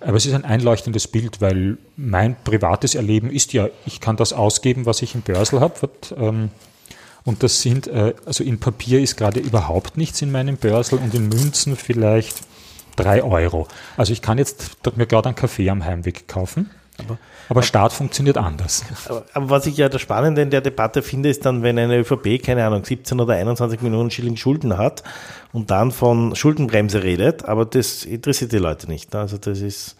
Aber 0.00 0.16
es 0.16 0.26
ist 0.26 0.34
ein 0.34 0.44
einleuchtendes 0.44 1.08
Bild, 1.08 1.40
weil 1.40 1.78
mein 1.96 2.36
privates 2.44 2.94
Erleben 2.94 3.30
ist 3.30 3.52
ja, 3.52 3.68
ich 3.86 4.00
kann 4.00 4.16
das 4.16 4.32
ausgeben, 4.32 4.86
was 4.86 5.02
ich 5.02 5.14
im 5.14 5.22
Börsel 5.22 5.60
habe. 5.60 5.90
Ähm, 6.16 6.50
und 7.24 7.42
das 7.42 7.60
sind, 7.62 7.88
äh, 7.88 8.14
also 8.24 8.44
in 8.44 8.60
Papier 8.60 9.00
ist 9.00 9.16
gerade 9.16 9.40
überhaupt 9.40 9.96
nichts 9.96 10.22
in 10.22 10.30
meinem 10.30 10.56
Börsel 10.56 10.98
und 10.98 11.12
in 11.14 11.28
Münzen 11.28 11.76
vielleicht 11.76 12.40
drei 12.94 13.22
Euro. 13.22 13.66
Also 13.96 14.12
ich 14.12 14.22
kann 14.22 14.38
jetzt 14.38 14.76
mir 14.96 15.06
gerade 15.06 15.28
einen 15.28 15.36
Kaffee 15.36 15.68
am 15.70 15.84
Heimweg 15.84 16.28
kaufen. 16.28 16.70
Aber, 16.98 17.18
aber 17.48 17.62
Staat 17.62 17.92
funktioniert 17.92 18.38
anders. 18.38 18.84
Aber, 19.08 19.24
aber, 19.32 19.50
was 19.50 19.66
ich 19.66 19.76
ja 19.76 19.88
das 19.88 20.00
Spannende 20.00 20.42
in 20.42 20.50
der 20.50 20.60
Debatte 20.60 21.02
finde, 21.02 21.28
ist 21.28 21.44
dann, 21.46 21.62
wenn 21.62 21.78
eine 21.78 21.98
ÖVP, 21.98 22.42
keine 22.42 22.64
Ahnung, 22.64 22.84
17 22.84 23.20
oder 23.20 23.34
21 23.34 23.82
Millionen 23.82 24.10
Schilling 24.10 24.36
Schulden 24.36 24.78
hat 24.78 25.02
und 25.52 25.70
dann 25.70 25.92
von 25.92 26.34
Schuldenbremse 26.34 27.02
redet, 27.02 27.44
aber 27.44 27.64
das 27.64 28.04
interessiert 28.04 28.52
die 28.52 28.58
Leute 28.58 28.88
nicht. 28.88 29.12
Ne? 29.12 29.20
Also 29.20 29.38
das 29.38 29.60
ist. 29.60 29.96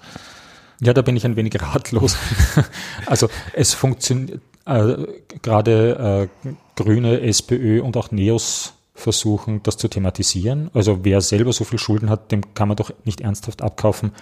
Ja, 0.81 0.93
da 0.93 1.01
bin 1.01 1.17
ich 1.17 1.25
ein 1.25 1.37
wenig 1.37 1.61
ratlos. 1.63 2.17
also 3.07 3.29
es 3.55 3.73
funktioniert 3.73 4.41
äh, 4.67 4.97
gerade 5.41 6.29
äh, 6.45 6.53
Grüne, 6.75 7.23
SPÖ 7.23 7.81
und 7.81 7.97
auch 7.97 8.11
Neos 8.11 8.75
versuchen, 8.95 9.63
das 9.63 9.77
zu 9.77 9.89
thematisieren. 9.89 10.71
Also 10.75 11.05
wer 11.05 11.21
selber 11.21 11.53
so 11.53 11.65
viel 11.65 11.79
Schulden 11.79 12.11
hat, 12.11 12.33
dem 12.33 12.55
kann 12.55 12.69
man 12.69 12.77
doch 12.77 12.91
nicht 13.05 13.21
ernsthaft 13.21 13.63
abkaufen, 13.63 14.13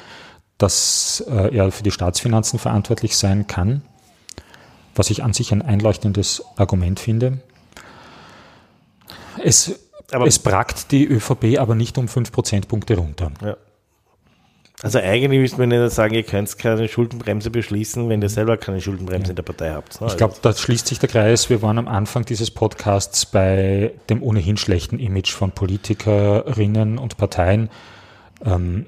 dass 0.59 1.25
äh, 1.29 1.55
er 1.55 1.71
für 1.73 1.83
die 1.83 1.91
Staatsfinanzen 1.91 2.59
verantwortlich 2.59 3.17
sein 3.17 3.47
kann, 3.47 3.83
was 4.95 5.11
ich 5.11 5.23
an 5.23 5.33
sich 5.33 5.53
ein 5.53 5.63
einleuchtendes 5.63 6.45
Argument 6.57 7.01
finde. 7.01 7.39
Es, 9.43 9.79
aber 10.13 10.27
es 10.27 10.39
brackt 10.39 10.93
die 10.93 11.07
ÖVP 11.07 11.59
aber 11.59 11.75
nicht 11.75 11.99
um 11.99 12.09
fünf 12.09 12.31
Prozentpunkte 12.31 12.97
runter. 12.97 13.33
Ja. 13.43 13.57
Also 14.83 14.99
eigentlich 14.99 15.41
müsste 15.41 15.59
man 15.59 15.71
nicht 15.71 15.93
sagen, 15.93 16.15
ihr 16.15 16.25
könnt 16.25 16.59
keine 16.59 16.89
Schuldenbremse 16.89 17.49
beschließen, 17.49 18.07
wenn 18.11 18.21
ihr 18.21 18.29
selber 18.29 18.59
keine 18.59 18.83
Schuldenbremse 18.83 19.29
ja. 19.29 19.31
in 19.31 19.37
der 19.37 19.43
Partei 19.43 19.71
habt. 19.71 19.99
Ne? 20.01 20.09
Ich 20.09 20.17
glaube, 20.19 20.35
da 20.43 20.53
schließt 20.53 20.87
sich 20.87 20.99
der 20.99 21.09
Kreis. 21.09 21.49
Wir 21.49 21.63
waren 21.63 21.79
am 21.79 21.89
Anfang 21.89 22.27
dieses 22.27 22.51
Podcasts 22.51 23.25
bei 23.25 23.93
dem 24.11 24.23
ohnehin 24.23 24.59
schlechten 24.59 24.99
Image 24.99 25.33
von 25.33 25.53
Politikerinnen 25.53 26.99
und 26.99 27.17
Parteien. 27.17 27.71
Ähm, 28.45 28.85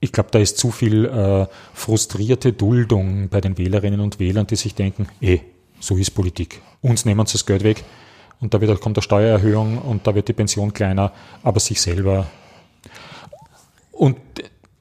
ich 0.00 0.12
glaube, 0.12 0.30
da 0.30 0.38
ist 0.38 0.58
zu 0.58 0.70
viel 0.70 1.06
äh, 1.06 1.46
frustrierte 1.74 2.52
Duldung 2.52 3.28
bei 3.28 3.40
den 3.40 3.58
Wählerinnen 3.58 3.98
und 4.00 4.20
Wählern, 4.20 4.46
die 4.46 4.56
sich 4.56 4.74
denken, 4.74 5.08
eh, 5.20 5.40
so 5.80 5.96
ist 5.96 6.12
Politik. 6.12 6.60
Uns 6.82 7.04
nehmen 7.04 7.26
sie 7.26 7.32
das 7.32 7.46
Geld 7.46 7.64
weg 7.64 7.82
und 8.40 8.54
da 8.54 8.60
wird, 8.60 8.80
kommt 8.80 8.96
eine 8.96 9.02
Steuererhöhung 9.02 9.78
und 9.78 10.06
da 10.06 10.14
wird 10.14 10.28
die 10.28 10.32
Pension 10.32 10.72
kleiner, 10.72 11.12
aber 11.42 11.58
sich 11.60 11.80
selber. 11.80 12.26
Und 13.90 14.16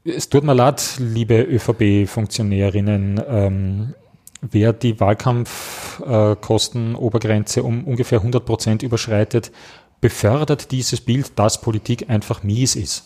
es 0.03 0.29
tut 0.29 0.43
mir 0.43 0.53
leid, 0.53 0.97
liebe 0.99 1.41
ÖVP-Funktionärinnen, 1.41 3.19
ähm, 3.27 3.95
wer 4.41 4.73
die 4.73 4.99
Wahlkampfkostenobergrenze 4.99 7.61
äh, 7.61 7.63
um 7.63 7.85
ungefähr 7.85 8.19
100 8.19 8.45
Prozent 8.45 8.83
überschreitet, 8.83 9.51
befördert 9.99 10.69
dieses 10.71 11.01
Bild, 11.01 11.31
dass 11.35 11.61
Politik 11.61 12.07
einfach 12.09 12.43
mies 12.43 12.75
ist. 12.75 13.05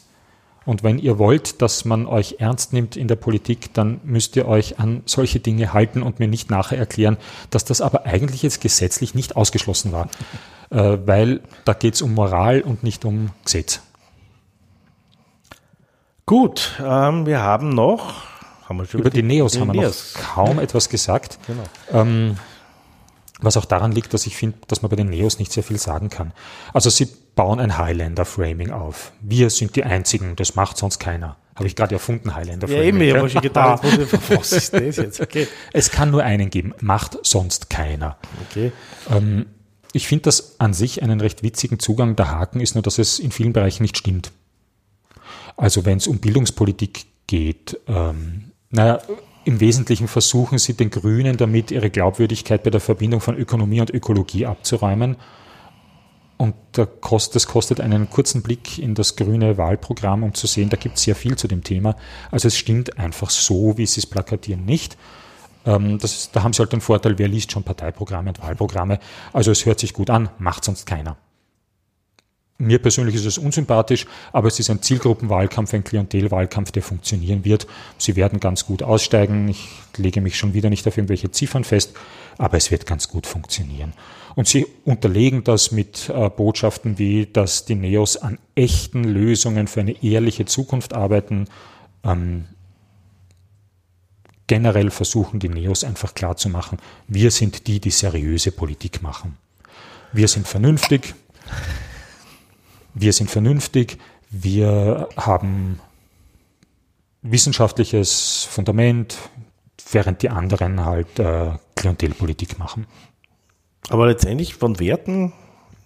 Und 0.64 0.84
wenn 0.84 1.00
ihr 1.00 1.18
wollt, 1.18 1.62
dass 1.62 1.86
man 1.86 2.06
euch 2.06 2.36
ernst 2.38 2.72
nimmt 2.72 2.96
in 2.96 3.08
der 3.08 3.16
Politik, 3.16 3.74
dann 3.74 4.00
müsst 4.04 4.36
ihr 4.36 4.48
euch 4.48 4.80
an 4.80 5.02
solche 5.06 5.40
Dinge 5.40 5.74
halten 5.74 6.04
und 6.04 6.20
mir 6.20 6.28
nicht 6.28 6.52
nachher 6.52 6.78
erklären, 6.78 7.18
dass 7.50 7.66
das 7.66 7.82
aber 7.82 8.06
eigentlich 8.06 8.44
jetzt 8.44 8.62
gesetzlich 8.62 9.16
nicht 9.16 9.36
ausgeschlossen 9.36 9.92
war. 9.92 10.10
Äh, 10.70 11.00
weil 11.06 11.42
da 11.66 11.74
geht 11.74 11.96
es 11.96 12.02
um 12.04 12.14
Moral 12.14 12.62
und 12.62 12.84
nicht 12.84 13.06
um 13.06 13.32
Gesetz. 13.44 13.82
Gut, 16.28 16.80
ähm, 16.80 17.26
wir 17.26 17.42
haben 17.42 17.70
noch. 17.70 18.24
Haben 18.70 18.78
wir 18.78 19.00
Über 19.00 19.10
die, 19.10 19.22
die 19.22 19.28
Neos 19.28 19.60
haben 19.60 19.74
wir 19.74 19.82
noch 19.82 19.94
kaum 20.14 20.60
etwas 20.60 20.88
gesagt. 20.90 21.40
Genau. 21.48 21.64
Ähm, 21.92 22.38
was 23.42 23.58
auch 23.58 23.66
daran 23.66 23.92
liegt, 23.92 24.14
dass 24.14 24.26
ich 24.28 24.36
finde, 24.36 24.58
dass 24.68 24.82
man 24.82 24.90
bei 24.90 24.96
den 24.96 25.10
Neos 25.10 25.40
nicht 25.40 25.52
sehr 25.52 25.64
viel 25.64 25.78
sagen 25.78 26.10
kann. 26.10 26.34
Also 26.74 26.90
sie 26.90 27.08
bauen 27.36 27.60
ein 27.60 27.78
Highlander-Framing 27.78 28.72
auf. 28.72 29.12
Wir 29.22 29.50
sind 29.50 29.76
die 29.76 29.84
Einzigen, 29.84 30.36
das 30.36 30.56
macht 30.56 30.78
sonst 30.78 31.00
keiner. 31.00 31.38
Habe 31.56 31.68
ich 31.68 31.76
gerade 31.76 31.96
erfunden, 31.96 32.34
Highlander-Framing. 32.34 32.82
Ja, 32.82 32.88
eben, 32.88 33.02
ich 33.02 33.16
habe 33.16 33.30
schon 33.30 33.42
gedacht, 33.42 33.84
was 34.30 34.52
ist 34.52 34.74
das 34.74 34.96
jetzt? 34.96 35.22
Okay. 35.22 35.48
Es 35.74 35.92
kann 35.92 36.12
nur 36.12 36.24
einen 36.24 36.50
geben, 36.50 36.74
macht 36.82 37.18
sonst 37.24 37.70
keiner. 37.70 38.18
Okay. 38.50 38.72
Ähm, 39.10 39.48
ich 39.94 40.08
finde 40.08 40.24
das 40.24 40.60
an 40.60 40.74
sich 40.74 41.04
einen 41.04 41.20
recht 41.20 41.44
witzigen 41.44 41.80
Zugang. 41.80 42.16
Der 42.16 42.32
Haken 42.32 42.62
ist 42.62 42.76
nur, 42.76 42.82
dass 42.82 42.98
es 42.98 43.20
in 43.20 43.32
vielen 43.32 43.54
Bereichen 43.54 43.84
nicht 43.84 43.98
stimmt. 43.98 44.32
Also 45.58 45.86
wenn 45.86 45.98
es 45.98 46.08
um 46.08 46.20
Bildungspolitik 46.20 47.06
geht, 47.28 47.80
ähm, 47.88 48.52
naja, 48.70 49.02
im 49.44 49.60
Wesentlichen 49.60 50.08
versuchen 50.08 50.58
sie 50.58 50.74
den 50.76 50.90
Grünen 50.90 51.38
damit 51.38 51.72
ihre 51.72 51.90
Glaubwürdigkeit 51.90 52.64
bei 52.64 52.70
der 52.70 52.82
Verbindung 52.82 53.22
von 53.22 53.36
Ökonomie 53.36 53.82
und 53.82 53.90
Ökologie 53.90 54.46
abzuräumen. 54.46 55.18
Und 56.38 56.56
das 56.72 57.48
kostet 57.48 57.82
einen 57.82 58.10
kurzen 58.10 58.42
Blick 58.42 58.80
in 58.80 58.96
das 58.96 59.16
grüne 59.16 59.58
Wahlprogramm, 59.58 60.24
um 60.24 60.34
zu 60.34 60.48
sehen, 60.48 60.70
da 60.70 60.78
gibt 60.78 60.98
es 60.98 61.04
sehr 61.04 61.16
viel 61.16 61.36
zu 61.36 61.48
dem 61.48 61.64
Thema. 61.64 61.96
Also 62.32 62.48
es 62.48 62.58
stimmt 62.58 62.98
einfach 62.98 63.30
so, 63.30 63.78
wie 63.78 63.86
sie 63.86 64.00
es 64.00 64.08
plakatieren, 64.08 64.66
nicht. 64.66 64.98
Ähm, 65.66 66.00
das, 66.00 66.32
da 66.32 66.42
haben 66.42 66.54
sie 66.54 66.60
halt 66.60 66.74
den 66.74 66.82
Vorteil, 66.82 67.20
wer 67.20 67.28
liest 67.28 67.52
schon 67.52 67.64
Parteiprogramme 67.64 68.30
und 68.30 68.42
Wahlprogramme. 68.42 69.00
Also 69.34 69.52
es 69.52 69.68
hört 69.68 69.80
sich 69.80 69.94
gut 69.94 70.10
an, 70.10 70.30
macht 70.40 70.64
sonst 70.64 70.88
keiner. 70.88 71.18
Mir 72.62 72.80
persönlich 72.80 73.16
ist 73.16 73.26
es 73.26 73.40
unsympathisch, 73.40 74.06
aber 74.32 74.48
es 74.48 74.60
ist 74.60 74.70
ein 74.70 74.84
Zielgruppenwahlkampf, 74.84 75.74
ein 75.74 75.84
Klientelwahlkampf, 75.84 76.72
der 76.72 76.84
funktionieren 76.84 77.44
wird. 77.44 77.66
Sie 77.98 78.16
werden 78.16 78.40
ganz 78.40 78.68
gut 78.68 78.84
aussteigen. 78.84 79.50
Ich 79.50 79.68
lege 79.98 80.22
mich 80.22 80.38
schon 80.38 80.54
wieder 80.54 80.70
nicht 80.70 80.88
auf 80.88 80.96
irgendwelche 80.96 81.32
Ziffern 81.32 81.64
fest, 81.64 81.94
aber 82.38 82.58
es 82.58 82.70
wird 82.70 82.86
ganz 82.86 83.08
gut 83.08 83.26
funktionieren. 83.26 83.94
Und 84.36 84.48
sie 84.48 84.68
unterlegen 84.86 85.44
das 85.44 85.72
mit 85.72 86.10
äh, 86.10 86.30
Botschaften 86.30 87.00
wie, 87.00 87.26
dass 87.26 87.66
die 87.66 87.76
Neos 87.76 88.16
an 88.16 88.38
echten 88.54 89.04
Lösungen 89.04 89.68
für 89.68 89.80
eine 89.80 90.04
ehrliche 90.04 90.46
Zukunft 90.46 90.94
arbeiten. 90.94 91.48
Ähm, 92.04 92.46
generell 94.46 94.92
versuchen 94.92 95.40
die 95.40 95.50
Neos 95.50 95.84
einfach 95.84 96.14
klarzumachen, 96.14 96.78
wir 97.08 97.32
sind 97.32 97.66
die, 97.66 97.80
die 97.80 97.90
seriöse 97.90 98.52
Politik 98.52 99.02
machen. 99.02 99.38
Wir 100.14 100.28
sind 100.28 100.48
vernünftig, 100.48 101.16
wir 102.94 103.14
sind 103.14 103.30
vernünftig, 103.30 103.98
wir 104.30 105.10
haben 105.18 105.80
wissenschaftliches 107.22 108.48
Fundament, 108.50 109.18
während 109.92 110.22
die 110.22 110.30
anderen 110.30 110.86
halt 110.86 111.20
äh, 111.20 111.52
Klientelpolitik 111.76 112.58
machen. 112.58 112.88
Aber 113.90 114.08
letztendlich 114.08 114.56
von 114.56 114.80
Werten 114.80 115.34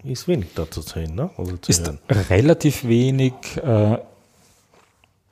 ist 0.03 0.27
wenig 0.27 0.49
da 0.55 0.69
zu 0.69 0.81
sehen, 0.81 1.15
ne? 1.15 1.31
Also 1.37 1.57
zu 1.57 1.71
ist 1.71 1.85
hören. 1.85 1.99
relativ 2.29 2.83
wenig. 2.87 3.33
Äh, 3.57 3.97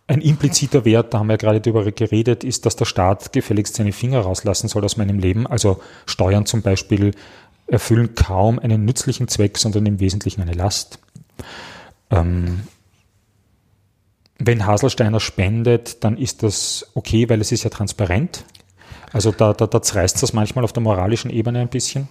ein 0.06 0.22
impliziter 0.22 0.84
Wert, 0.84 1.14
da 1.14 1.20
haben 1.20 1.28
wir 1.28 1.34
ja 1.34 1.38
gerade 1.38 1.62
darüber 1.62 1.90
geredet, 1.90 2.44
ist, 2.44 2.66
dass 2.66 2.76
der 2.76 2.86
Staat 2.86 3.32
gefälligst 3.32 3.76
seine 3.76 3.94
Finger 3.94 4.20
rauslassen 4.20 4.68
soll 4.68 4.84
aus 4.84 4.98
meinem 4.98 5.18
Leben. 5.18 5.48
Also 5.48 5.82
Steuern 6.06 6.46
zum 6.46 6.62
Beispiel 6.62 7.14
erfüllen 7.68 8.14
kaum 8.14 8.60
einen 8.60 8.84
nützlichen 8.84 9.30
Zweck, 9.30 9.58
sondern 9.58 9.86
im 9.86 10.00
Wesentlichen 10.02 10.42
eine 10.42 10.54
Last. 10.54 11.00
Ähm, 12.10 12.68
wenn 14.40 14.66
Haselsteiner 14.66 15.20
spendet, 15.20 16.04
dann 16.04 16.18
ist 16.18 16.44
das 16.44 16.92
okay, 16.96 17.30
weil 17.30 17.42
es 17.42 17.52
ist 17.52 17.64
ja 17.64 17.70
transparent. 17.70 18.46
Also 19.12 19.32
da, 19.32 19.54
da, 19.54 19.68
da 19.68 19.82
zerreißt 19.82 20.22
das 20.22 20.34
manchmal 20.34 20.64
auf 20.64 20.74
der 20.74 20.84
moralischen 20.84 21.30
Ebene 21.32 21.60
ein 21.60 21.70
bisschen. 21.70 22.08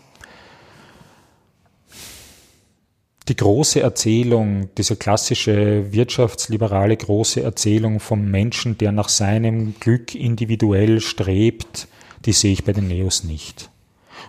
die 3.28 3.36
große 3.36 3.80
Erzählung, 3.80 4.68
diese 4.76 4.96
klassische 4.96 5.92
wirtschaftsliberale 5.92 6.96
große 6.96 7.42
Erzählung 7.42 8.00
vom 8.00 8.30
Menschen, 8.30 8.78
der 8.78 8.92
nach 8.92 9.08
seinem 9.08 9.74
Glück 9.78 10.14
individuell 10.14 11.00
strebt, 11.00 11.88
die 12.24 12.32
sehe 12.32 12.52
ich 12.52 12.64
bei 12.64 12.72
den 12.72 12.88
Neos 12.88 13.24
nicht. 13.24 13.70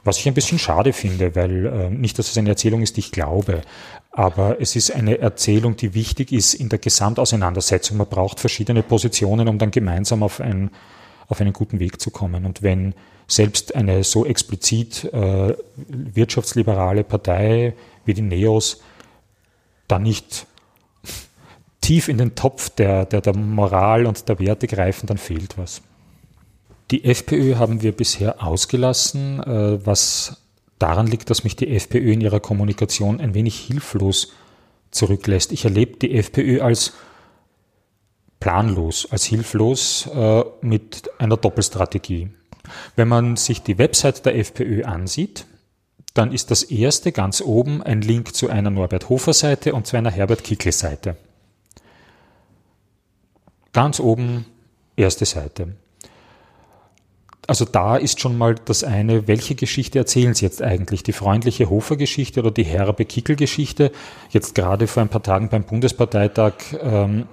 Was 0.03 0.19
ich 0.19 0.27
ein 0.27 0.33
bisschen 0.33 0.59
schade 0.59 0.93
finde, 0.93 1.35
weil 1.35 1.65
äh, 1.65 1.89
nicht, 1.89 2.19
dass 2.19 2.29
es 2.29 2.37
eine 2.37 2.49
Erzählung 2.49 2.81
ist, 2.81 2.97
die 2.97 3.01
ich 3.01 3.11
glaube, 3.11 3.61
aber 4.15 4.61
es 4.61 4.75
ist 4.75 4.91
eine 4.91 5.17
Erzählung, 5.17 5.75
die 5.75 5.95
wichtig 5.95 6.31
ist 6.31 6.53
in 6.53 6.69
der 6.69 6.77
Gesamtauseinandersetzung. 6.77 7.97
Man 7.97 8.07
braucht 8.07 8.39
verschiedene 8.39 8.83
Positionen, 8.83 9.47
um 9.47 9.57
dann 9.57 9.71
gemeinsam 9.71 10.21
auf, 10.21 10.39
ein, 10.39 10.69
auf 11.27 11.41
einen 11.41 11.51
guten 11.51 11.79
Weg 11.79 11.99
zu 11.99 12.11
kommen. 12.11 12.45
Und 12.45 12.61
wenn 12.61 12.93
selbst 13.27 13.73
eine 13.73 14.03
so 14.03 14.23
explizit 14.23 15.05
äh, 15.05 15.55
wirtschaftsliberale 15.87 17.03
Partei 17.03 17.73
wie 18.05 18.13
die 18.13 18.21
Neos 18.21 18.81
da 19.87 19.97
nicht 19.97 20.45
tief 21.81 22.07
in 22.07 22.19
den 22.19 22.35
Topf 22.35 22.69
der, 22.69 23.05
der, 23.05 23.21
der 23.21 23.35
Moral 23.35 24.05
und 24.05 24.29
der 24.29 24.37
Werte 24.37 24.67
greifen, 24.67 25.07
dann 25.07 25.17
fehlt 25.17 25.57
was. 25.57 25.81
Die 26.91 27.03
FPÖ 27.03 27.55
haben 27.55 27.81
wir 27.81 27.93
bisher 27.93 28.43
ausgelassen, 28.43 29.39
äh, 29.39 29.83
was 29.83 30.42
daran 30.83 31.07
liegt, 31.07 31.29
dass 31.29 31.45
mich 31.45 31.55
die 31.55 31.73
FPÖ 31.73 32.11
in 32.11 32.21
ihrer 32.21 32.41
Kommunikation 32.41 33.21
ein 33.21 33.33
wenig 33.33 33.57
hilflos 33.57 34.33
zurücklässt. 34.91 35.53
Ich 35.53 35.63
erlebe 35.63 35.97
die 35.97 36.13
FPÖ 36.13 36.61
als 36.61 36.93
planlos, 38.41 39.07
als 39.09 39.23
hilflos 39.23 40.09
äh, 40.13 40.43
mit 40.61 41.09
einer 41.19 41.37
Doppelstrategie. 41.37 42.31
Wenn 42.97 43.07
man 43.07 43.37
sich 43.37 43.61
die 43.63 43.77
Website 43.77 44.25
der 44.25 44.37
FPÖ 44.37 44.83
ansieht, 44.83 45.45
dann 46.13 46.33
ist 46.33 46.51
das 46.51 46.63
erste 46.63 47.13
ganz 47.13 47.41
oben 47.41 47.81
ein 47.81 48.01
Link 48.01 48.35
zu 48.35 48.49
einer 48.49 48.69
Norbert 48.69 49.07
Hofer 49.07 49.33
Seite 49.33 49.73
und 49.73 49.87
zu 49.87 49.95
einer 49.95 50.11
Herbert 50.11 50.43
Kickl 50.43 50.73
Seite. 50.73 51.15
Ganz 53.71 54.01
oben 54.01 54.45
erste 54.97 55.25
Seite. 55.25 55.75
Also 57.45 57.65
da 57.65 57.97
ist 57.97 58.21
schon 58.21 58.37
mal 58.37 58.55
das 58.55 58.83
eine, 58.83 59.27
welche 59.27 59.55
Geschichte 59.55 59.99
erzählen 59.99 60.33
Sie 60.33 60.45
jetzt 60.45 60.61
eigentlich? 60.61 61.03
Die 61.03 61.11
freundliche 61.11 61.69
Hofer-Geschichte 61.69 62.39
oder 62.39 62.51
die 62.51 62.63
herbe 62.63 63.03
Kickel-Geschichte? 63.03 63.91
Jetzt 64.29 64.55
gerade 64.55 64.87
vor 64.87 65.03
ein 65.03 65.09
paar 65.09 65.23
Tagen 65.23 65.49
beim 65.49 65.63
Bundesparteitag 65.63 66.53
ähm, 66.81 67.25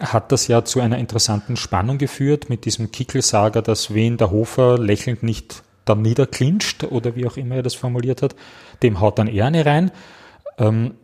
hat 0.00 0.32
das 0.32 0.48
ja 0.48 0.64
zu 0.64 0.80
einer 0.80 0.98
interessanten 0.98 1.56
Spannung 1.56 1.98
geführt 1.98 2.48
mit 2.48 2.64
diesem 2.64 2.90
Kickel-Saga, 2.90 3.60
dass 3.60 3.94
wen 3.94 4.16
der 4.16 4.32
Hofer 4.32 4.78
lächelnd 4.78 5.22
nicht 5.22 5.62
dann 5.84 6.02
niederklinscht 6.02 6.84
oder 6.84 7.14
wie 7.14 7.26
auch 7.26 7.36
immer 7.36 7.56
er 7.56 7.62
das 7.62 7.74
formuliert 7.74 8.22
hat, 8.22 8.34
dem 8.82 9.00
haut 9.00 9.18
dann 9.18 9.28
er 9.28 9.46
eine 9.46 9.64
rein. 9.64 9.92
Ähm, 10.58 10.94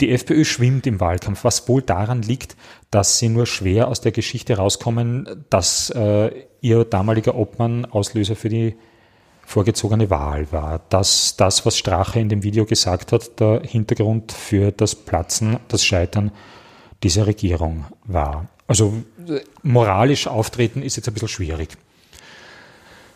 die 0.00 0.12
FPÖ 0.12 0.44
schwimmt 0.44 0.86
im 0.86 1.00
Wahlkampf, 1.00 1.44
was 1.44 1.68
wohl 1.68 1.82
daran 1.82 2.22
liegt, 2.22 2.56
dass 2.90 3.18
sie 3.18 3.28
nur 3.28 3.46
schwer 3.46 3.88
aus 3.88 4.00
der 4.00 4.12
Geschichte 4.12 4.56
rauskommen, 4.56 5.44
dass 5.50 5.90
äh, 5.90 6.30
ihr 6.60 6.84
damaliger 6.84 7.34
Obmann 7.34 7.84
Auslöser 7.84 8.36
für 8.36 8.48
die 8.48 8.76
vorgezogene 9.44 10.10
Wahl 10.10 10.52
war. 10.52 10.80
Dass 10.88 11.36
das, 11.36 11.66
was 11.66 11.76
Strache 11.76 12.20
in 12.20 12.28
dem 12.28 12.42
Video 12.42 12.64
gesagt 12.64 13.12
hat, 13.12 13.40
der 13.40 13.62
Hintergrund 13.64 14.32
für 14.32 14.72
das 14.72 14.94
Platzen, 14.94 15.58
das 15.68 15.84
Scheitern 15.84 16.30
dieser 17.02 17.26
Regierung 17.26 17.86
war. 18.04 18.48
Also 18.66 19.02
äh, 19.26 19.40
moralisch 19.62 20.26
auftreten 20.26 20.82
ist 20.82 20.96
jetzt 20.96 21.08
ein 21.08 21.14
bisschen 21.14 21.28
schwierig. 21.28 21.70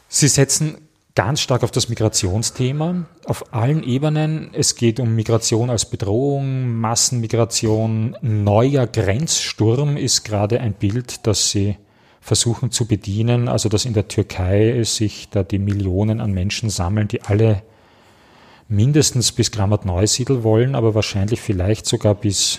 Sie 0.09 0.28
setzen 0.28 0.78
ganz 1.15 1.41
stark 1.41 1.63
auf 1.63 1.71
das 1.71 1.89
Migrationsthema 1.89 3.05
auf 3.27 3.53
allen 3.53 3.83
Ebenen. 3.83 4.51
Es 4.53 4.77
geht 4.77 4.99
um 4.99 5.15
Migration 5.15 5.71
als 5.71 5.85
Bedrohung, 5.85 6.77
Massenmigration, 6.77 8.17
neuer 8.23 8.87
Grenzsturm 8.87 9.97
ist 9.97 10.25
gerade 10.25 10.61
ein 10.61 10.73
Bild, 10.73 11.27
das 11.27 11.51
sie 11.51 11.77
versuchen 12.21 12.71
zu 12.71 12.87
bedienen. 12.87 13.49
Also 13.49 13.69
dass 13.69 13.85
in 13.85 13.93
der 13.93 14.09
Türkei 14.09 14.83
sich 14.85 15.29
da 15.29 15.43
die 15.43 15.59
Millionen 15.59 16.21
an 16.21 16.33
Menschen 16.33 16.71
sammeln, 16.71 17.09
die 17.09 17.23
alle 17.23 17.63
mindestens 18.69 19.33
bis 19.33 19.51
Grammat 19.51 19.85
Neusiedl 19.85 20.43
wollen, 20.43 20.75
aber 20.75 20.95
wahrscheinlich 20.95 21.41
vielleicht 21.41 21.85
sogar 21.87 22.15
bis 22.15 22.59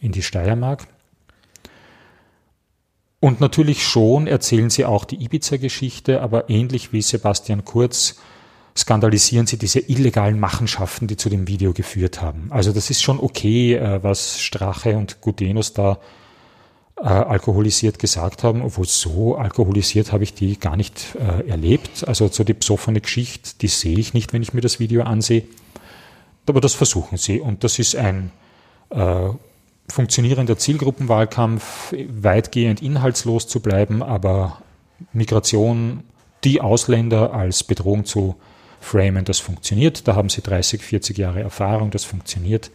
in 0.00 0.12
die 0.12 0.22
Steiermark. 0.22 0.86
Und 3.20 3.40
natürlich 3.40 3.86
schon 3.86 4.26
erzählen 4.26 4.70
sie 4.70 4.86
auch 4.86 5.04
die 5.04 5.22
Ibiza-Geschichte, 5.22 6.22
aber 6.22 6.48
ähnlich 6.48 6.92
wie 6.92 7.02
Sebastian 7.02 7.66
Kurz 7.66 8.16
skandalisieren 8.76 9.46
sie 9.46 9.58
diese 9.58 9.80
illegalen 9.80 10.40
Machenschaften, 10.40 11.06
die 11.06 11.18
zu 11.18 11.28
dem 11.28 11.46
Video 11.46 11.74
geführt 11.74 12.22
haben. 12.22 12.46
Also 12.50 12.72
das 12.72 12.88
ist 12.88 13.02
schon 13.02 13.20
okay, 13.20 13.74
äh, 13.74 14.02
was 14.02 14.40
Strache 14.40 14.96
und 14.96 15.20
Gudenus 15.20 15.74
da 15.74 15.98
äh, 16.96 17.02
alkoholisiert 17.02 17.98
gesagt 17.98 18.42
haben, 18.42 18.62
obwohl 18.62 18.86
so 18.86 19.36
alkoholisiert 19.36 20.12
habe 20.12 20.24
ich 20.24 20.32
die 20.32 20.58
gar 20.58 20.76
nicht 20.76 21.14
äh, 21.16 21.48
erlebt. 21.48 22.06
Also 22.06 22.28
so 22.28 22.42
die 22.42 22.54
besoffene 22.54 23.00
Geschichte, 23.00 23.50
die 23.60 23.68
sehe 23.68 23.98
ich 23.98 24.14
nicht, 24.14 24.32
wenn 24.32 24.42
ich 24.42 24.54
mir 24.54 24.60
das 24.62 24.80
Video 24.80 25.02
ansehe. 25.02 25.44
Aber 26.46 26.60
das 26.60 26.74
versuchen 26.74 27.18
sie 27.18 27.40
und 27.40 27.64
das 27.64 27.78
ist 27.78 27.96
ein 27.96 28.32
äh, 28.90 29.28
funktionierender 29.90 30.56
Zielgruppenwahlkampf 30.56 31.94
weitgehend 32.08 32.82
inhaltslos 32.82 33.46
zu 33.46 33.60
bleiben, 33.60 34.02
aber 34.02 34.62
Migration, 35.12 36.04
die 36.44 36.60
Ausländer 36.60 37.32
als 37.32 37.64
Bedrohung 37.64 38.04
zu 38.04 38.36
framen, 38.80 39.24
das 39.24 39.38
funktioniert. 39.38 40.08
Da 40.08 40.14
haben 40.14 40.28
sie 40.28 40.42
30, 40.42 40.82
40 40.82 41.18
Jahre 41.18 41.40
Erfahrung, 41.40 41.90
das 41.90 42.04
funktioniert. 42.04 42.70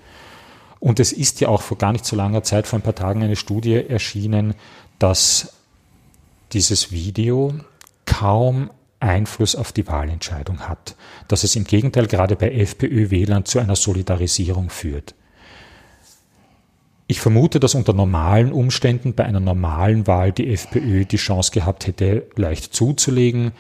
Und 0.80 1.00
es 1.00 1.12
ist 1.12 1.42
ja 1.42 1.48
auch 1.48 1.62
vor 1.62 1.78
gar 1.78 1.92
nicht 1.92 2.06
so 2.06 2.16
langer 2.16 2.44
Zeit, 2.44 2.68
vor 2.68 2.80
ein 2.80 2.84
paar 2.84 2.96
Tagen, 2.96 3.24
eine 3.24 3.36
Studie 3.36 3.86
erschienen, 3.88 4.54
dass 5.00 5.54
dieses 6.54 6.92
Video 6.92 7.56
kaum 8.06 8.70
Einfluss 9.00 9.56
auf 9.56 9.72
die 9.72 9.88
Wahlentscheidung 9.88 10.62
hat. 10.68 10.96
Dass 11.28 11.44
es 11.44 11.56
im 11.56 11.64
Gegenteil 11.64 12.08
gerade 12.08 12.36
bei 12.36 12.52
FPÖ-Wählern 12.52 13.46
zu 13.46 13.60
einer 13.60 13.76
Solidarisierung 13.76 14.70
führt. 14.70 15.16
Ich 17.08 17.22
vermute, 17.22 17.60
dass 17.60 17.76
unter 17.76 17.94
normalen 17.94 18.52
Umständen 18.52 19.14
bei 19.14 19.26
einer 19.26 19.40
normalen 19.40 20.08
Wahl 20.08 20.32
die 20.32 20.52
FPÖ 20.52 21.06
die 21.06 21.18
Chance 21.18 21.52
gehabt 21.52 21.86
hätte, 21.86 22.28
leicht 22.36 22.74
zuzulegen. 22.74 23.52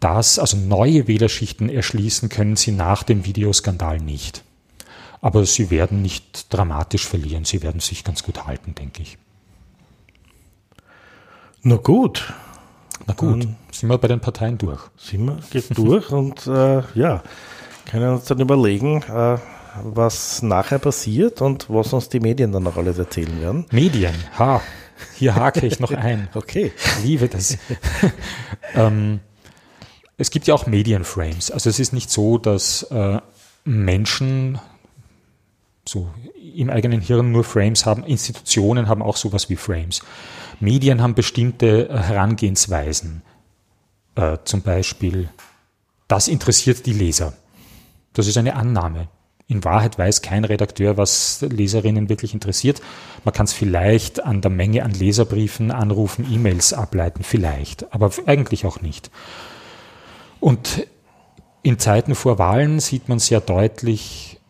Das, 0.00 0.38
also 0.38 0.56
neue 0.56 1.06
Wählerschichten 1.06 1.68
erschließen 1.68 2.28
können 2.28 2.56
sie 2.56 2.72
nach 2.72 3.02
dem 3.02 3.26
Videoskandal 3.26 3.98
nicht. 3.98 4.44
Aber 5.20 5.44
sie 5.44 5.70
werden 5.70 6.00
nicht 6.00 6.52
dramatisch 6.52 7.06
verlieren. 7.06 7.44
Sie 7.44 7.62
werden 7.62 7.80
sich 7.80 8.04
ganz 8.04 8.22
gut 8.22 8.46
halten, 8.46 8.74
denke 8.74 9.02
ich. 9.02 9.18
Na 11.62 11.76
gut. 11.76 12.32
Na 13.06 13.14
gut, 13.14 13.44
dann 13.44 13.56
sind 13.72 13.88
wir 13.88 13.98
bei 13.98 14.08
den 14.08 14.20
Parteien 14.20 14.56
durch. 14.56 14.80
Sind 14.96 15.26
wir 15.26 15.38
geht 15.50 15.76
durch 15.76 16.10
und 16.10 16.46
äh, 16.46 16.82
ja, 16.94 17.22
können 17.90 18.14
uns 18.14 18.24
dann 18.24 18.40
überlegen, 18.40 19.02
äh, 19.02 19.38
was 19.82 20.42
nachher 20.42 20.78
passiert 20.78 21.40
und 21.40 21.68
was 21.68 21.92
uns 21.92 22.08
die 22.08 22.20
Medien 22.20 22.52
dann 22.52 22.62
noch 22.62 22.76
alles 22.76 22.98
erzählen 22.98 23.40
werden. 23.40 23.66
Medien, 23.70 24.14
ha, 24.38 24.60
hier 25.14 25.34
hake 25.34 25.66
ich 25.66 25.80
noch 25.80 25.92
ein. 25.92 26.28
okay. 26.34 26.72
Ich 26.76 27.04
liebe 27.04 27.28
das. 27.28 27.58
ähm, 28.74 29.20
es 30.16 30.30
gibt 30.30 30.46
ja 30.46 30.54
auch 30.54 30.66
Medienframes. 30.66 31.50
Also 31.50 31.68
es 31.70 31.78
ist 31.78 31.92
nicht 31.92 32.10
so, 32.10 32.38
dass 32.38 32.82
äh, 32.84 33.18
Menschen 33.64 34.58
so 35.88 36.08
im 36.54 36.70
eigenen 36.70 37.00
Hirn 37.00 37.32
nur 37.32 37.44
Frames 37.44 37.86
haben. 37.86 38.04
Institutionen 38.04 38.88
haben 38.88 39.02
auch 39.02 39.16
sowas 39.16 39.50
wie 39.50 39.56
Frames. 39.56 40.00
Medien 40.60 41.02
haben 41.02 41.14
bestimmte 41.14 41.88
Herangehensweisen. 41.90 43.22
Äh, 44.14 44.38
zum 44.44 44.62
Beispiel, 44.62 45.28
das 46.08 46.28
interessiert 46.28 46.86
die 46.86 46.92
Leser. 46.92 47.34
Das 48.14 48.26
ist 48.26 48.38
eine 48.38 48.56
Annahme. 48.56 49.08
In 49.48 49.62
Wahrheit 49.64 49.96
weiß 49.96 50.22
kein 50.22 50.44
Redakteur, 50.44 50.96
was 50.96 51.40
Leserinnen 51.42 52.08
wirklich 52.08 52.34
interessiert. 52.34 52.82
Man 53.24 53.32
kann 53.32 53.44
es 53.44 53.52
vielleicht 53.52 54.24
an 54.24 54.40
der 54.40 54.50
Menge 54.50 54.82
an 54.82 54.90
Leserbriefen, 54.90 55.70
Anrufen, 55.70 56.26
E-Mails 56.30 56.72
ableiten, 56.72 57.22
vielleicht, 57.22 57.92
aber 57.94 58.10
eigentlich 58.26 58.66
auch 58.66 58.80
nicht. 58.80 59.10
Und 60.40 60.86
in 61.62 61.78
Zeiten 61.78 62.16
vor 62.16 62.38
Wahlen 62.38 62.80
sieht 62.80 63.08
man 63.08 63.20
sehr 63.20 63.40
deutlich, 63.40 64.40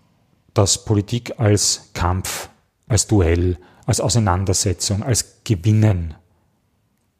dass 0.55 0.85
Politik 0.87 1.39
als 1.39 1.91
Kampf, 1.93 2.49
als 2.89 3.07
Duell, 3.07 3.59
als 3.85 4.01
Auseinandersetzung, 4.01 5.03
als 5.03 5.43
Gewinnen 5.45 6.15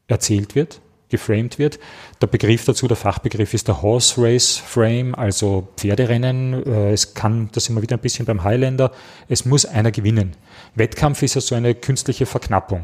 erzählt 0.07 0.55
wird 0.55 0.81
geframed 1.09 1.59
wird. 1.59 1.79
Der 2.21 2.27
Begriff 2.27 2.65
dazu, 2.65 2.87
der 2.87 2.97
Fachbegriff 2.97 3.53
ist 3.53 3.67
der 3.67 3.81
Horse 3.81 4.21
Race 4.21 4.57
Frame, 4.57 5.15
also 5.15 5.67
Pferderennen. 5.77 6.65
Äh, 6.65 6.91
es 6.91 7.13
kann, 7.13 7.49
das 7.53 7.65
sind 7.65 7.75
wir 7.75 7.81
wieder 7.81 7.97
ein 7.97 8.01
bisschen 8.01 8.25
beim 8.25 8.43
Highlander, 8.43 8.91
es 9.27 9.45
muss 9.45 9.65
einer 9.65 9.91
gewinnen. 9.91 10.35
Wettkampf 10.75 11.21
ist 11.23 11.35
ja 11.35 11.41
so 11.41 11.55
eine 11.55 11.75
künstliche 11.75 12.25
Verknappung. 12.25 12.81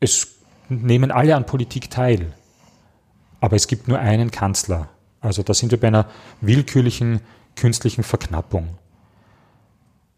Es 0.00 0.28
nehmen 0.68 1.10
alle 1.10 1.36
an 1.36 1.46
Politik 1.46 1.90
teil, 1.90 2.32
aber 3.40 3.56
es 3.56 3.66
gibt 3.66 3.88
nur 3.88 3.98
einen 3.98 4.30
Kanzler. 4.30 4.88
Also 5.20 5.42
da 5.42 5.54
sind 5.54 5.70
wir 5.70 5.78
bei 5.78 5.88
einer 5.88 6.08
willkürlichen 6.40 7.20
künstlichen 7.54 8.02
Verknappung. 8.02 8.78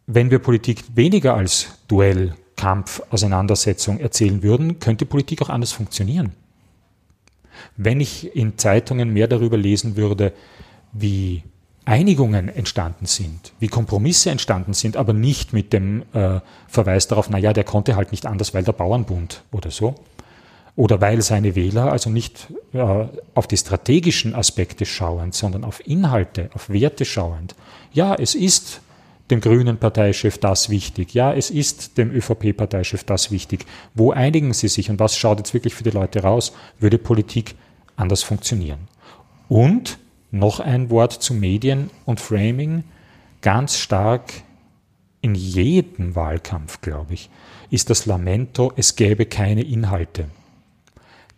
wenn 0.07 0.31
wir 0.31 0.39
Politik 0.39 0.85
weniger 0.95 1.35
als 1.35 1.79
Duell, 1.89 2.35
Kampf, 2.57 3.03
Auseinandersetzung 3.11 3.99
erzählen 4.01 4.43
würden, 4.43 4.79
könnte 4.79 5.07
Politik 5.07 5.43
auch 5.43 5.49
anders 5.49 5.73
funktionieren. 5.73 6.33
Wenn 7.77 8.01
ich 8.01 8.35
in 8.37 8.59
Zeitungen 8.59 9.13
mehr 9.13 9.29
darüber 9.29 9.57
lesen 9.57 9.97
würde, 9.97 10.33
wie 10.93 11.43
Einigungen 11.85 12.49
entstanden 12.49 13.07
sind, 13.07 13.53
wie 13.59 13.69
Kompromisse 13.69 14.31
entstanden 14.31 14.73
sind, 14.73 14.97
aber 14.97 15.13
nicht 15.13 15.53
mit 15.53 15.73
dem 15.73 16.03
äh, 16.15 16.41
Verweis 16.67 17.09
darauf, 17.09 17.29
naja, 17.29 17.53
der 17.53 17.65
konnte 17.65 17.97
halt 17.97 18.11
nicht 18.11 18.27
anders, 18.27 18.55
weil 18.55 18.65
der 18.65 18.73
Bauernbund 18.73 19.43
oder 19.53 19.71
so. 19.71 19.95
Oder 20.77 21.01
weil 21.01 21.23
seine 21.23 21.55
Wähler, 21.55 21.93
also 21.93 22.11
nicht 22.11 22.49
äh, 22.73 23.07
auf 23.35 23.47
die 23.47 23.57
strategischen 23.57 24.35
Aspekte 24.35 24.87
schauend, 24.87 25.35
sondern 25.35 25.63
auf 25.63 25.87
Inhalte, 25.87 26.51
auf 26.55 26.69
Werte 26.69 27.05
schauend. 27.05 27.55
Ja, 27.93 28.15
es 28.15 28.35
ist 28.35 28.81
dem 29.31 29.41
grünen 29.41 29.79
Parteichef 29.79 30.39
das 30.39 30.69
wichtig. 30.69 31.15
Ja, 31.15 31.33
es 31.33 31.51
ist 31.51 31.97
dem 31.97 32.11
ÖVP-Parteichef 32.11 33.05
das 33.05 33.31
wichtig. 33.31 33.65
Wo 33.95 34.13
einigen 34.13 34.53
sie 34.53 34.69
sich 34.69 34.91
und 34.91 34.99
was 34.99 35.17
schaut 35.17 35.39
jetzt 35.39 35.55
wirklich 35.55 35.75
für 35.75 35.85
die 35.85 35.91
Leute 35.91 36.23
raus, 36.23 36.53
würde 36.79 36.99
Politik 36.99 37.55
anders 37.97 38.23
funktionieren. 38.23 38.89
Und 39.49 39.99
noch 40.31 40.61
ein 40.61 40.91
Wort 40.91 41.13
zu 41.13 41.33
Medien 41.33 41.91
und 42.05 42.21
Framing. 42.21 42.85
Ganz 43.41 43.79
stark 43.79 44.33
in 45.21 45.35
jedem 45.35 46.15
Wahlkampf, 46.17 46.81
glaube 46.81 47.15
ich, 47.15 47.31
ist 47.71 47.89
das 47.89 48.05
Lamento, 48.05 48.73
es 48.77 48.97
gäbe 48.97 49.27
keine 49.27 49.63
Inhalte. 49.63 50.27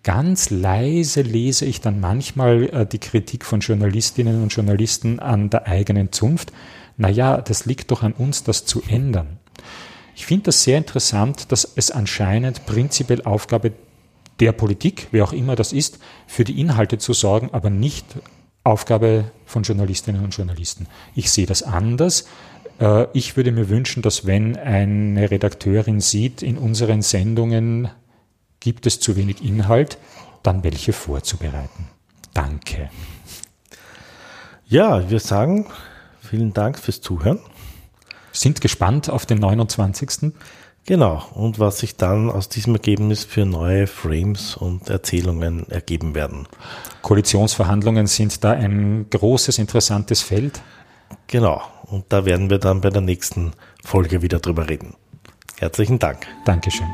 Ganz 0.03 0.51
leise 0.51 1.22
lese 1.22 1.64
ich 1.66 1.80
dann 1.80 2.01
manchmal 2.01 2.64
äh, 2.70 2.87
die 2.87 2.99
Kritik 2.99 3.45
von 3.45 3.61
Journalistinnen 3.61 4.43
und 4.43 4.53
Journalisten 4.53 5.18
an 5.18 5.51
der 5.51 5.66
eigenen 5.66 6.12
Zunft. 6.12 6.53
Naja, 6.97 7.40
das 7.40 7.66
liegt 7.66 7.90
doch 7.90 8.03
an 8.03 8.12
uns, 8.12 8.44
das 8.44 8.64
zu 8.64 8.82
ändern. 8.88 9.38
Ich 10.14 10.26
finde 10.26 10.44
das 10.44 10.62
sehr 10.62 10.78
interessant, 10.78 11.53
dass 11.53 11.70
es 11.76 11.90
anscheinend 11.90 12.64
prinzipiell 12.64 13.22
Aufgabe 13.22 13.72
der 14.40 14.53
Politik, 14.53 15.09
wer 15.11 15.24
auch 15.24 15.32
immer 15.32 15.57
das 15.57 15.72
ist, 15.72 15.99
für 16.26 16.44
die 16.44 16.61
Inhalte 16.61 16.99
zu 16.99 17.12
sorgen, 17.12 17.51
aber 17.53 17.70
nicht 17.70 18.07
Aufgabe 18.64 19.30
von 19.44 19.62
Journalistinnen 19.62 20.24
und 20.24 20.34
Journalisten. 20.34 20.86
Ich 21.14 21.30
sehe 21.30 21.47
das 21.47 21.62
anders. 21.62 22.26
Äh, 22.80 23.07
ich 23.12 23.36
würde 23.36 23.53
mir 23.53 23.68
wünschen, 23.68 24.03
dass 24.03 24.26
wenn 24.26 24.57
eine 24.57 25.30
Redakteurin 25.30 26.01
sieht, 26.01 26.42
in 26.42 26.59
unseren 26.59 27.03
Sendungen 27.03 27.88
gibt 28.61 28.86
es 28.86 29.01
zu 29.01 29.16
wenig 29.16 29.44
Inhalt, 29.44 29.99
dann 30.42 30.64
welche 30.64 30.92
vorzubereiten. 30.92 31.88
Danke. 32.34 32.90
Ja, 34.66 35.09
wir 35.09 35.20
sagen 35.20 35.66
vielen 36.27 36.53
Dank 36.53 36.79
fürs 36.79 37.01
Zuhören. 37.01 37.41
Sind 38.33 38.61
gespannt 38.61 39.09
auf 39.09 39.24
den 39.24 39.39
29. 39.39 40.33
Genau, 40.87 41.24
und 41.35 41.59
was 41.59 41.79
sich 41.79 41.97
dann 41.97 42.31
aus 42.31 42.49
diesem 42.49 42.74
Ergebnis 42.74 43.24
für 43.24 43.45
neue 43.45 43.89
Frames 43.89 44.57
und 44.57 44.89
Erzählungen 44.89 45.68
ergeben 45.68 46.14
werden. 46.14 46.47
Koalitionsverhandlungen 47.03 48.07
sind 48.07 48.45
da 48.45 48.53
ein 48.53 49.07
großes, 49.11 49.59
interessantes 49.59 50.22
Feld. 50.22 50.62
Genau, 51.27 51.61
und 51.87 52.05
da 52.11 52.24
werden 52.24 52.51
wir 52.51 52.59
dann 52.59 52.83
bei 52.83 52.91
der 52.91 53.03
nächsten 53.03 53.53
Folge 53.85 54.22
wieder 54.22 54.39
drüber 54.39 54.68
reden. 54.68 54.95
Herzlichen 55.59 55.99
Dank. 55.99 56.27
Dankeschön. 56.45 56.87